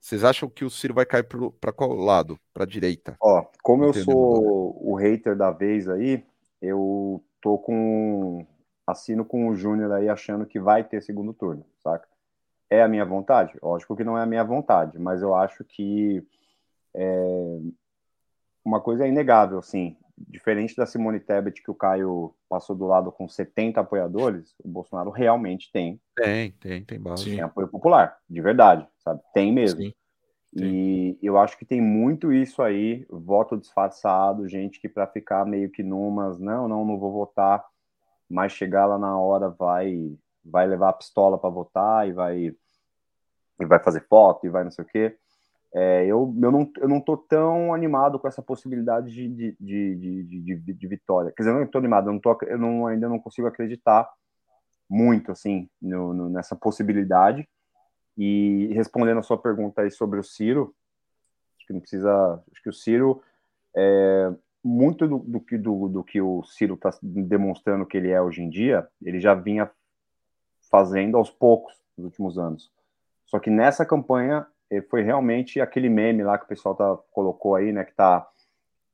[0.00, 1.24] Vocês acham que o Ciro vai cair
[1.60, 2.38] para qual lado?
[2.52, 3.16] Para direita?
[3.20, 6.24] Ó, como eu sou o hater da vez aí,
[6.60, 8.44] eu tô com
[8.84, 12.08] assino com o Júnior aí achando que vai ter segundo turno, saca?
[12.68, 13.56] É a minha vontade?
[13.62, 16.26] Lógico que não é a minha vontade, mas eu acho que
[16.94, 17.58] é,
[18.64, 23.12] uma coisa é inegável, assim, diferente da Simone Tebet que o Caio passou do lado
[23.12, 26.00] com 70 apoiadores, o Bolsonaro realmente tem.
[26.16, 27.24] Tem, tem, tem base.
[27.24, 29.20] Tem apoio popular, de verdade, sabe?
[29.32, 29.80] Tem mesmo.
[29.80, 29.92] Sim,
[30.54, 35.70] e eu acho que tem muito isso aí, voto disfarçado, gente que para ficar meio
[35.70, 37.64] que numas, não, não, não vou votar,
[38.28, 42.54] mas chegar lá na hora vai vai levar a pistola para votar e vai
[43.60, 45.16] e vai fazer foto e vai não sei o quê.
[45.74, 50.24] É, eu, eu, não, eu não tô tão animado com essa possibilidade de, de, de,
[50.24, 51.32] de, de, vitória.
[51.36, 54.10] Quer dizer, eu não tô animado, eu, não tô, eu não, ainda não consigo acreditar
[54.88, 57.46] muito, assim, no, no, nessa possibilidade.
[58.16, 60.74] E respondendo a sua pergunta aí sobre o Ciro,
[61.56, 62.42] acho que não precisa.
[62.50, 63.22] Acho que o Ciro,
[63.76, 64.32] é,
[64.64, 68.42] muito do, do, que, do, do que o Ciro está demonstrando que ele é hoje
[68.42, 69.70] em dia, ele já vinha
[70.70, 72.72] fazendo aos poucos nos últimos anos.
[73.26, 74.46] Só que nessa campanha
[74.90, 77.84] foi realmente aquele meme lá que o pessoal tá, colocou aí, né?
[77.84, 78.28] Que tá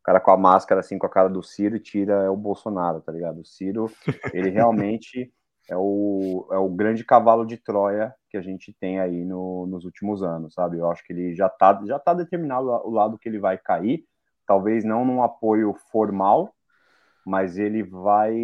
[0.00, 2.36] o cara com a máscara assim, com a cara do Ciro e tira é o
[2.36, 3.40] Bolsonaro, tá ligado?
[3.40, 3.90] O Ciro,
[4.32, 5.32] ele realmente
[5.68, 9.84] é o, é o grande cavalo de Troia que a gente tem aí no, nos
[9.84, 10.78] últimos anos, sabe?
[10.78, 14.04] Eu acho que ele já tá, já tá determinado o lado que ele vai cair,
[14.46, 16.54] talvez não num apoio formal,
[17.24, 18.34] mas ele vai.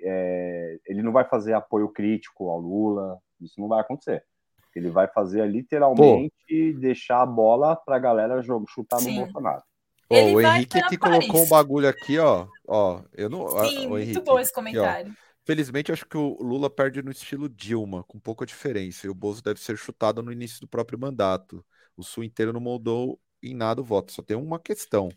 [0.00, 4.24] É, ele não vai fazer apoio crítico ao Lula, isso não vai acontecer.
[4.74, 6.80] Ele vai fazer literalmente Pô.
[6.80, 9.14] deixar a bola para a galera jogar, chutar Sim.
[9.14, 9.62] no Bolsonaro.
[10.08, 12.46] Oh, o Henrique aqui colocou um bagulho aqui, ó.
[12.68, 15.10] ó eu não, Sim, muito Henrique, bom esse comentário.
[15.10, 19.06] Aqui, Felizmente, acho que o Lula perde no estilo Dilma, com pouca diferença.
[19.06, 21.64] E o Bolso deve ser chutado no início do próprio mandato.
[21.94, 24.10] O Sul inteiro não moldou em nada o voto.
[24.10, 25.10] Só tem uma questão: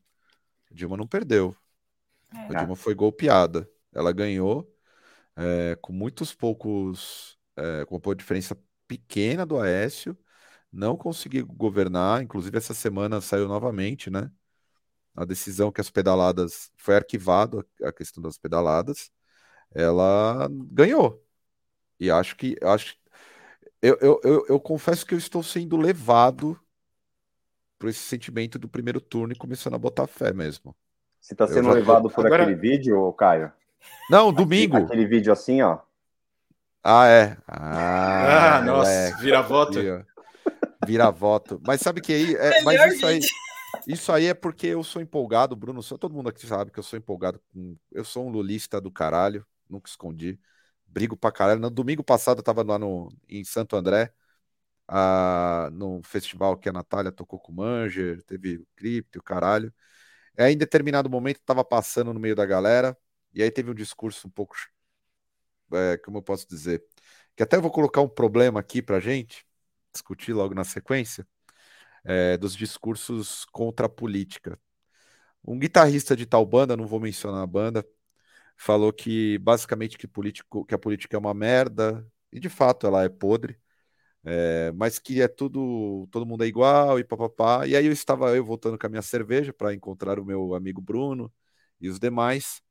[0.69, 1.55] Dilma não perdeu.
[2.34, 2.39] É.
[2.39, 3.69] A Dilma foi golpeada.
[3.93, 4.69] Ela ganhou
[5.38, 8.57] é, com muitos poucos, é, com uma diferença
[8.88, 10.18] pequena do Aécio,
[10.72, 14.31] não conseguiu governar, inclusive essa semana saiu novamente, né?
[15.15, 19.11] A decisão que as pedaladas foi arquivado a questão das pedaladas,
[19.73, 21.23] ela ganhou.
[21.99, 22.95] E acho que acho
[23.81, 26.59] eu, eu, eu, eu confesso que eu estou sendo levado
[27.77, 30.76] por esse sentimento do primeiro turno e começando a botar fé mesmo.
[31.19, 32.15] Você está sendo levado tô...
[32.15, 32.43] por Agora...
[32.43, 33.51] aquele vídeo, Caio?
[34.09, 34.77] Não, domingo.
[34.77, 35.80] Aquele vídeo assim, ó.
[36.84, 37.38] Ah, é.
[37.48, 39.80] Ah, ah nossa, vira voto.
[40.86, 41.62] Virar voto.
[41.66, 42.36] Mas sabe que aí.
[42.36, 43.20] É, mas isso aí.
[43.86, 45.84] Isso aí é porque eu sou empolgado, Bruno.
[45.84, 47.76] Todo mundo aqui sabe que eu sou empolgado com.
[47.91, 50.40] Eu sou um lulista do caralho, nunca escondi.
[50.86, 51.60] Brigo pra caralho.
[51.60, 54.14] No domingo passado eu tava lá no, em Santo André,
[55.74, 59.74] no festival que a Natália tocou com o Manger, teve o Crypto, o caralho.
[60.38, 62.98] Aí, em determinado momento, tava passando no meio da galera,
[63.34, 64.56] e aí teve um discurso um pouco.
[65.73, 66.84] É, como eu posso dizer?
[67.35, 69.45] Que até vou colocar um problema aqui pra gente,
[69.94, 71.27] discutir logo na sequência
[72.06, 74.60] é, dos discursos contra a política.
[75.45, 77.85] Um guitarrista de tal banda, não vou mencionar a banda,
[78.57, 83.03] falou que basicamente que, político, que a política é uma merda, e de fato ela
[83.03, 83.60] é podre,
[84.26, 87.65] é, mas que é tudo, todo mundo é igual e papapá.
[87.68, 90.81] E aí eu estava eu voltando com a minha cerveja para encontrar o meu amigo
[90.81, 91.31] Bruno
[91.81, 92.61] e os demais.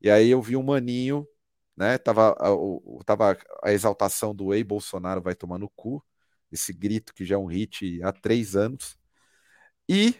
[0.00, 1.26] E aí eu vi um maninho,
[1.76, 1.98] né?
[1.98, 2.36] Tava,
[3.04, 6.04] tava a exaltação do Ei Bolsonaro vai tomar no cu
[6.50, 8.96] esse grito que já é um hit há três anos.
[9.88, 10.14] E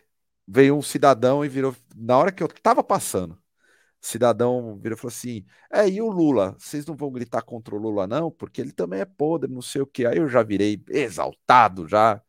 [0.47, 1.74] veio um cidadão e virou.
[1.97, 6.11] Na hora que eu tava passando, o cidadão virou e falou assim: É, e o
[6.11, 6.57] Lula?
[6.59, 8.31] Vocês não vão gritar contra o Lula, não?
[8.31, 10.07] Porque ele também é podre, não sei o que.
[10.07, 12.23] Aí eu já virei exaltado já.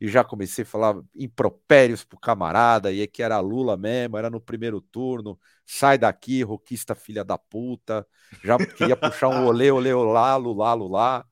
[0.00, 4.30] E já comecei a falar impropérios pro camarada, e é que era Lula mesmo, era
[4.30, 8.06] no primeiro turno, sai daqui, roquista filha da puta,
[8.44, 11.26] já queria puxar um olê, olê, olá, lulá, lulá.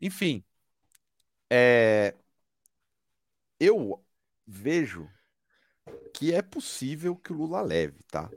[0.00, 0.44] Enfim,
[1.50, 2.14] é,
[3.60, 4.04] eu
[4.46, 5.08] vejo
[6.12, 8.30] que é possível que o Lula leve, tá?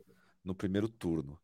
[0.43, 1.39] No primeiro turno.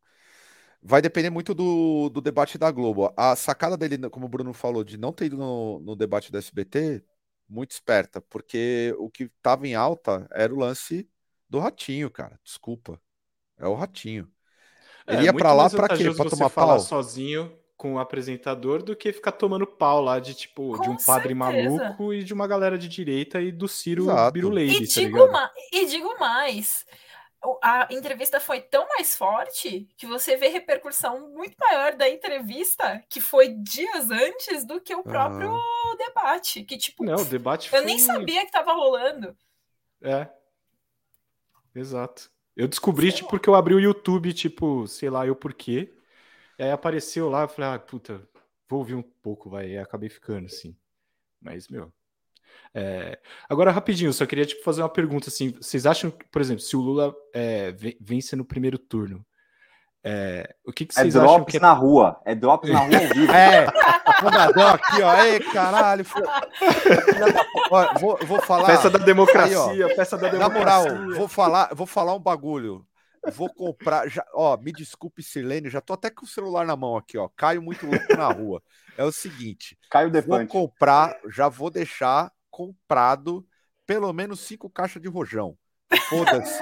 [0.82, 3.12] Vai depender muito do, do debate da Globo.
[3.16, 6.38] A sacada dele, como o Bruno falou, de não ter ido no, no debate do
[6.38, 7.02] SBT,
[7.48, 11.08] muito esperta, porque o que estava em alta era o lance
[11.48, 12.38] do Ratinho, cara.
[12.42, 13.00] Desculpa.
[13.58, 14.30] É o Ratinho.
[15.06, 16.10] Ele é, ia para lá para quê?
[16.10, 16.80] Para tomar pau?
[16.80, 20.96] sozinho com o apresentador do que ficar tomando pau lá de tipo com de um
[20.96, 25.30] padre maluco e de uma galera de direita e do Ciro Biruleide, e, tá digo
[25.30, 26.86] ma- e digo mais,
[27.62, 33.20] a entrevista foi tão mais forte que você vê repercussão muito maior da entrevista que
[33.20, 35.96] foi dias antes do que o próprio ah.
[35.98, 36.64] debate.
[36.64, 37.86] Que, tipo, não, o debate eu foi...
[37.86, 39.36] nem sabia que tava rolando.
[40.02, 40.28] É.
[41.74, 42.30] Exato.
[42.56, 45.92] Eu descobri, tipo, porque eu abri o YouTube, tipo, sei lá, eu por quê.
[46.58, 48.26] E aí apareceu lá, eu falei, ah, puta,
[48.68, 49.70] vou ouvir um pouco, vai.
[49.70, 50.76] E acabei ficando, assim.
[51.40, 51.92] Mas, meu.
[52.74, 53.18] É...
[53.48, 55.54] Agora, rapidinho, só queria tipo, fazer uma pergunta assim.
[55.60, 59.24] Vocês acham que, por exemplo, se o Lula é, vence no primeiro turno,
[60.06, 61.60] é, o que, que é vocês é acham que é...
[61.60, 62.20] na rua.
[62.26, 63.32] É drops na rua ao vivo.
[63.32, 63.66] É,
[64.20, 65.24] Comadão aqui, ó.
[65.24, 66.04] Ei, caralho.
[67.70, 68.66] Ó, vou, vou falar.
[68.66, 70.92] Peça da democracia, aí, peça da democracia.
[70.92, 72.86] Na moral, vou falar, vou falar um bagulho.
[73.32, 74.06] Vou comprar.
[74.06, 77.28] Já, ó, me desculpe, Sirlene, já tô até com o celular na mão aqui, ó.
[77.34, 78.62] Caio muito louco na rua.
[78.98, 83.44] É o seguinte: Caio Vou comprar, já vou deixar comprado
[83.84, 85.58] pelo menos cinco caixas de rojão.
[86.08, 86.60] Foda-se.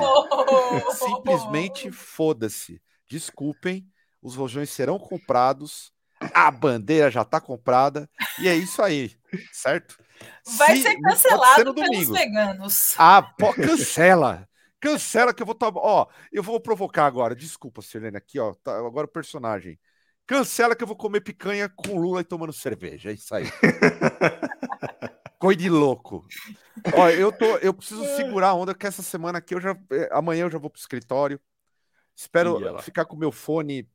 [0.97, 2.81] Simplesmente foda-se.
[3.07, 3.87] Desculpem,
[4.23, 5.93] os rojões serão comprados.
[6.33, 8.09] A bandeira já tá comprada
[8.41, 9.13] e é isso aí,
[9.53, 9.99] certo?
[10.57, 12.13] Vai Se, ser cancelado ser pelos domingo.
[12.15, 12.95] veganos.
[12.97, 14.49] Ah, pô, cancela.
[14.81, 15.81] Cancela que eu vou tomar.
[15.81, 17.35] Ó, eu vou provocar agora.
[17.35, 18.55] Desculpa, Sirlene, aqui, ó.
[18.55, 19.79] Tá, agora o personagem.
[20.27, 23.11] Cancela que eu vou comer picanha com Lula e tomando cerveja.
[23.11, 23.45] É isso aí.
[25.43, 26.25] Coisa de louco.
[26.97, 29.77] Ó, eu, tô, eu preciso segurar a onda, que essa semana aqui eu já.
[29.91, 31.41] É, amanhã eu já vou pro escritório.
[32.15, 33.91] Espero ficar com meu fone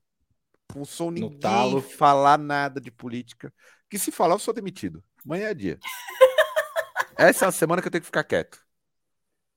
[0.73, 1.81] com som ninguém talo.
[1.81, 3.53] falar nada de política.
[3.89, 5.01] Que se falar, eu sou demitido.
[5.25, 5.79] Amanhã é dia.
[7.17, 8.59] Essa é a semana que eu tenho que ficar quieto.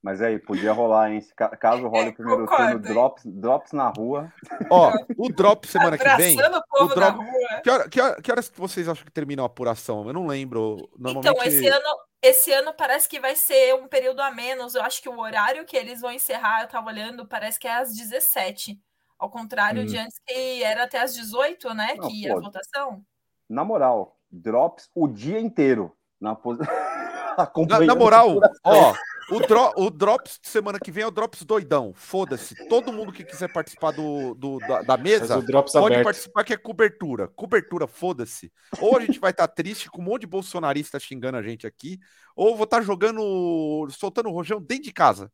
[0.03, 1.21] Mas aí, podia rolar, hein?
[1.61, 4.33] Caso role o primeiro turno, drops, drops na rua.
[4.71, 6.39] Ó, o drop semana que vem.
[6.39, 7.19] O, o drop,
[7.63, 10.07] que, hora, que, hora, que, horas que vocês acham que termina a apuração?
[10.07, 10.89] Eu não lembro.
[10.99, 11.29] Normalmente...
[11.29, 14.75] Então, esse ano, esse ano parece que vai ser um período a menos.
[14.75, 17.77] Eu acho que o horário que eles vão encerrar, eu tava olhando, parece que é
[17.77, 18.81] às 17.
[19.19, 19.87] Ao contrário hum.
[19.87, 21.95] de antes, que era até às 18, né?
[21.99, 23.05] Não, que ia a votação.
[23.47, 25.95] Na moral, drops o dia inteiro.
[26.19, 26.35] Na,
[27.69, 28.95] na, na moral, ó.
[29.31, 31.93] O, dro o Drops semana que vem é o Drops doidão.
[31.95, 32.55] Foda-se.
[32.69, 36.05] Todo mundo que quiser participar do, do da, da, mesa pode aberto.
[36.05, 37.29] participar, que é cobertura.
[37.29, 38.53] Cobertura, foda-se.
[38.81, 41.67] Ou a gente vai estar tá triste com um monte de bolsonarista xingando a gente
[41.67, 41.99] aqui,
[42.35, 45.31] ou vou estar tá jogando, soltando o rojão dentro de casa.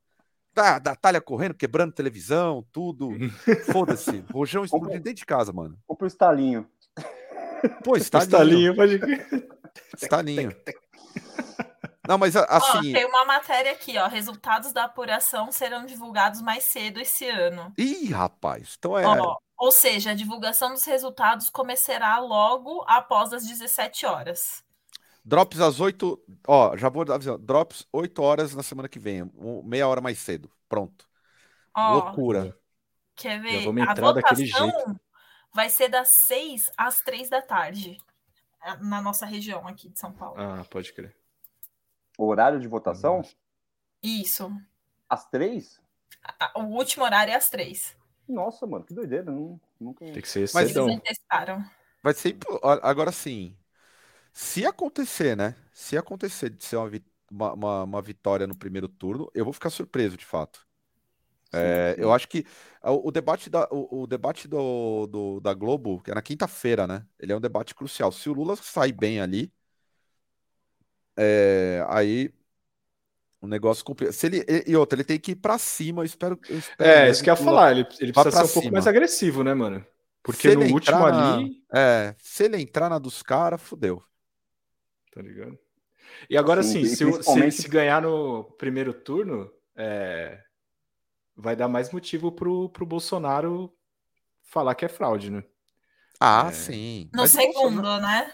[0.53, 3.11] Tá, da talha correndo, quebrando televisão, tudo.
[3.73, 4.25] Foda-se.
[4.33, 5.79] Rojão explodindo dentro de casa, mano.
[5.87, 6.67] Ou pro estalinho.
[7.85, 8.27] Pô, estalinho.
[8.27, 9.01] Estalinho, pode...
[9.97, 10.57] Estalinho.
[12.09, 12.79] Não, mas assim.
[12.79, 14.07] Ó, tem uma matéria aqui, ó.
[14.07, 17.73] Resultados da apuração serão divulgados mais cedo esse ano.
[17.79, 19.07] Ih, rapaz, então é.
[19.07, 24.63] Ó, ou seja, a divulgação dos resultados começará logo após as 17 horas.
[25.25, 26.21] Drops às 8.
[26.47, 27.37] Ó, já vou avisar.
[27.39, 29.23] Drops 8 horas na semana que vem.
[29.35, 30.49] um- meia hora mais cedo.
[30.69, 31.05] Pronto.
[31.75, 32.57] Ó, Loucura.
[33.17, 33.65] quer Já ver?
[33.65, 35.01] vamos A entrar daquele votação
[35.53, 37.99] vai ser das 6 às 3 da tarde.
[38.61, 40.35] a- Na nossa região aqui de São Paulo.
[40.39, 41.16] Ah, pode crer.
[42.17, 43.23] Horário de votação?
[44.03, 44.51] Isso.
[45.09, 45.81] Às três?
[46.55, 47.97] O último horário é às 3.
[48.29, 49.25] Nossa, mano, que doideira.
[49.31, 50.05] Não, nunca...
[50.05, 50.89] Tem que ser Mas- cedão.
[50.89, 51.65] Eles testaram.
[52.03, 52.37] Vai ser.
[52.83, 53.57] Agora sim.
[54.33, 55.55] Se acontecer, né?
[55.73, 59.53] Se acontecer de ser uma, vi- uma, uma- uma vitória no primeiro turno, eu vou
[59.53, 60.67] ficar surpreso, de fato.
[61.53, 62.45] É, eu acho que
[62.83, 66.87] o, o debate, da, o, o debate do, do- da Globo, que é na quinta-feira,
[66.87, 67.07] né?
[67.19, 68.11] Ele é um debate crucial.
[68.11, 69.53] Se o Lula sair bem ali,
[71.17, 72.31] é, aí
[73.41, 74.13] o negócio complica.
[74.13, 76.03] Se ele, e outra, ele tem que ir pra cima.
[76.03, 77.71] Eu espero, eu espero É, isso que eu ia falar.
[77.73, 78.73] Ele, ele precisa ser um pouco cima.
[78.73, 79.85] mais agressivo, né, mano?
[80.23, 81.63] Porque Se no último na- ali.
[81.73, 84.03] É, se ele entrar na dos caras, fudeu.
[85.13, 85.59] Tá ligado?
[86.29, 90.41] E agora Sim, sim, e se, o- se, principalmente- se ganhar no primeiro turno, é,
[91.37, 93.73] vai dar mais motivo pro, pro Bolsonaro
[94.43, 95.45] falar que é fraude, né?
[96.19, 96.53] Ah, É.
[96.53, 97.11] sim.
[97.13, 98.33] No Mas segundo, Bolsonaro- né?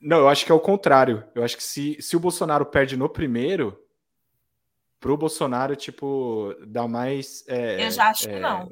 [0.00, 1.24] Não, eu acho que é o contrário.
[1.34, 3.76] Eu acho que se, se o Bolsonaro perde no primeiro,
[5.00, 8.68] pro Bolsonaro, tipo, dá mais é, Eu já acho que é, não.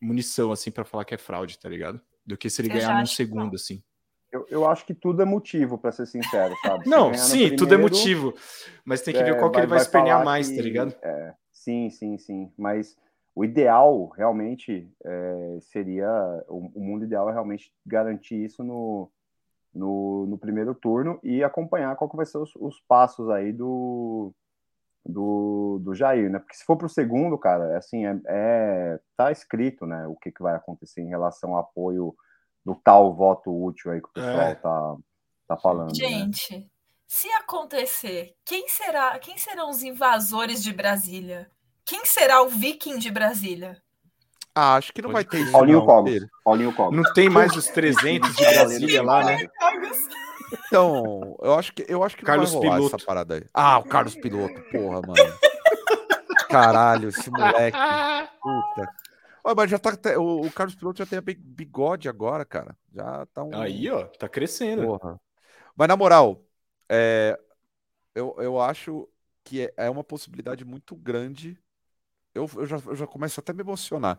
[0.00, 2.00] munição, assim, pra falar que é fraude, tá ligado?
[2.24, 3.54] Do que se ele Eu ganhar num que segundo, não.
[3.54, 3.82] assim.
[4.30, 6.84] Eu, eu acho que tudo é motivo, pra ser sincero, sabe?
[6.84, 8.34] Se Não, no sim, tudo é primeiro, motivo.
[8.84, 10.62] Mas tem que ver é, qual que vai- ele vai, vai espernear mais, que- tá
[10.62, 10.94] ligado?
[11.02, 12.52] é, sim, sim, sim.
[12.58, 12.94] Mas
[13.34, 16.10] o ideal, realmente, é, seria.
[16.46, 19.10] O, o mundo ideal é realmente garantir isso no,
[19.78, 24.34] no, no primeiro turno e acompanhar qual que vai ser os, os passos aí do,
[25.06, 26.38] do, do Jair, né?
[26.38, 30.32] Porque se for pro segundo, cara, é assim, é, é- tá escrito, né, o que,
[30.32, 32.14] que vai acontecer em relação ao apoio
[32.64, 34.54] do tal voto útil aí que o pessoal É.
[34.56, 34.96] tá,
[35.46, 35.88] tá falando.
[35.88, 35.94] né?
[35.94, 36.70] Gente,
[37.06, 39.18] se acontecer, quem será?
[39.18, 41.50] Quem serão os invasores de Brasília?
[41.84, 43.80] Quem será o viking de Brasília?
[44.60, 45.52] Ah, acho que não Pode vai ter isso.
[45.52, 46.26] Paulinho não, Cogos.
[46.44, 46.96] Paulinho Cogos.
[46.96, 49.46] Não tem mais os 300 de Brasília lá, né?
[50.66, 52.96] Então, eu acho que eu acho que Carlos não vai rolar Piloto.
[52.96, 53.44] essa parada aí.
[53.54, 55.38] Ah, o Carlos Piloto, porra, mano.
[56.48, 57.78] Caralho, esse moleque.
[58.42, 58.90] Puta.
[59.44, 59.90] Olha, mas já tá.
[59.90, 62.76] até- O, o Carlos Piloto já tem bigode agora, cara.
[62.92, 63.54] Já tá um.
[63.60, 64.82] Aí, ó, tá crescendo.
[64.84, 65.20] Porra.
[65.76, 66.42] Mas na moral,
[66.88, 67.38] é,
[68.12, 69.08] eu, eu acho
[69.44, 71.56] que é, é uma possibilidade muito grande.
[72.34, 74.18] Eu, eu, já, eu já começo até a me emocionar.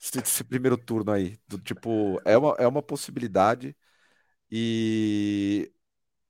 [0.00, 1.38] Esse, esse primeiro turno aí.
[1.46, 3.76] Do, tipo, é uma, é uma possibilidade.
[4.50, 5.70] E.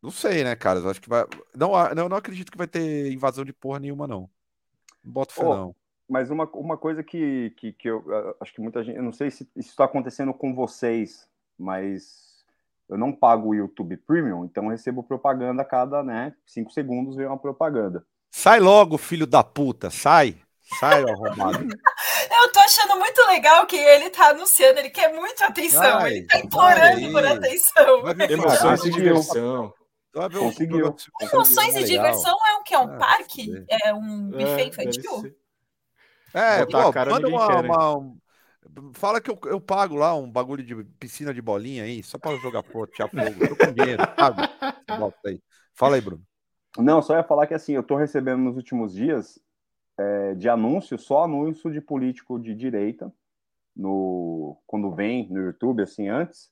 [0.03, 0.81] Não sei, né, cara?
[0.81, 1.25] Eu acho que vai.
[1.55, 4.31] Não, não, não acredito que vai ter invasão de porra nenhuma, não.
[5.03, 5.77] Não boto fé, Ô, não.
[6.09, 8.97] Mas uma, uma coisa que, que, que eu ah, acho que muita gente.
[8.97, 11.29] Eu não sei se isso está acontecendo com vocês,
[11.59, 12.45] mas
[12.89, 17.17] eu não pago o YouTube Premium, então eu recebo propaganda a cada né, cinco segundos
[17.17, 18.05] vem uma propaganda.
[18.31, 19.91] Sai logo, filho da puta.
[19.91, 20.37] Sai.
[20.79, 21.59] Sai, arrombado.
[22.31, 26.27] Eu tô achando muito legal que ele tá anunciando, ele quer muita atenção, Vai, ele
[26.27, 28.03] tá implorando por atenção.
[28.31, 29.15] Emoções e conseguiu.
[29.15, 29.75] diversão.
[30.13, 30.97] Conseguiu.
[31.21, 32.75] Emoções e diversão é o que?
[32.75, 33.65] É um Ah, parque?
[33.69, 35.35] É um buffet É, deve infantil?
[36.35, 38.19] É, Botar pô, cara manda uma, quer, uma- um-
[38.95, 42.35] Fala que eu, eu pago lá um bagulho de piscina de bolinha aí, só pra
[42.37, 43.43] jogar foto, tirar fogo.
[43.43, 44.49] Eu tô com dinheiro, sabe?
[45.27, 45.41] Aí.
[45.75, 46.23] Fala aí, Bruno.
[46.79, 49.39] Não, só ia falar que assim, eu tô recebendo nos últimos dias
[49.99, 53.13] é, de anúncio, só anúncio de político de direita,
[53.77, 56.51] no, quando vem no YouTube, assim, antes,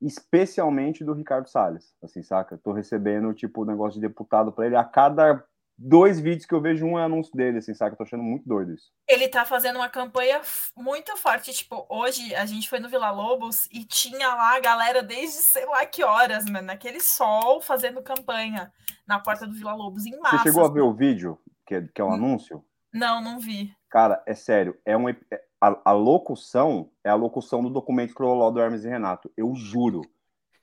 [0.00, 2.54] especialmente do Ricardo Salles, assim, saca?
[2.54, 5.44] Eu tô recebendo, tipo, negócio de deputado pra ele a cada
[5.76, 7.94] dois vídeos que eu vejo um é anúncio dele, assim, saca?
[7.94, 8.92] Eu tô achando muito doido isso.
[9.08, 10.40] Ele tá fazendo uma campanha
[10.76, 11.52] muito forte.
[11.52, 15.66] Tipo, hoje a gente foi no Vila Lobos e tinha lá a galera desde sei
[15.66, 18.72] lá que horas, mano, naquele sol fazendo campanha
[19.06, 20.38] na porta do Vila Lobos, em massa.
[20.38, 22.14] Você chegou a ver o vídeo, que é, que é um Hum.
[22.14, 22.64] anúncio?
[22.94, 23.72] Não, não vi.
[23.90, 25.16] Cara, é sério, é um, é-
[25.60, 29.30] a, a locução é a locução do documento Croló do Hermes e Renato.
[29.36, 30.02] Eu juro.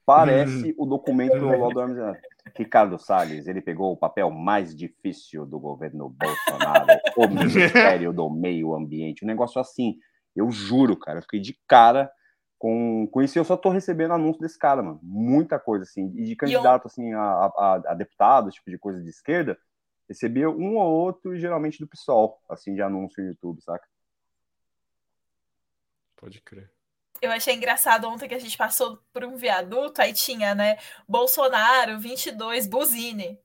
[0.05, 2.19] Parece o documento Croló do Hermes e Renato.
[2.57, 8.73] Ricardo Salles, ele pegou o papel mais difícil do governo Bolsonaro, o Ministério do Meio
[8.75, 9.23] Ambiente.
[9.23, 9.97] Um negócio assim.
[10.35, 11.19] Eu juro, cara.
[11.19, 12.11] Eu fiquei de cara
[12.57, 14.99] com, com isso e eu só tô recebendo anúncio desse cara, mano.
[15.03, 16.11] Muita coisa, assim.
[16.15, 19.57] E de candidato, assim, a, a, a deputado, tipo de coisa de esquerda,
[20.11, 23.87] recebia um ou outro, geralmente do PSOL, assim, de anúncio no YouTube, saca?
[26.17, 26.69] Pode crer.
[27.21, 30.77] Eu achei engraçado ontem que a gente passou por um viaduto, aí tinha, né?
[31.07, 33.39] Bolsonaro 22, buzine.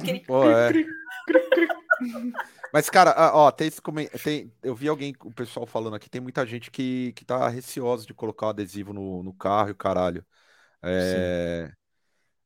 [0.00, 0.72] Cri- Pô, é.
[2.72, 3.80] Mas, cara, ah, ó, tem esse
[4.24, 8.04] tem, eu vi alguém, o pessoal falando aqui, tem muita gente que, que tá receosa
[8.04, 10.26] de colocar o adesivo no, no carro e o caralho.
[10.82, 11.70] É,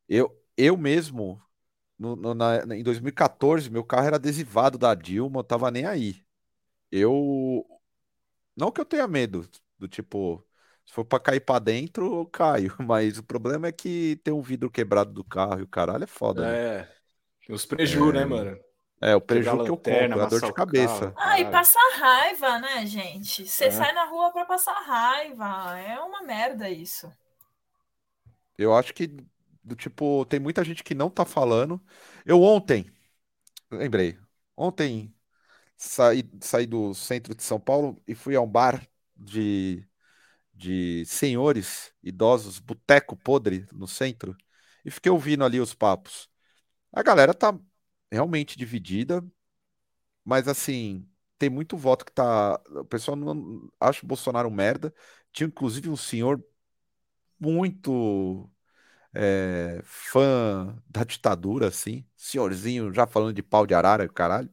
[0.07, 1.41] eu, eu mesmo,
[1.99, 6.23] no, no, na, em 2014, meu carro era adesivado da Dilma, eu tava nem aí.
[6.89, 7.65] Eu.
[8.55, 9.47] Não que eu tenha medo,
[9.77, 10.43] do tipo,
[10.85, 12.73] se for pra cair pra dentro, eu caio.
[12.79, 16.07] Mas o problema é que tem um vidro quebrado do carro e o caralho é
[16.07, 16.41] foda.
[16.41, 16.57] Né?
[16.57, 16.89] É.
[17.49, 18.21] Os preju, né, é...
[18.21, 18.59] né, mano?
[19.01, 21.13] É, o prejuízo que eu compro, a dor de cabeça.
[21.15, 23.47] ah, e passar raiva, né, gente?
[23.47, 23.71] Você é.
[23.71, 25.79] sai na rua pra passar raiva.
[25.79, 27.09] É uma merda isso.
[28.57, 29.15] Eu acho que,
[29.69, 31.81] do tipo, tem muita gente que não tá falando.
[32.25, 32.91] Eu ontem,
[33.71, 34.17] lembrei,
[34.57, 35.13] ontem
[35.77, 39.87] saí, saí do centro de São Paulo e fui a um bar de,
[40.53, 44.35] de senhores idosos, boteco podre no centro,
[44.85, 46.29] e fiquei ouvindo ali os papos.
[46.93, 47.57] A galera tá
[48.11, 49.23] realmente dividida,
[50.23, 52.61] mas assim, tem muito voto que tá.
[52.69, 54.93] O pessoal não acha o Bolsonaro um merda.
[55.31, 56.43] Tinha inclusive um senhor
[57.39, 58.49] muito
[59.13, 64.49] é, fã da ditadura, assim, senhorzinho já falando de pau de arara e caralho.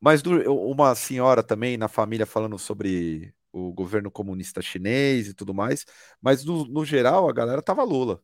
[0.00, 5.54] Mas do, uma senhora também na família falando sobre o governo comunista chinês e tudo
[5.54, 5.86] mais.
[6.20, 8.22] Mas no, no geral, a galera tava Lula.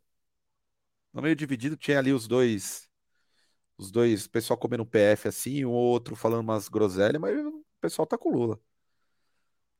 [1.12, 2.90] No meio dividido tinha ali os dois
[3.80, 7.64] os dois, o pessoal comendo um PF assim, o outro falando umas groselhas, mas o
[7.80, 8.60] pessoal tá com Lula.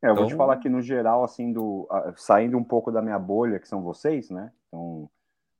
[0.03, 0.17] É, eu então...
[0.17, 1.87] vou te então falar que no geral, assim, do,
[2.17, 4.51] saindo um pouco da minha bolha, que são vocês, né?
[4.69, 5.11] Então,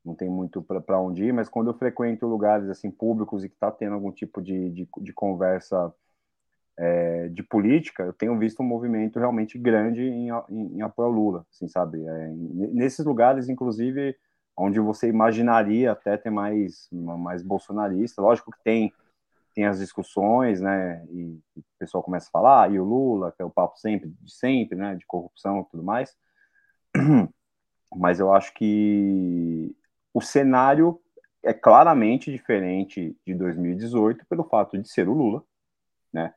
[0.05, 3.55] não tem muito para onde ir, mas quando eu frequento lugares assim públicos e que
[3.55, 5.93] está tendo algum tipo de, de, de conversa
[6.79, 11.15] é, de política, eu tenho visto um movimento realmente grande em, em, em apoio ao
[11.15, 12.03] Lula, assim, sabe?
[12.07, 12.29] É,
[12.73, 14.17] nesses lugares, inclusive,
[14.57, 18.23] onde você imaginaria até ter mais, mais bolsonarista.
[18.23, 18.93] Lógico que tem,
[19.55, 21.05] tem as discussões, né?
[21.11, 24.11] E o pessoal começa a falar, ah, e o Lula, que é o papo sempre
[24.21, 24.95] de sempre, né?
[24.95, 26.17] De corrupção e tudo mais.
[27.95, 29.77] Mas eu acho que
[30.13, 31.01] o cenário
[31.43, 35.43] é claramente diferente de 2018 pelo fato de ser o Lula,
[36.13, 36.35] né?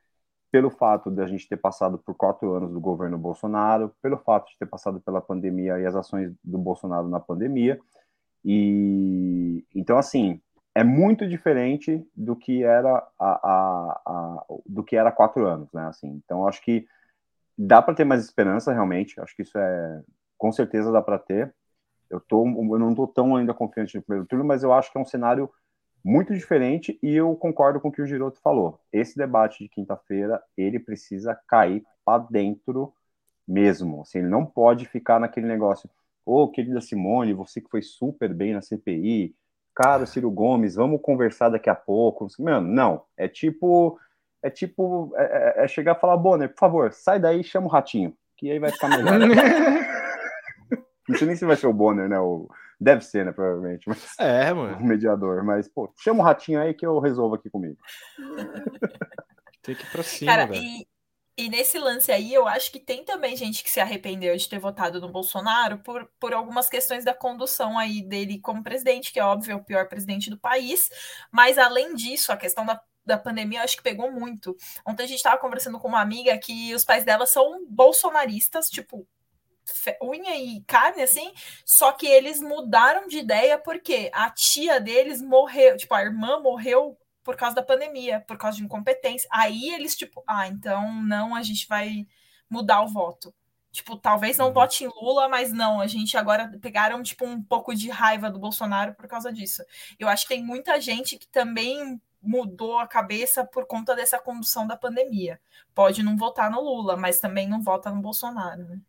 [0.51, 4.49] Pelo fato de a gente ter passado por quatro anos do governo Bolsonaro, pelo fato
[4.51, 7.79] de ter passado pela pandemia e as ações do Bolsonaro na pandemia,
[8.45, 10.41] e então assim
[10.75, 15.85] é muito diferente do que era a, a, a do que era quatro anos, né?
[15.87, 16.87] Assim, então acho que
[17.57, 19.19] dá para ter mais esperança realmente.
[19.19, 20.03] Acho que isso é
[20.37, 21.53] com certeza dá para ter.
[22.13, 24.97] Eu tô, eu não estou tão ainda confiante no primeiro turno, mas eu acho que
[24.97, 25.49] é um cenário
[26.03, 28.79] muito diferente e eu concordo com o que o Giroto falou.
[28.91, 32.93] Esse debate de quinta-feira ele precisa cair para dentro
[33.47, 34.01] mesmo.
[34.01, 35.89] Assim, ele não pode ficar naquele negócio
[36.25, 39.35] Ô, oh, querida Simone, você que foi super bem na CPI.
[39.75, 42.27] Caro Ciro Gomes, vamos conversar daqui a pouco.
[42.39, 43.03] Mano, não.
[43.17, 43.99] É tipo.
[44.41, 45.11] É tipo.
[45.17, 48.15] É, é, é chegar e falar, Bonner, por favor, sai daí e chama o ratinho.
[48.37, 49.19] Que aí vai ficar melhor.
[51.07, 52.19] não sei nem se vai ser o Bonner, né?
[52.19, 52.49] O...
[52.79, 53.31] Deve ser, né?
[53.31, 53.87] Provavelmente.
[53.87, 54.17] Mas...
[54.19, 54.77] É, mano.
[54.81, 55.43] O mediador.
[55.43, 57.77] Mas, pô, chama o ratinho aí que eu resolvo aqui comigo.
[59.61, 60.61] Tem que ir pra cima, Cara, velho.
[60.61, 60.87] E
[61.35, 64.59] e nesse lance aí, eu acho que tem também gente que se arrependeu de ter
[64.59, 69.23] votado no Bolsonaro por, por algumas questões da condução aí dele como presidente, que é
[69.23, 70.89] óbvio é o pior presidente do país.
[71.31, 74.55] Mas além disso, a questão da, da pandemia eu acho que pegou muito.
[74.85, 79.07] Ontem a gente estava conversando com uma amiga que os pais dela são bolsonaristas, tipo,
[80.01, 81.33] unha e carne, assim,
[81.65, 86.97] só que eles mudaram de ideia porque a tia deles morreu, tipo, a irmã morreu
[87.23, 89.27] por causa da pandemia, por causa de incompetência.
[89.31, 92.05] Aí eles, tipo, ah, então não, a gente vai
[92.49, 93.33] mudar o voto.
[93.71, 94.53] Tipo, talvez não uhum.
[94.53, 98.37] vote em Lula, mas não, a gente agora pegaram, tipo, um pouco de raiva do
[98.37, 99.63] Bolsonaro por causa disso.
[99.97, 104.67] Eu acho que tem muita gente que também mudou a cabeça por conta dessa condução
[104.67, 105.41] da pandemia.
[105.73, 108.79] Pode não votar no Lula, mas também não vota no Bolsonaro, né?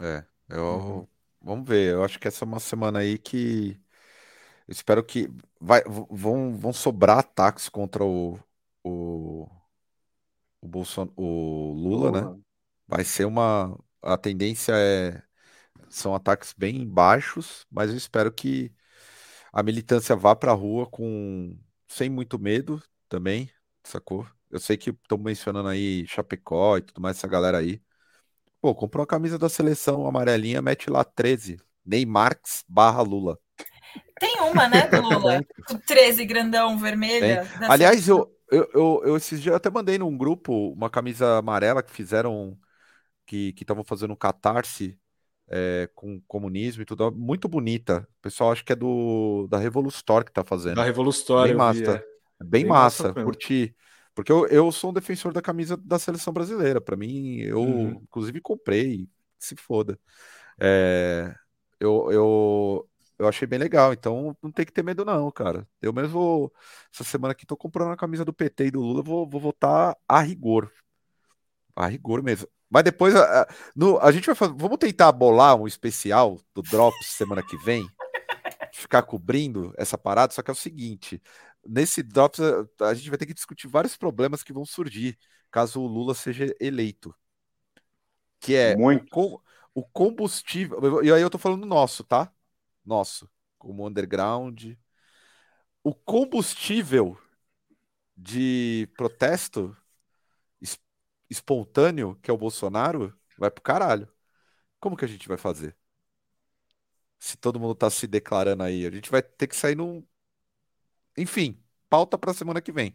[0.00, 0.62] É, eu...
[0.64, 1.08] Uhum.
[1.40, 3.80] Vamos ver, eu acho que essa é uma semana aí que
[4.68, 5.28] eu espero que
[5.60, 8.38] vai, vão, vão sobrar ataques contra o,
[8.84, 9.48] o,
[10.60, 12.20] o, Bolson, o Lula, né?
[12.20, 12.42] Lula, né?
[12.86, 13.78] Vai ser uma.
[14.02, 15.22] A tendência é.
[15.90, 18.72] São ataques bem baixos, mas eu espero que
[19.52, 21.58] a militância vá para a rua com
[21.88, 23.50] sem muito medo também,
[23.84, 24.26] sacou?
[24.50, 27.82] Eu sei que estão mencionando aí Chapecó e tudo mais, essa galera aí.
[28.60, 31.58] Pô, comprou a camisa da seleção amarelinha, mete lá 13.
[31.84, 33.38] Neymar barra Lula.
[34.18, 35.40] Tem uma, né, do Lula?
[35.70, 37.46] o 13 grandão, vermelha.
[37.68, 41.90] Aliás, eu, eu, eu, eu, esses dias até mandei num grupo uma camisa amarela que
[41.90, 42.58] fizeram,
[43.24, 44.98] que estavam fazendo um catarse
[45.48, 48.06] é, com comunismo e tudo, muito bonita.
[48.18, 50.76] O pessoal acho que é do da Revolustor que tá fazendo.
[50.76, 51.80] Da Revolustor, bem massa.
[51.80, 52.18] É.
[52.40, 53.74] Bem, bem, massa, massa curti.
[54.18, 56.80] Porque eu, eu sou um defensor da camisa da seleção brasileira.
[56.80, 57.90] Para mim, eu uhum.
[58.02, 59.08] inclusive comprei,
[59.38, 59.96] se foda.
[60.60, 61.32] É,
[61.78, 63.92] eu, eu eu achei bem legal.
[63.92, 65.64] Então não tem que ter medo, não, cara.
[65.80, 66.52] Eu mesmo,
[66.92, 69.96] essa semana aqui, tô comprando a camisa do PT e do Lula, vou, vou votar
[70.08, 70.68] a rigor.
[71.76, 72.48] A rigor mesmo.
[72.68, 74.52] Mas depois a, a, no, a gente vai fazer.
[74.56, 77.86] Vamos tentar bolar um especial do Drops semana que vem.
[78.74, 81.22] Ficar cobrindo essa parada, só que é o seguinte:
[81.68, 85.18] nesse Drops a, a gente vai ter que discutir vários problemas que vão surgir
[85.50, 87.14] caso o Lula seja eleito.
[88.40, 88.74] Que é
[89.14, 89.40] o,
[89.74, 91.02] o combustível.
[91.02, 92.32] E aí eu tô falando nosso, tá?
[92.84, 93.28] Nosso.
[93.58, 94.74] Como underground.
[95.82, 97.18] O combustível
[98.16, 99.76] de protesto
[101.30, 104.08] espontâneo, que é o Bolsonaro, vai pro caralho.
[104.80, 105.76] Como que a gente vai fazer?
[107.18, 110.04] Se todo mundo tá se declarando aí, a gente vai ter que sair num.
[111.18, 111.58] Enfim,
[111.90, 112.94] pauta pra semana que vem.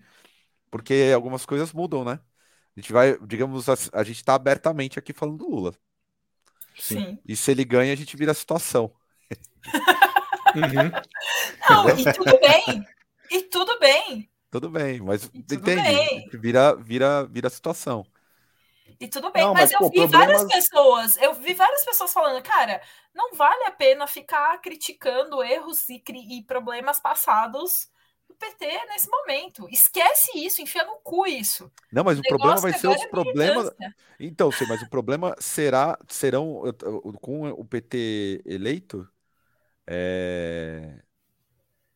[0.71, 2.19] Porque algumas coisas mudam, né?
[2.75, 5.73] A gente vai, digamos, a, a gente tá abertamente aqui falando do Lula.
[6.77, 7.19] Sim.
[7.25, 8.91] E se ele ganha, a gente vira a situação.
[10.55, 10.91] uhum.
[11.69, 12.85] Não, e tudo bem.
[13.29, 14.29] E tudo bem.
[14.49, 15.81] Tudo bem, mas entende?
[15.81, 16.29] Bem.
[16.33, 18.05] Vira, vira, vira a situação.
[18.99, 20.27] E tudo bem, não, mas, mas, eu pô, vi problemas...
[20.27, 22.81] várias pessoas, eu vi várias pessoas falando, cara,
[23.13, 27.89] não vale a pena ficar criticando erros e, e problemas passados
[28.27, 29.67] do PT nesse momento.
[29.69, 31.71] Esquece isso, enfia no cu isso.
[31.91, 33.71] Não, mas o, o problema vai ser os é problemas.
[34.19, 36.61] Então, sim, mas o problema será serão
[37.21, 39.07] com o PT eleito.
[39.87, 41.01] É...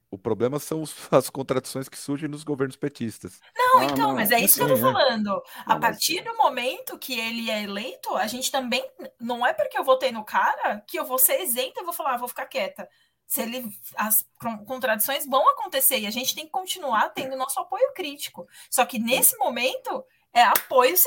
[0.09, 3.39] O problema são as contradições que surgem nos governos petistas.
[3.55, 4.77] Não, ah, então, não, mas é isso que eu tô é.
[4.77, 5.29] falando.
[5.29, 5.41] É.
[5.65, 8.89] A partir do momento que ele é eleito, a gente também.
[9.19, 12.15] Não é porque eu votei no cara que eu vou ser isenta e vou falar,
[12.15, 12.87] ah, vou ficar quieta.
[13.27, 13.65] Se ele.
[13.95, 14.25] As
[14.65, 18.47] contradições vão acontecer e a gente tem que continuar tendo nosso apoio crítico.
[18.69, 20.03] Só que nesse momento,
[20.37, 20.97] é apoio 100%,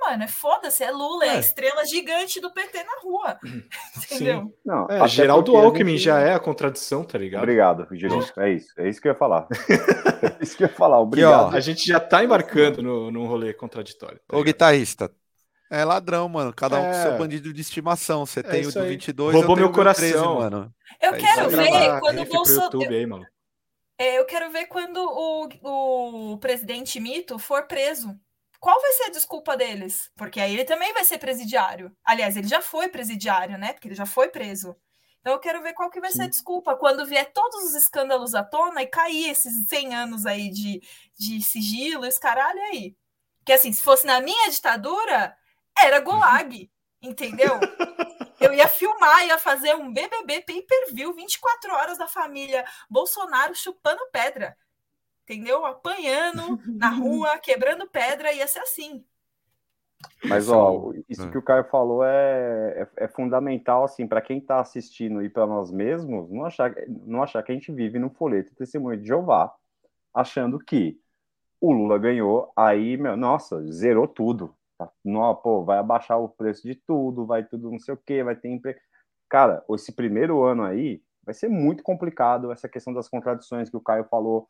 [0.00, 0.22] mano.
[0.22, 1.28] É foda-se, é Lula, é.
[1.28, 1.30] é.
[1.32, 3.38] a estrela gigante do PT na rua.
[4.04, 4.54] Entendeu?
[4.64, 6.04] Não, é, Geraldo Alckmin gente...
[6.04, 7.42] já é a contradição, tá ligado?
[7.42, 8.24] Obrigado, Geraldo.
[8.38, 8.72] É isso.
[8.78, 9.48] É isso que eu ia falar.
[9.68, 11.00] é isso que eu ia falar.
[11.00, 11.46] Obrigado.
[11.46, 14.20] Aqui, ó, a gente já tá embarcando no, num rolê contraditório.
[14.28, 15.10] Tá Ô, guitarrista,
[15.80, 16.52] é ladrão, mano.
[16.52, 16.92] Cada um é.
[16.92, 18.26] com seu bandido de estimação.
[18.26, 20.74] Você é tem o do 22, Roubou meu coração, 13, mano.
[21.00, 22.82] Eu é quero ver quando o Bolsonaro.
[22.82, 23.26] Eu...
[23.98, 28.18] É, eu quero ver quando o, o presidente Mito for preso
[28.62, 30.08] qual vai ser a desculpa deles?
[30.14, 31.92] Porque aí ele também vai ser presidiário.
[32.04, 33.72] Aliás, ele já foi presidiário, né?
[33.72, 34.76] Porque ele já foi preso.
[35.20, 36.18] Então eu quero ver qual que vai Sim.
[36.18, 40.26] ser a desculpa quando vier todos os escândalos à tona e cair esses 100 anos
[40.26, 40.80] aí de,
[41.18, 42.94] de sigilo, esse caralho aí.
[43.44, 45.36] Que assim, se fosse na minha ditadura,
[45.78, 46.70] era gulag,
[47.00, 47.58] entendeu?
[48.40, 54.56] Eu ia filmar, ia fazer um BBB pay-per-view 24 horas da família Bolsonaro chupando pedra
[55.32, 55.64] entendeu?
[55.64, 59.04] Apanhando na rua, quebrando pedra, ia ser assim.
[60.24, 64.60] Mas, ó, isso que o Caio falou é, é, é fundamental, assim, para quem está
[64.60, 68.54] assistindo e para nós mesmos, não achar, não achar que a gente vive num folheto
[68.54, 69.54] testemunho de Jeová,
[70.12, 70.98] achando que
[71.60, 74.52] o Lula ganhou, aí, meu, nossa, zerou tudo.
[75.04, 78.36] Não, pô, vai abaixar o preço de tudo, vai tudo não sei o que, vai
[78.36, 78.78] ter emprego.
[79.28, 83.80] Cara, esse primeiro ano aí vai ser muito complicado, essa questão das contradições que o
[83.80, 84.48] Caio falou,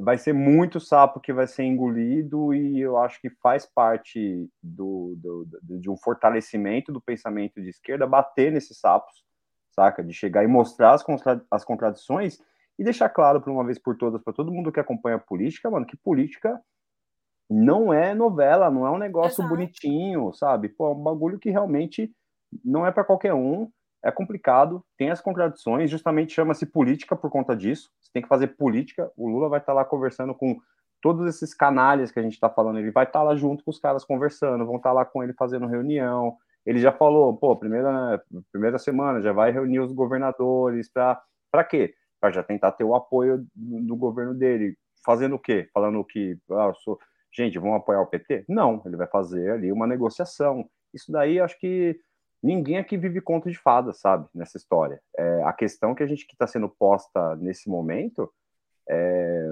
[0.00, 5.14] vai ser muito sapo que vai ser engolido e eu acho que faz parte do,
[5.16, 9.24] do, do, de um fortalecimento do pensamento de esquerda bater nesses sapos,
[9.70, 10.02] saca?
[10.02, 12.38] De chegar e mostrar as, contra, as contradições
[12.78, 15.70] e deixar claro por uma vez por todas para todo mundo que acompanha a política,
[15.70, 16.60] mano, que política
[17.52, 19.48] não é novela, não é um negócio Exato.
[19.48, 20.68] bonitinho, sabe?
[20.68, 22.10] Pô, é um bagulho que realmente
[22.64, 23.68] não é para qualquer um
[24.04, 27.88] é complicado, tem as contradições, justamente chama-se política por conta disso.
[28.00, 29.10] Você tem que fazer política.
[29.16, 30.58] O Lula vai estar lá conversando com
[31.00, 32.80] todos esses canalhas que a gente está falando.
[32.80, 35.68] Ele vai estar lá junto com os caras conversando, vão estar lá com ele fazendo
[35.68, 36.36] reunião.
[36.66, 38.20] Ele já falou, pô, primeira,
[38.50, 41.94] primeira semana já vai reunir os governadores para para quê?
[42.20, 44.76] Para já tentar ter o apoio do, do, governo dele.
[45.04, 45.68] Fazendo o quê?
[45.74, 46.98] Falando que, ah, sou...
[47.32, 48.44] gente, vão apoiar o PT?
[48.48, 50.68] Não, ele vai fazer ali uma negociação.
[50.92, 51.98] Isso daí acho que
[52.42, 55.00] ninguém aqui vive conto de fadas, sabe, nessa história.
[55.16, 58.30] É, a questão que a gente que está sendo posta nesse momento
[58.88, 59.46] é,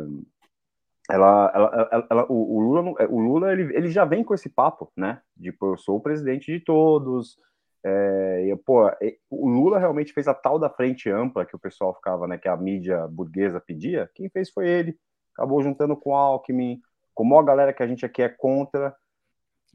[1.09, 4.49] ela, ela, ela, ela, o, o, Lula, o Lula ele, ele já vem com esse
[4.49, 5.21] papo, né?
[5.37, 7.37] De pô, eu sou o presidente de todos.
[7.85, 8.89] É, e, pô,
[9.31, 12.39] o Lula realmente fez a tal da frente ampla que o pessoal ficava, né?
[12.39, 14.09] Que a mídia burguesa pedia.
[14.15, 14.97] Quem fez foi ele.
[15.35, 16.81] Acabou juntando com o Alckmin,
[17.21, 18.95] com a galera que a gente aqui é contra.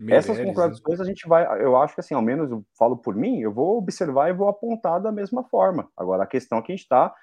[0.09, 0.45] Essas né?
[0.45, 3.53] contradições a gente vai, eu acho que assim, ao menos eu falo por mim, eu
[3.53, 5.89] vou observar e vou apontar da mesma forma.
[5.95, 7.13] Agora, a questão é que a gente está,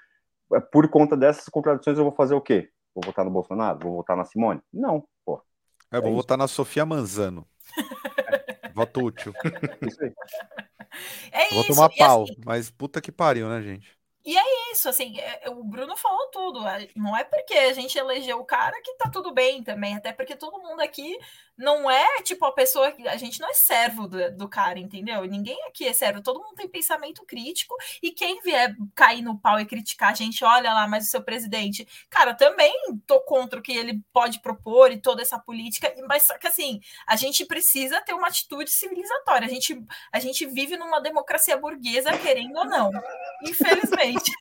[0.53, 2.69] é, por conta dessas contradições, eu vou fazer o quê?
[2.95, 3.79] Vou votar no Bolsonaro?
[3.79, 4.61] Vou votar na Simone?
[4.73, 5.41] Não, pô.
[5.91, 7.47] É, vou é votar na Sofia Manzano.
[8.73, 9.33] Voto útil.
[9.87, 10.11] Isso aí.
[11.31, 13.95] É vou tomar pau, assim, mas puta que pariu, né, gente?
[14.25, 16.61] E é isso, assim, é, o Bruno falou tudo.
[16.95, 20.35] Não é porque a gente elegeu o cara que tá tudo bem também, até porque
[20.35, 21.17] todo mundo aqui
[21.57, 25.23] não é tipo a pessoa que a gente não é servo do, do, cara, entendeu?
[25.25, 29.59] Ninguém aqui é servo, todo mundo tem pensamento crítico e quem vier cair no pau
[29.59, 32.73] e criticar a gente, olha lá, mas o seu presidente, cara, também
[33.05, 36.79] tô contra o que ele pode propor e toda essa política, mas só que assim,
[37.07, 39.45] a gente precisa ter uma atitude civilizatória.
[39.45, 39.79] A gente
[40.11, 42.91] a gente vive numa democracia burguesa, querendo ou não.
[43.41, 44.31] Infelizmente.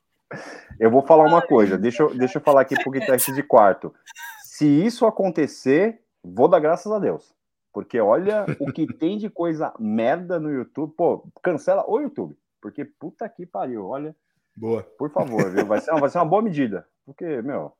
[0.79, 3.95] Eu vou falar uma coisa, deixa eu, deixa eu falar aqui pro guitarrista de quarto.
[4.43, 7.35] Se isso acontecer, Vou dar graças a Deus.
[7.73, 10.95] Porque olha o que tem de coisa merda no YouTube.
[10.97, 12.37] Pô, cancela o YouTube.
[12.61, 14.15] Porque puta que pariu, olha.
[14.55, 14.83] Boa.
[14.83, 15.67] Por favor, viu?
[15.67, 16.87] Vai ser, vai ser uma boa medida.
[17.05, 17.73] Porque, meu.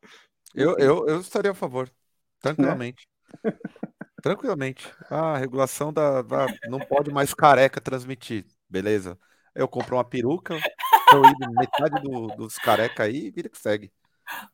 [0.55, 1.89] Eu, eu, eu estaria a favor.
[2.41, 3.07] Tranquilamente.
[3.45, 3.53] Né?
[4.21, 4.93] Tranquilamente.
[5.11, 8.47] Ah, a regulação da, da, Não pode mais careca transmitir.
[8.69, 9.19] Beleza.
[9.55, 10.59] Eu compro uma peruca,
[11.13, 13.93] eu metade do, dos careca aí e vira que segue.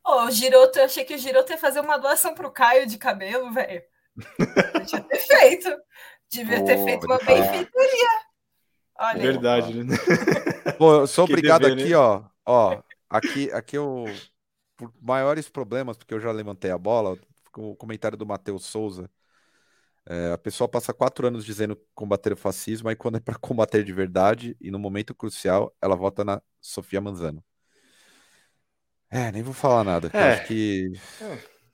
[0.04, 2.98] Ô, o Giroto, eu achei que o Giroto ia fazer uma doação pro Caio de
[2.98, 3.82] cabelo, velho.
[4.38, 5.76] Devia ter feito.
[6.30, 8.08] Devia ter feito uma benfeitoria.
[8.98, 9.20] Olha.
[9.20, 9.96] Verdade, né?
[10.76, 11.96] Pô, eu sou que obrigado dever, aqui, né?
[11.96, 12.24] ó.
[12.44, 14.04] Ó, aqui, aqui eu.
[14.76, 17.18] Por maiores problemas, porque eu já levantei a bola,
[17.56, 19.10] o comentário do Matheus Souza.
[20.10, 23.84] É, a pessoa passa quatro anos dizendo combater o fascismo, aí quando é para combater
[23.84, 27.44] de verdade e no momento crucial, ela vota na Sofia Manzano.
[29.10, 30.12] É, nem vou falar nada.
[30.12, 30.28] É.
[30.28, 31.00] Acho que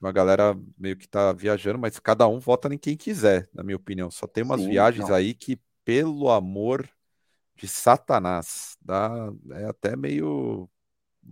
[0.01, 3.77] uma galera meio que tá viajando, mas cada um vota em quem quiser, na minha
[3.77, 4.11] opinião.
[4.11, 5.11] Só tem umas Sim, viagens não.
[5.11, 6.89] aí que, pelo amor
[7.56, 10.69] de Satanás, dá, é até meio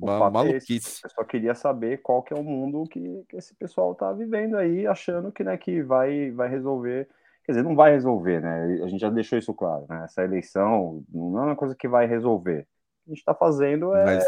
[0.00, 1.00] uma maluquice.
[1.04, 4.12] É eu só queria saber qual que é o mundo que, que esse pessoal tá
[4.12, 7.08] vivendo aí, achando que, né, que vai, vai resolver.
[7.44, 8.80] Quer dizer, não vai resolver, né?
[8.84, 10.02] A gente já deixou isso claro, né?
[10.04, 12.60] Essa eleição não é uma coisa que vai resolver.
[12.60, 14.04] O que a gente está fazendo é.
[14.04, 14.24] Mas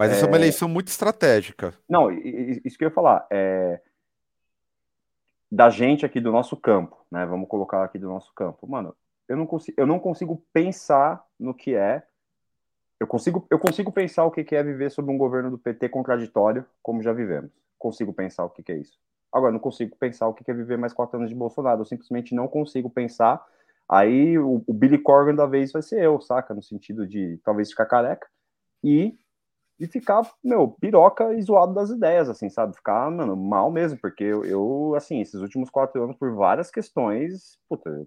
[0.00, 0.40] mas essa é uma é.
[0.40, 1.74] eleição muito estratégica.
[1.86, 3.26] Não, isso que eu ia falar.
[3.30, 3.80] É...
[5.52, 7.26] Da gente aqui do nosso campo, né?
[7.26, 8.66] Vamos colocar aqui do nosso campo.
[8.66, 8.96] Mano,
[9.28, 12.02] eu não consigo, eu não consigo pensar no que é.
[13.00, 16.66] Eu consigo, eu consigo pensar o que é viver sob um governo do PT contraditório,
[16.82, 17.50] como já vivemos.
[17.78, 18.98] Consigo pensar o que é isso.
[19.32, 21.80] Agora, não consigo pensar o que é viver mais quatro anos de Bolsonaro.
[21.80, 23.42] Eu simplesmente não consigo pensar.
[23.88, 26.52] Aí o, o Billy Corgan da vez vai ser eu, saca?
[26.52, 28.28] No sentido de talvez ficar careca
[28.84, 29.16] e
[29.80, 32.76] e ficar, meu, piroca e zoado das ideias, assim, sabe?
[32.76, 37.58] Ficar, mano, mal mesmo, porque eu, eu, assim, esses últimos quatro anos, por várias questões,
[37.66, 38.06] puta,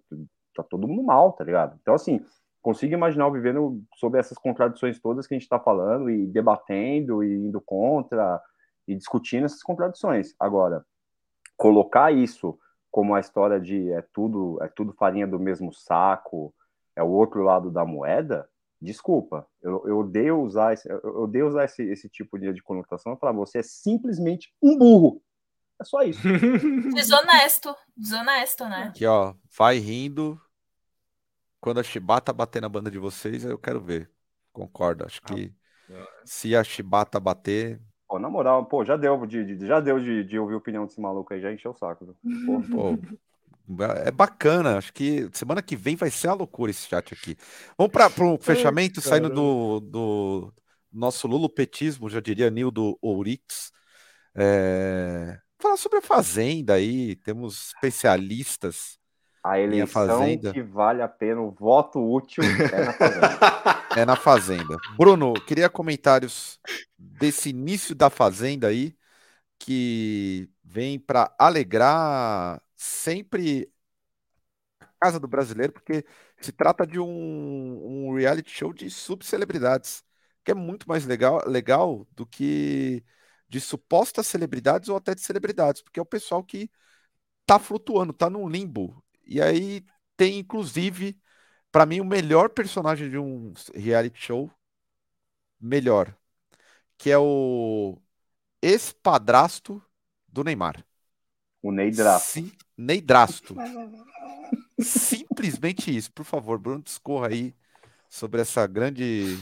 [0.55, 1.75] tá todo mundo mal, tá ligado?
[1.81, 2.23] Então, assim,
[2.63, 7.23] consigo imaginar eu vivendo sobre essas contradições todas que a gente tá falando e debatendo
[7.23, 8.41] e indo contra
[8.87, 10.33] e discutindo essas contradições.
[10.39, 10.85] Agora,
[11.57, 12.57] colocar isso
[12.89, 16.53] como a história de é tudo, é tudo farinha do mesmo saco,
[16.95, 18.47] é o outro lado da moeda,
[18.81, 23.15] desculpa, eu, eu odeio usar esse, eu odeio usar esse, esse tipo de, de conotação
[23.15, 25.21] para você é simplesmente um burro.
[25.81, 26.21] É só isso.
[26.93, 28.83] Desonesto, desonesto, né?
[28.89, 30.39] Aqui, ó, vai rindo.
[31.63, 34.11] Quando a Chibata bater na banda de vocês, eu quero ver.
[34.51, 35.55] Concordo, acho que
[35.89, 39.97] ah, se a Chibata bater, Pô, na moral, pô, já deu de, de já deu
[39.97, 42.05] de, de, ouvir a opinião desse maluco aí, já encheu o saco.
[42.45, 42.61] Pô,
[43.79, 47.37] pô, é bacana, acho que semana que vem vai ser uma loucura esse chat aqui.
[47.77, 50.53] Vamos para o fechamento, Ai, saindo do, do
[50.91, 53.71] nosso lulopetismo, já diria Nildo Ourix.
[54.35, 55.39] É...
[55.57, 59.01] Falar sobre a Fazenda aí, temos especialistas.
[59.43, 63.39] A eleição que vale a pena, o voto útil é na Fazenda.
[63.97, 64.77] é na Fazenda.
[64.97, 66.59] Bruno, queria comentários
[66.97, 68.95] desse início da Fazenda aí,
[69.59, 73.69] que vem para alegrar sempre
[74.79, 76.05] a casa do brasileiro, porque
[76.39, 80.03] se trata de um, um reality show de subcelebridades,
[80.43, 83.03] que é muito mais legal, legal do que
[83.49, 86.71] de supostas celebridades ou até de celebridades, porque é o pessoal que
[87.45, 89.02] tá flutuando, tá num limbo.
[89.25, 89.85] E aí
[90.15, 91.17] tem, inclusive,
[91.71, 94.51] para mim, o melhor personagem de um reality show,
[95.59, 96.15] melhor,
[96.97, 97.97] que é o
[98.61, 99.81] ex-padrasto
[100.27, 100.85] do Neymar.
[101.61, 102.31] O Neidrasto.
[102.31, 103.55] Sim, Neidrasto.
[104.79, 106.11] Simplesmente isso.
[106.11, 107.55] Por favor, Bruno, discorra aí
[108.09, 109.39] sobre essa grande.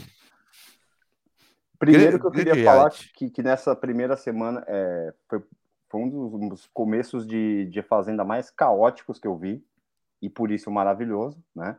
[1.78, 5.42] Primeiro que eu queria falar que, que nessa primeira semana é, foi,
[5.88, 9.64] foi um dos começos de, de Fazenda mais caóticos que eu vi,
[10.22, 11.76] e por isso maravilhoso, né?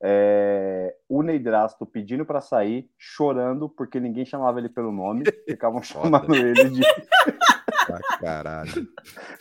[0.00, 6.34] É, o Neidrasto pedindo para sair, chorando, porque ninguém chamava ele pelo nome, ficavam chamando
[6.34, 6.82] ele de.
[7.90, 8.88] Ah, caralho.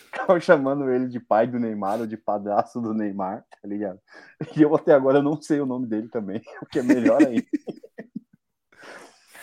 [0.05, 3.99] Estavam chamando ele de pai do Neymar ou de padrasto do Neymar, tá ligado?
[4.55, 7.45] E eu até agora não sei o nome dele também, o que é melhor aí.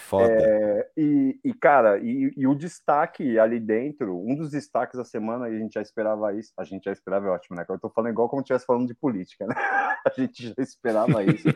[0.05, 0.31] Foda.
[0.31, 5.49] É, e, e, cara, e, e, o destaque ali dentro, um dos destaques da semana,
[5.49, 7.65] e a gente já esperava isso, a gente já esperava, é ótimo, né?
[7.67, 9.55] Eu tô falando igual como se estivesse falando de política, né?
[10.07, 11.49] A gente já esperava isso.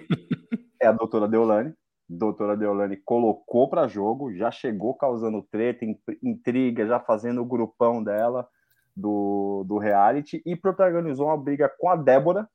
[0.80, 1.74] é a doutora Deolane.
[2.08, 5.84] Doutora Deolane colocou para jogo, já chegou causando treta,
[6.22, 8.48] intriga, já fazendo o grupão dela
[8.96, 12.48] do, do reality e protagonizou uma briga com a Débora,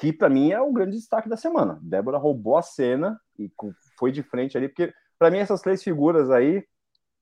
[0.00, 1.78] que para mim é o grande destaque da semana.
[1.82, 3.52] Débora roubou a cena e
[3.98, 6.66] foi de frente ali, porque para mim essas três figuras aí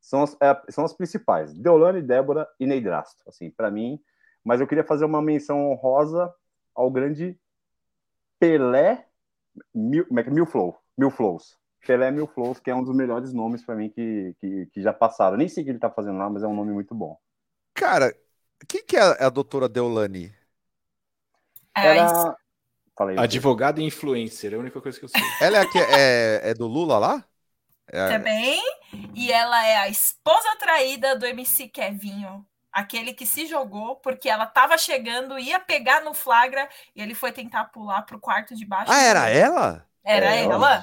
[0.01, 3.21] são as, é, são as principais: Deolane, Débora e Neidrasto.
[3.29, 4.01] Assim, para mim,
[4.45, 6.33] mas eu queria fazer uma menção honrosa
[6.73, 7.37] ao grande
[8.39, 9.05] Pelé
[9.75, 10.33] Mil, como é que é?
[10.33, 11.59] Mil Flow, Mil Flows.
[11.85, 14.93] Pelé Mil Flows, que é um dos melhores nomes para mim que, que, que, já
[14.93, 15.37] passaram.
[15.37, 17.19] Nem sei o que ele tá fazendo lá, mas é um nome muito bom.
[17.75, 18.15] Cara,
[18.69, 20.33] quem que é a doutora Deolane?
[21.75, 22.37] Era...
[22.99, 25.23] Falei, Advogado e influencer, é a única coisa que eu sei.
[25.41, 27.25] Ela é, que é, é do Lula lá?
[27.87, 28.09] É...
[28.09, 28.61] Também.
[29.15, 32.45] E ela é a esposa traída do MC Kevinho.
[32.73, 37.31] Aquele que se jogou porque ela tava chegando, ia pegar no flagra e ele foi
[37.31, 38.91] tentar pular pro quarto de baixo.
[38.91, 39.87] Ah, era ela?
[40.05, 40.83] Era é, ela?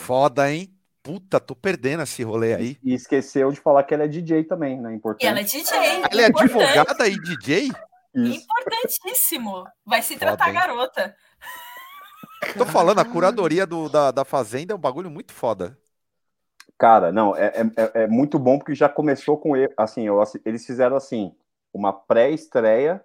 [0.00, 0.70] Foda, hein?
[1.02, 2.78] Puta, tô perdendo esse rolê aí.
[2.84, 4.94] E esqueceu de falar que ela é DJ também, né?
[4.94, 5.24] Importante.
[5.24, 5.78] E ela é DJ.
[6.10, 7.70] Ela é advogada e DJ?
[8.14, 8.44] Isso.
[8.44, 9.64] Importantíssimo.
[9.84, 10.54] Vai se Foda, tratar hein?
[10.54, 11.16] garota.
[12.52, 15.78] Tô falando, a curadoria do, da, da Fazenda é um bagulho muito foda.
[16.78, 20.96] Cara, não, é, é, é muito bom porque já começou com assim, eu, eles fizeram
[20.96, 21.34] assim,
[21.72, 23.02] uma pré-estreia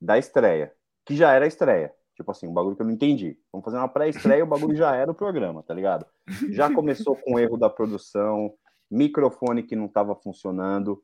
[0.00, 0.72] da estreia,
[1.04, 1.92] que já era a estreia.
[2.14, 3.38] Tipo assim, um bagulho que eu não entendi.
[3.50, 6.06] Vamos fazer uma pré-estreia, o bagulho já era o programa, tá ligado?
[6.50, 8.52] Já começou com erro da produção,
[8.90, 11.02] microfone que não estava funcionando.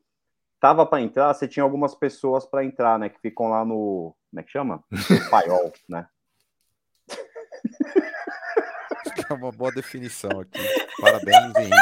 [0.59, 4.39] Tava para entrar, você tinha algumas pessoas para entrar, né, que ficam lá no, como
[4.39, 4.83] é que chama?
[4.91, 6.07] No paiol, né?
[9.29, 10.59] É uma boa definição aqui.
[10.99, 11.75] Parabéns, Henrique.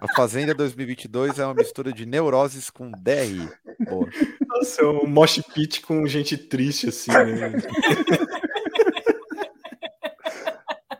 [0.00, 3.48] A Fazenda 2022 é uma mistura de neuroses com DRI.
[3.88, 4.08] Boa.
[4.48, 7.52] Nossa, é um mosh pit com gente triste, assim, né?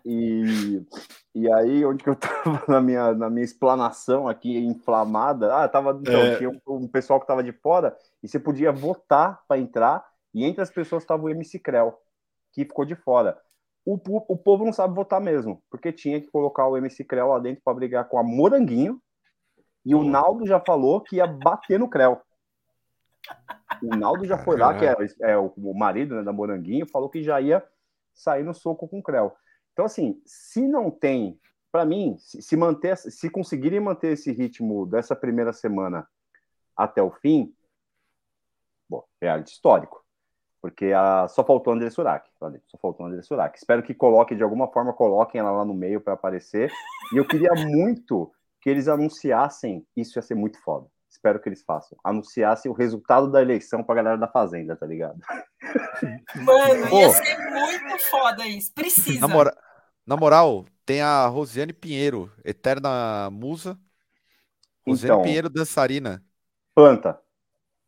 [0.05, 0.87] e,
[1.35, 5.99] e aí, onde que eu tava na minha, na minha explanação aqui, inflamada, ah, tava,
[6.01, 6.37] então, é...
[6.37, 10.45] tinha um, um, pessoal que tava de fora, e você podia votar para entrar, e
[10.45, 11.95] entre as pessoas estava o MC Creu,
[12.53, 13.37] que ficou de fora
[13.85, 17.39] o, o, povo não sabe votar mesmo, porque tinha que colocar o MC Creu lá
[17.39, 19.03] dentro para brigar com a Moranguinho,
[19.85, 22.21] e o Naldo já falou que ia bater no Creu.
[23.83, 24.95] O Naldo já foi lá, que é,
[25.33, 27.65] é o, marido né, da Moranguinho, falou que já ia
[28.15, 29.33] sair no soco com o Creu.
[29.73, 31.41] Então, assim, se não tem,
[31.73, 36.07] para mim, se, se, manter, se conseguirem manter esse ritmo dessa primeira semana
[36.77, 37.53] até o fim,
[38.89, 40.02] bom, reality histórico
[40.63, 42.31] porque a, só faltou André Surak.
[42.39, 43.59] Só faltou André Surak.
[43.59, 46.71] Espero que coloquem, de alguma forma, coloquem ela lá no meio para aparecer.
[47.13, 50.87] E eu queria muito que eles anunciassem, isso ia ser muito foda.
[51.11, 51.99] Espero que eles façam.
[52.05, 55.19] Anunciassem o resultado da eleição pra galera da Fazenda, tá ligado?
[56.37, 58.73] Mano, Pô, ia ser muito foda isso.
[58.73, 59.21] Precisa.
[59.21, 59.57] Na, mora...
[60.07, 63.77] na moral, tem a Rosiane Pinheiro, eterna musa.
[64.87, 66.23] Rosiane então, Pinheiro, dançarina.
[66.73, 67.21] Planta.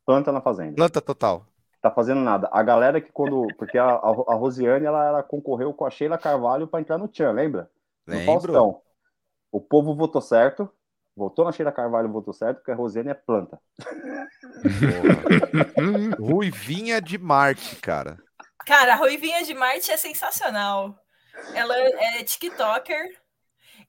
[0.05, 0.75] Planta na Fazenda.
[0.75, 1.47] Planta total
[1.85, 2.49] tá fazendo nada.
[2.51, 3.47] A galera que quando.
[3.59, 7.33] Porque a, a Rosiane ela, ela, concorreu com a Sheila Carvalho para entrar no Tchan,
[7.33, 7.71] lembra?
[8.07, 8.25] Lembro.
[8.25, 8.83] No Faustão.
[9.53, 10.71] O povo votou certo.
[11.15, 13.61] Votou na Sheila Carvalho, votou certo, porque a Rosiane é planta.
[16.19, 18.19] Ruivinha de Marte, cara.
[18.67, 20.99] Cara, a Ruivinha de Marte é sensacional.
[21.55, 23.11] Ela é TikToker.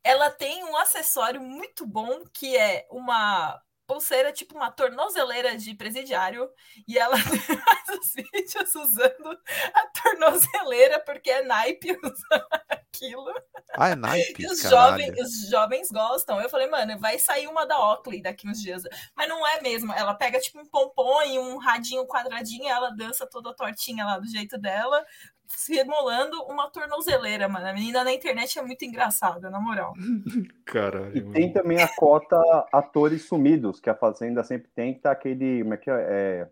[0.03, 6.49] Ela tem um acessório muito bom que é uma pulseira, tipo uma tornozeleira de presidiário,
[6.87, 9.39] e ela faz os vídeos usando
[9.73, 13.33] a tornozeleira, porque é naipe usar aquilo.
[13.77, 14.43] Ah, é naipe?
[14.43, 16.39] E os, jovens, os jovens gostam.
[16.39, 18.83] Eu falei, mano, vai sair uma da Oakley daqui uns dias.
[19.15, 19.91] Mas não é mesmo.
[19.93, 24.17] Ela pega, tipo, um pompom e um radinho quadradinho, e ela dança toda tortinha lá
[24.17, 25.03] do jeito dela,
[25.47, 27.67] simulando uma tornozeleira, mano.
[27.67, 29.93] A menina na internet é muito engraçada, na moral.
[30.65, 31.15] Caralho.
[31.15, 32.37] E tem também a cota
[32.71, 35.61] atores sumidos, que a Fazenda sempre tem, que tá aquele.
[35.61, 35.93] Como é que é?
[35.93, 36.47] é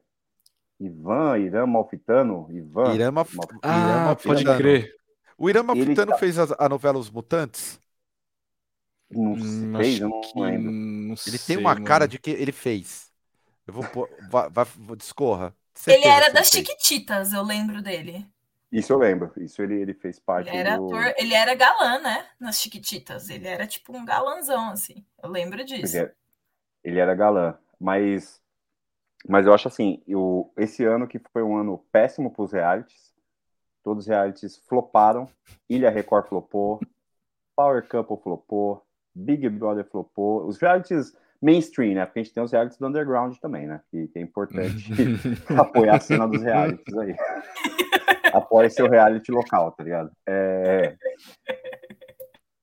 [0.79, 2.93] Ivan, Irã Malfitano, Ivan.
[2.93, 3.33] Irã, Malf...
[3.61, 4.93] ah, Irã pode crer.
[5.37, 6.17] O Irã Malfitano tá...
[6.17, 7.79] fez a, a, novela Os Mutantes?
[9.09, 10.71] Não hum, fez, eu não lembro.
[10.71, 11.85] Não ele sei, tem uma mano.
[11.85, 13.11] cara de que ele fez.
[13.65, 14.09] Eu vou pôr.
[14.29, 14.65] Vai, vai,
[14.97, 15.55] discorra.
[15.73, 16.67] Certeza ele era das fez.
[16.67, 18.25] Chiquititas, eu lembro dele.
[18.73, 19.31] Isso eu lembro.
[19.37, 20.87] Isso ele, ele fez parte ele era do...
[20.87, 22.25] ator, ele era galã, né?
[22.39, 23.29] Nas Chiquititas.
[23.29, 25.05] Ele era tipo um galanzão, assim.
[25.21, 25.95] Eu lembro disso.
[25.95, 26.13] Ele, é,
[26.83, 27.55] ele era galã.
[27.79, 28.41] Mas,
[29.27, 33.13] mas eu acho assim, eu, esse ano que foi um ano péssimo para os realities.
[33.83, 35.29] Todos os realities floparam.
[35.69, 36.79] Ilha Record flopou.
[37.55, 38.83] Power Couple flopou.
[39.13, 40.47] Big Brother flopou.
[40.47, 42.05] Os realities mainstream, né?
[42.07, 43.81] Porque a gente tem os realities do underground também, né?
[43.91, 44.91] Que, que é importante
[45.55, 47.15] apoiar a cena dos realities aí.
[48.33, 50.11] Apoie seu reality local, tá ligado?
[50.27, 50.95] É...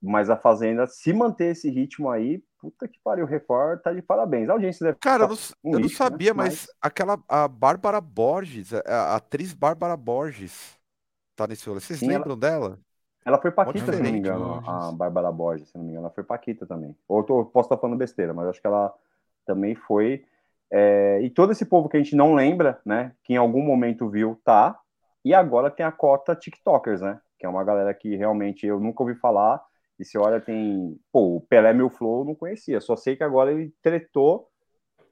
[0.01, 4.01] Mas a Fazenda, se manter esse ritmo aí, puta que pariu, o Record tá de
[4.01, 4.49] parabéns.
[4.49, 6.37] A audiência deve Cara, eu não, um eu lixo, não sabia, né?
[6.37, 6.49] mas...
[6.49, 6.67] mas...
[6.81, 10.77] aquela a Bárbara Borges, a, atriz Bárbara Borges,
[11.35, 11.79] tá nesse rolê.
[11.79, 12.39] Vocês Sim, lembram ela...
[12.39, 12.79] dela?
[13.23, 16.13] Ela foi Paquita, se não me engano, a Bárbara Borges, se não me engano, ela
[16.13, 16.97] foi Paquita também.
[17.07, 18.91] Ou tô, posso estar falando besteira, mas acho que ela
[19.45, 20.25] também foi.
[20.71, 21.21] É...
[21.21, 24.39] e todo esse povo que a gente não lembra, né, que em algum momento viu,
[24.43, 24.79] tá.
[25.23, 29.03] E agora tem a cota TikTokers, né, que é uma galera que realmente eu nunca
[29.03, 29.61] ouvi falar.
[29.99, 30.99] E se olha, tem.
[31.11, 34.49] Pô, o Pelé Meu Flow eu não conhecia, só sei que agora ele tretou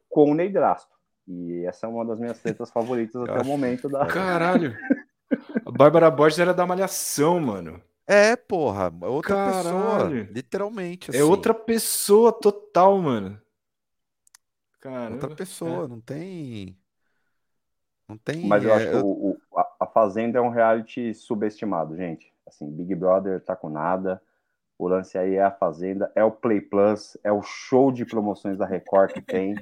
[0.09, 0.97] com o Neidrasto.
[1.27, 4.07] E essa é uma das minhas tretas favoritas até o momento da.
[4.07, 4.75] Caralho!
[5.63, 7.79] A Bárbara Borges era da Malhação, mano.
[8.07, 9.61] É, porra, é outra Caralho.
[9.61, 11.11] pessoa, literalmente.
[11.11, 11.19] É assim.
[11.19, 13.39] É outra pessoa total, mano.
[14.79, 15.13] Caramba.
[15.13, 15.87] Outra pessoa, é.
[15.87, 16.75] não tem.
[18.07, 18.47] Não tem.
[18.47, 19.37] Mas eu é, acho que o,
[19.89, 22.33] Fazenda é um reality subestimado, gente.
[22.47, 24.21] Assim, Big Brother tá com nada.
[24.77, 28.57] O lance aí é a Fazenda, é o Play Plus, é o show de promoções
[28.57, 29.55] da Record que tem.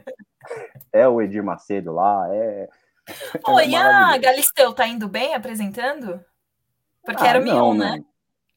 [0.94, 2.70] é o Edir Macedo lá, é.
[3.44, 6.24] Pô, é e a Galisteu tá indo bem apresentando?
[7.04, 8.04] Porque ah, era o Mion, né?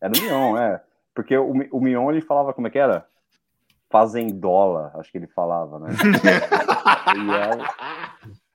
[0.01, 0.83] Era o Mion, é.
[1.15, 3.07] Porque o, o Mion ele falava como é que era?
[3.89, 5.89] Fazendola, acho que ele falava, né?
[7.17, 7.75] e, ela,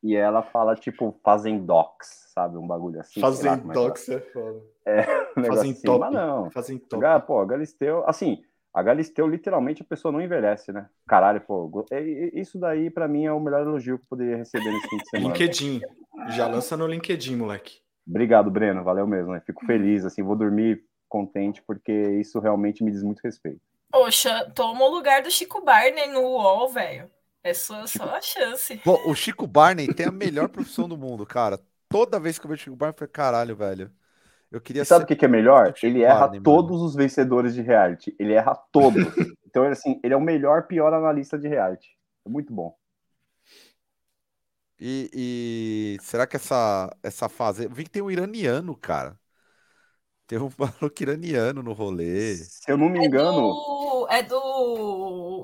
[0.06, 2.58] e ela fala tipo fazendox, sabe?
[2.58, 3.20] Um bagulho assim.
[3.20, 4.62] Fazendox é, é foda.
[4.86, 5.02] É,
[5.36, 6.00] um Fazem assim, top.
[6.00, 6.52] mas não.
[6.52, 7.26] Fazem top.
[7.26, 10.88] Pô, a Galisteu, assim, a Galisteu, literalmente, a pessoa não envelhece, né?
[11.08, 12.04] Caralho, pô, é,
[12.40, 15.10] isso daí, para mim, é o melhor elogio que eu poderia receber nesse fim de
[15.10, 15.34] semana.
[15.34, 15.82] LinkedIn.
[16.30, 17.80] Já lança no LinkedIn, moleque.
[18.08, 18.84] Obrigado, Breno.
[18.84, 19.32] Valeu mesmo.
[19.32, 19.42] Né?
[19.44, 23.62] Fico feliz, assim, vou dormir contente, porque isso realmente me diz muito respeito.
[23.92, 27.10] Poxa, toma o lugar do Chico Barney no UOL, velho.
[27.46, 28.04] É só, Chico...
[28.04, 28.82] só a chance.
[28.84, 31.60] Bom, o Chico Barney tem a melhor profissão do mundo, cara.
[31.88, 33.92] Toda vez que eu vejo o Chico Barney, eu falei, caralho, velho.
[34.50, 35.72] Eu queria e sabe o que, que é melhor?
[35.84, 36.86] Ele erra Barney, todos mano.
[36.86, 38.16] os vencedores de reality.
[38.18, 38.96] Ele erra todos.
[39.46, 41.90] então, assim, ele é o melhor, pior analista de reality.
[42.26, 42.76] É muito bom.
[44.80, 47.66] E, e, será que essa, essa fase.
[47.66, 49.20] Eu vi que tem um iraniano, cara.
[50.26, 52.36] Tem um maluco iraniano no rolê.
[52.38, 53.50] Se eu não me engano.
[53.50, 54.85] É do, é do.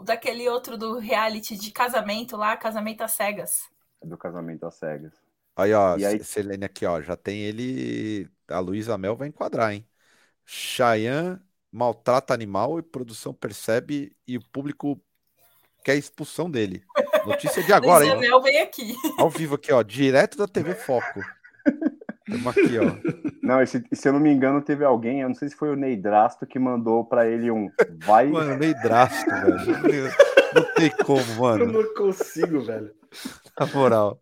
[0.03, 3.69] Daquele outro do reality de casamento lá, Casamento às Cegas.
[4.01, 5.13] É do Casamento às Cegas.
[5.55, 6.23] Aí, ó, e aí...
[6.23, 8.29] Selene aqui, ó, já tem ele.
[8.47, 9.85] A Luísa Mel vai enquadrar, hein?
[10.45, 11.39] Cheyenne
[11.71, 15.01] maltrata animal e produção percebe e o público
[15.83, 16.83] quer a expulsão dele.
[17.25, 18.17] Notícia de agora, hein?
[18.17, 18.93] Mel vem aqui.
[19.17, 21.21] Ao vivo aqui, ó, direto da TV Foco.
[22.31, 23.31] Estamos aqui, ó.
[23.43, 25.75] Não, esse, se eu não me engano, teve alguém, eu não sei se foi o
[25.75, 27.69] Neidrasto, que mandou para ele um
[28.05, 28.27] vai.
[28.27, 30.09] Mano, Neidrasto, velho.
[30.53, 31.63] Não tem como, mano.
[31.63, 32.91] Eu não consigo, velho.
[33.57, 34.21] Na moral.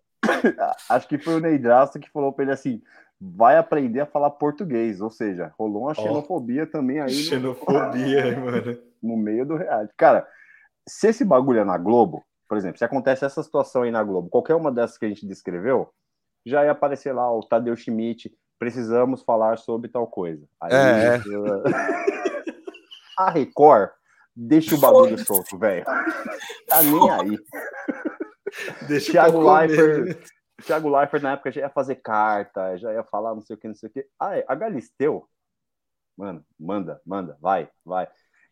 [0.87, 2.81] Acho que foi o Neidrasto que falou para ele assim:
[3.19, 5.01] vai aprender a falar português.
[5.01, 7.11] Ou seja, rolou uma xenofobia oh, também aí.
[7.11, 8.77] Xenofobia, no, mano.
[9.01, 9.91] No meio do reality.
[9.97, 10.27] Cara,
[10.87, 14.29] se esse bagulho é na Globo, por exemplo, se acontece essa situação aí na Globo,
[14.29, 15.89] qualquer uma dessas que a gente descreveu,
[16.45, 20.45] já ia aparecer lá o Tadeu Schmidt, precisamos falar sobre tal coisa.
[20.61, 21.15] Aí, é.
[21.15, 21.19] é.
[23.17, 23.91] a Record
[24.35, 25.85] deixa o bagulho solto, velho.
[25.85, 27.39] Tá nem aí.
[28.87, 30.17] Deixa Thiago Leifert,
[30.65, 33.67] Thiago Leifert na época já ia fazer carta, já ia falar não sei o que,
[33.67, 34.07] não sei o que.
[34.19, 35.27] Ah, é, a Galisteu,
[36.17, 38.07] mano, manda, manda, vai, vai.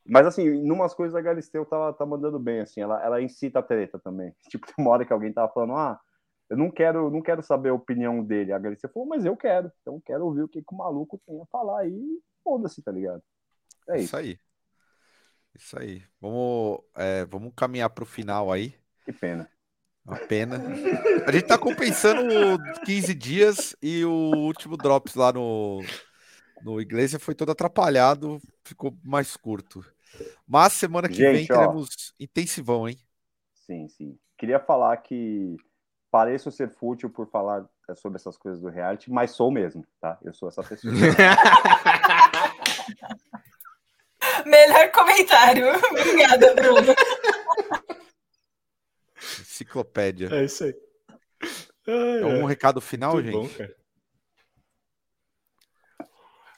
[0.05, 3.63] Mas assim, numas coisas a Galisteu tá, tá mandando bem, assim, ela, ela incita a
[3.63, 4.33] treta também.
[4.49, 5.99] Tipo, tem uma hora que alguém tava falando, ah,
[6.49, 8.53] eu não quero, não quero saber a opinião dele.
[8.53, 9.71] A Galícia falou, mas eu quero.
[9.81, 12.21] Então quero ouvir o que, que o maluco tem a falar aí.
[12.43, 13.21] Foda-se, tá ligado?
[13.89, 14.05] É isso.
[14.05, 14.39] isso aí.
[15.53, 16.03] Isso aí.
[16.21, 18.73] Vamos, é, vamos caminhar para o final aí.
[19.03, 19.49] Que pena.
[20.05, 20.61] Uma pena.
[21.25, 22.23] A gente tá compensando
[22.85, 25.81] 15 dias e o último drops lá no,
[26.63, 29.83] no Iglesia foi todo atrapalhado, ficou mais curto.
[30.47, 32.97] Mas semana que gente, vem teremos ó, intensivão, hein?
[33.53, 34.17] Sim, sim.
[34.37, 35.57] Queria falar que
[36.11, 40.17] pareço ser fútil por falar é, sobre essas coisas do reality, mas sou mesmo, tá?
[40.23, 40.93] Eu sou essa pessoa.
[44.45, 45.67] Melhor comentário.
[45.91, 46.95] Obrigada, Bruno.
[49.39, 50.29] Enciclopédia.
[50.31, 50.75] É isso aí.
[51.87, 53.57] Ai, um recado final, Muito gente?
[53.57, 53.75] Bom,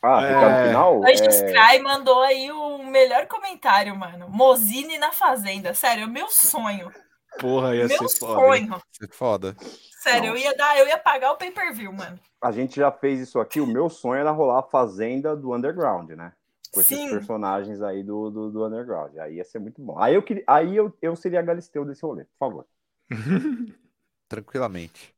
[0.02, 0.28] ah, é...
[0.28, 1.00] recado final?
[1.00, 1.12] O é...
[1.12, 4.30] Sky mandou aí o melhor comentário, mano.
[4.30, 5.74] Mozine na Fazenda.
[5.74, 6.92] Sério, é o meu sonho.
[7.40, 8.34] Porra, ia Meu ser foda.
[8.34, 8.82] Sonho.
[8.92, 9.58] Ser foda.
[10.02, 12.20] Sério, eu ia dar, eu ia pagar o pay-per-view, mano.
[12.42, 13.60] A gente já fez isso aqui.
[13.60, 16.34] O meu sonho era rolar a fazenda do underground, né?
[16.72, 17.10] com esses Sim.
[17.10, 19.18] personagens aí do, do, do, underground.
[19.18, 20.00] Aí ia ser muito bom.
[20.00, 22.68] Aí eu, queria, aí eu, eu seria a Galisteu desse rolê, por favor.
[24.28, 25.16] Tranquilamente.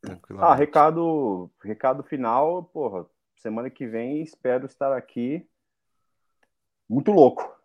[0.00, 0.52] Tranquilamente.
[0.52, 3.06] Ah, recado, recado final, porra.
[3.36, 5.46] Semana que vem espero estar aqui
[6.88, 7.56] muito louco.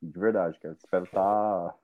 [0.00, 0.74] De verdade, cara.
[0.74, 1.74] Espero estar.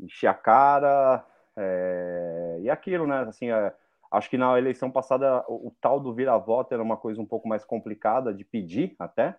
[0.00, 1.24] Encher a cara.
[1.56, 2.58] É...
[2.62, 3.20] E aquilo, né?
[3.20, 3.74] Assim, é...
[4.10, 7.48] acho que na eleição passada o, o tal do vira-voto era uma coisa um pouco
[7.48, 9.36] mais complicada de pedir, até.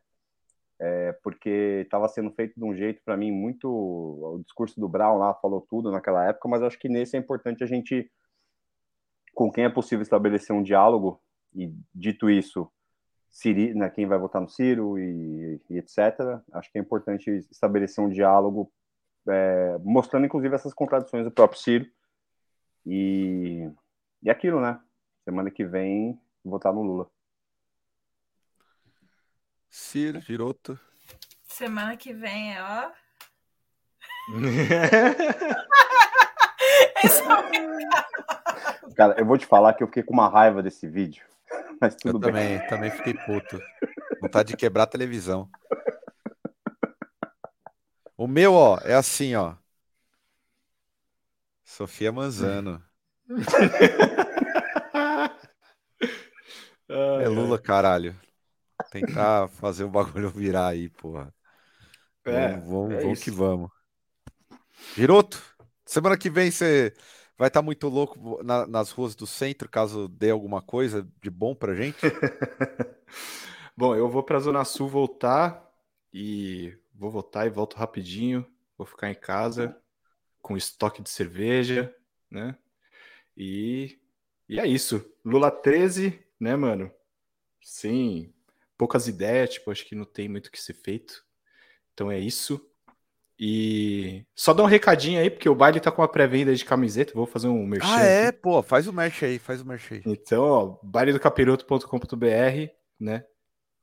[0.79, 1.13] É...
[1.23, 3.69] porque estava sendo feito de um jeito, para mim, muito.
[3.69, 7.63] O discurso do Brown lá falou tudo naquela época, mas acho que nesse é importante
[7.63, 8.11] a gente,
[9.33, 11.21] com quem é possível estabelecer um diálogo,
[11.55, 12.71] e dito isso,
[13.29, 16.41] Siri, né, quem vai votar no Ciro e, e, etc.
[16.51, 18.71] Acho que é importante estabelecer um diálogo,
[19.29, 21.85] é, mostrando inclusive essas contradições do próprio Ciro.
[22.85, 23.69] E,
[24.21, 24.79] e aquilo, né?
[25.23, 27.09] Semana que vem, votar no Lula.
[29.69, 30.79] Ciro, Giroto.
[31.43, 32.91] Semana que vem é ó.
[38.95, 41.23] Cara, eu vou te falar que eu fiquei com uma raiva desse vídeo.
[41.79, 42.59] Mas tudo eu bem.
[42.59, 43.61] também, também fiquei puto.
[44.21, 45.49] Vontade de quebrar a televisão.
[48.19, 49.55] O meu, ó, é assim, ó.
[51.63, 52.83] Sofia Manzano.
[56.89, 58.13] é Lula, caralho.
[58.91, 61.33] Tentar fazer o bagulho virar aí, porra.
[62.25, 63.71] É, vamos, vamos, é vamos que vamos.
[64.97, 65.41] Giroto,
[65.85, 66.93] semana que vem você
[67.37, 71.29] vai estar tá muito louco na, nas ruas do centro, caso dê alguma coisa de
[71.29, 72.01] bom pra gente?
[73.77, 75.65] bom, eu vou pra Zona Sul voltar
[76.13, 78.45] e vou voltar e volto rapidinho.
[78.77, 79.75] Vou ficar em casa
[80.41, 81.93] com estoque de cerveja,
[82.29, 82.55] né?
[83.35, 83.97] E,
[84.47, 85.03] e é isso.
[85.23, 86.91] Lula 13, né, mano?
[87.61, 88.33] Sim,
[88.77, 91.25] poucas ideias, tipo, acho que não tem muito o que ser feito.
[91.93, 92.65] Então é isso.
[93.39, 97.13] E só dar um recadinho aí, porque o baile tá com uma pré-venda de camiseta.
[97.13, 97.95] Vou fazer um merchan.
[97.95, 98.27] Ah, é?
[98.27, 98.39] Aqui.
[98.39, 100.01] Pô, faz o merch aí, faz o merch aí.
[100.05, 103.23] Então, ó, bailedocapiroto.com.br, né?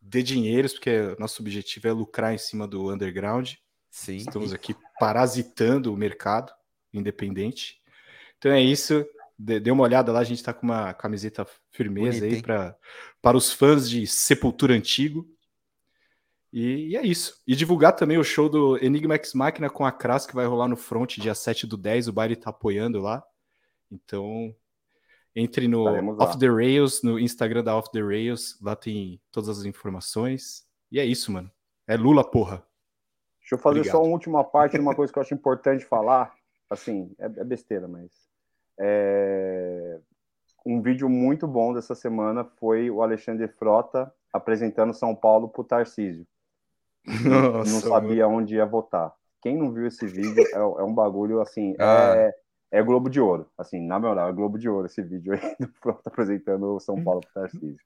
[0.09, 3.55] Dê dinheiros, porque nosso objetivo é lucrar em cima do underground.
[3.91, 4.17] Sim.
[4.17, 6.53] Estamos aqui parasitando o mercado
[6.93, 7.81] independente.
[8.39, 9.05] Então é isso.
[9.37, 12.77] Dê uma olhada lá, a gente tá com uma camiseta firmeza Bonito, aí pra,
[13.21, 15.29] para os fãs de Sepultura Antigo.
[16.53, 17.43] E, e, é isso.
[17.47, 20.69] E divulgar também o show do Enigma X Máquina com a Cras, que vai rolar
[20.69, 22.09] no front dia 7 do 10.
[22.09, 23.23] O baile tá apoiando lá.
[23.91, 24.55] Então,
[25.37, 25.85] entre no
[26.19, 28.59] Off the Rails, no Instagram da Off the Rails.
[28.63, 30.67] Lá tem todas as informações.
[30.91, 31.51] E é isso, mano.
[31.87, 32.65] É Lula, porra.
[33.41, 33.99] Deixa eu fazer Obrigado.
[33.99, 36.35] só uma última parte de uma coisa que eu acho importante falar.
[36.71, 38.11] Assim, é, é besteira, mas.
[38.81, 40.01] É...
[40.65, 46.27] Um vídeo muito bom dessa semana foi o Alexandre Frota apresentando São Paulo pro Tarcísio.
[47.07, 48.39] Nossa, não sabia mano.
[48.39, 49.15] onde ia votar.
[49.43, 52.15] Quem não viu esse vídeo é, é um bagulho assim, ah.
[52.17, 52.35] é,
[52.71, 53.51] é, Globo de Ouro.
[53.57, 57.03] Assim, na moral, é Globo de Ouro esse vídeo aí do Pronto apresentando o São
[57.03, 57.79] Paulo pro Tarcísio.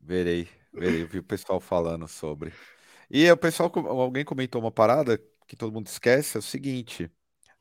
[0.00, 2.52] Verei, verei, vi o pessoal falando sobre.
[3.10, 7.10] E o pessoal, alguém comentou uma parada que todo mundo esquece, é o seguinte: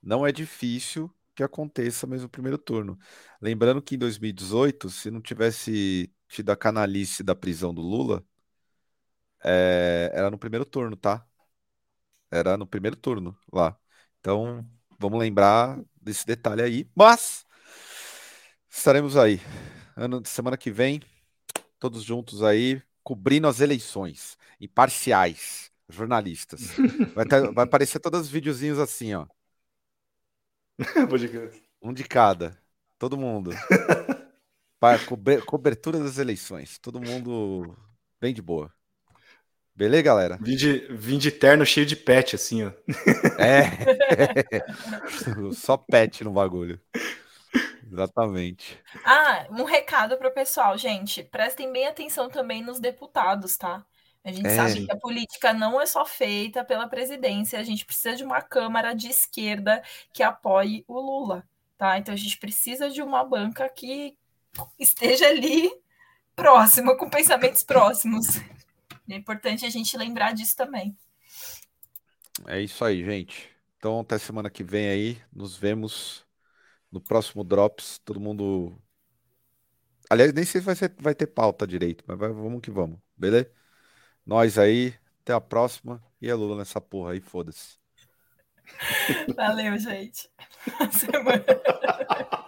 [0.01, 2.97] não é difícil que aconteça mesmo o primeiro turno.
[3.41, 8.25] Lembrando que em 2018, se não tivesse tido a canalice da prisão do Lula,
[9.43, 11.25] é, era no primeiro turno, tá?
[12.29, 13.77] Era no primeiro turno lá.
[14.19, 14.67] Então,
[14.99, 16.89] vamos lembrar desse detalhe aí.
[16.95, 17.45] Mas
[18.69, 19.39] estaremos aí.
[19.95, 21.01] Ano, semana que vem,
[21.79, 26.61] todos juntos aí, cobrindo as eleições, imparciais, jornalistas.
[27.13, 29.27] Vai, ter, vai aparecer todos os videozinhos assim, ó.
[31.81, 32.57] um de cada.
[32.97, 33.51] Todo mundo.
[34.79, 34.99] Para
[35.45, 36.79] cobertura das eleições.
[36.79, 37.77] Todo mundo
[38.19, 38.73] bem de boa.
[39.75, 40.37] Beleza, galera?
[40.41, 42.71] Vim de, vim de terno cheio de pet, assim, ó.
[43.39, 43.63] É.
[45.53, 46.79] Só pet no bagulho.
[47.91, 48.79] Exatamente.
[49.03, 51.23] Ah, um recado para o pessoal, gente.
[51.23, 53.85] Prestem bem atenção também nos deputados, tá?
[54.23, 54.55] A gente é.
[54.55, 58.41] sabe que a política não é só feita pela presidência, a gente precisa de uma
[58.41, 59.81] Câmara de esquerda
[60.13, 61.43] que apoie o Lula,
[61.77, 61.97] tá?
[61.97, 64.15] Então a gente precisa de uma banca que
[64.79, 65.71] esteja ali
[66.35, 68.39] próxima, com pensamentos próximos.
[69.09, 70.95] É importante a gente lembrar disso também.
[72.47, 73.49] É isso aí, gente.
[73.77, 75.21] Então, até semana que vem aí.
[75.33, 76.25] Nos vemos
[76.91, 77.99] no próximo Drops.
[77.99, 78.77] Todo mundo.
[80.09, 82.99] Aliás, nem sei se vai, ser, vai ter pauta direito, mas vai, vamos que vamos,
[83.15, 83.51] beleza?
[84.25, 84.93] Nós aí.
[85.21, 86.03] Até a próxima.
[86.21, 87.79] E a Lula nessa porra aí, foda-se.
[89.35, 90.29] Valeu, gente.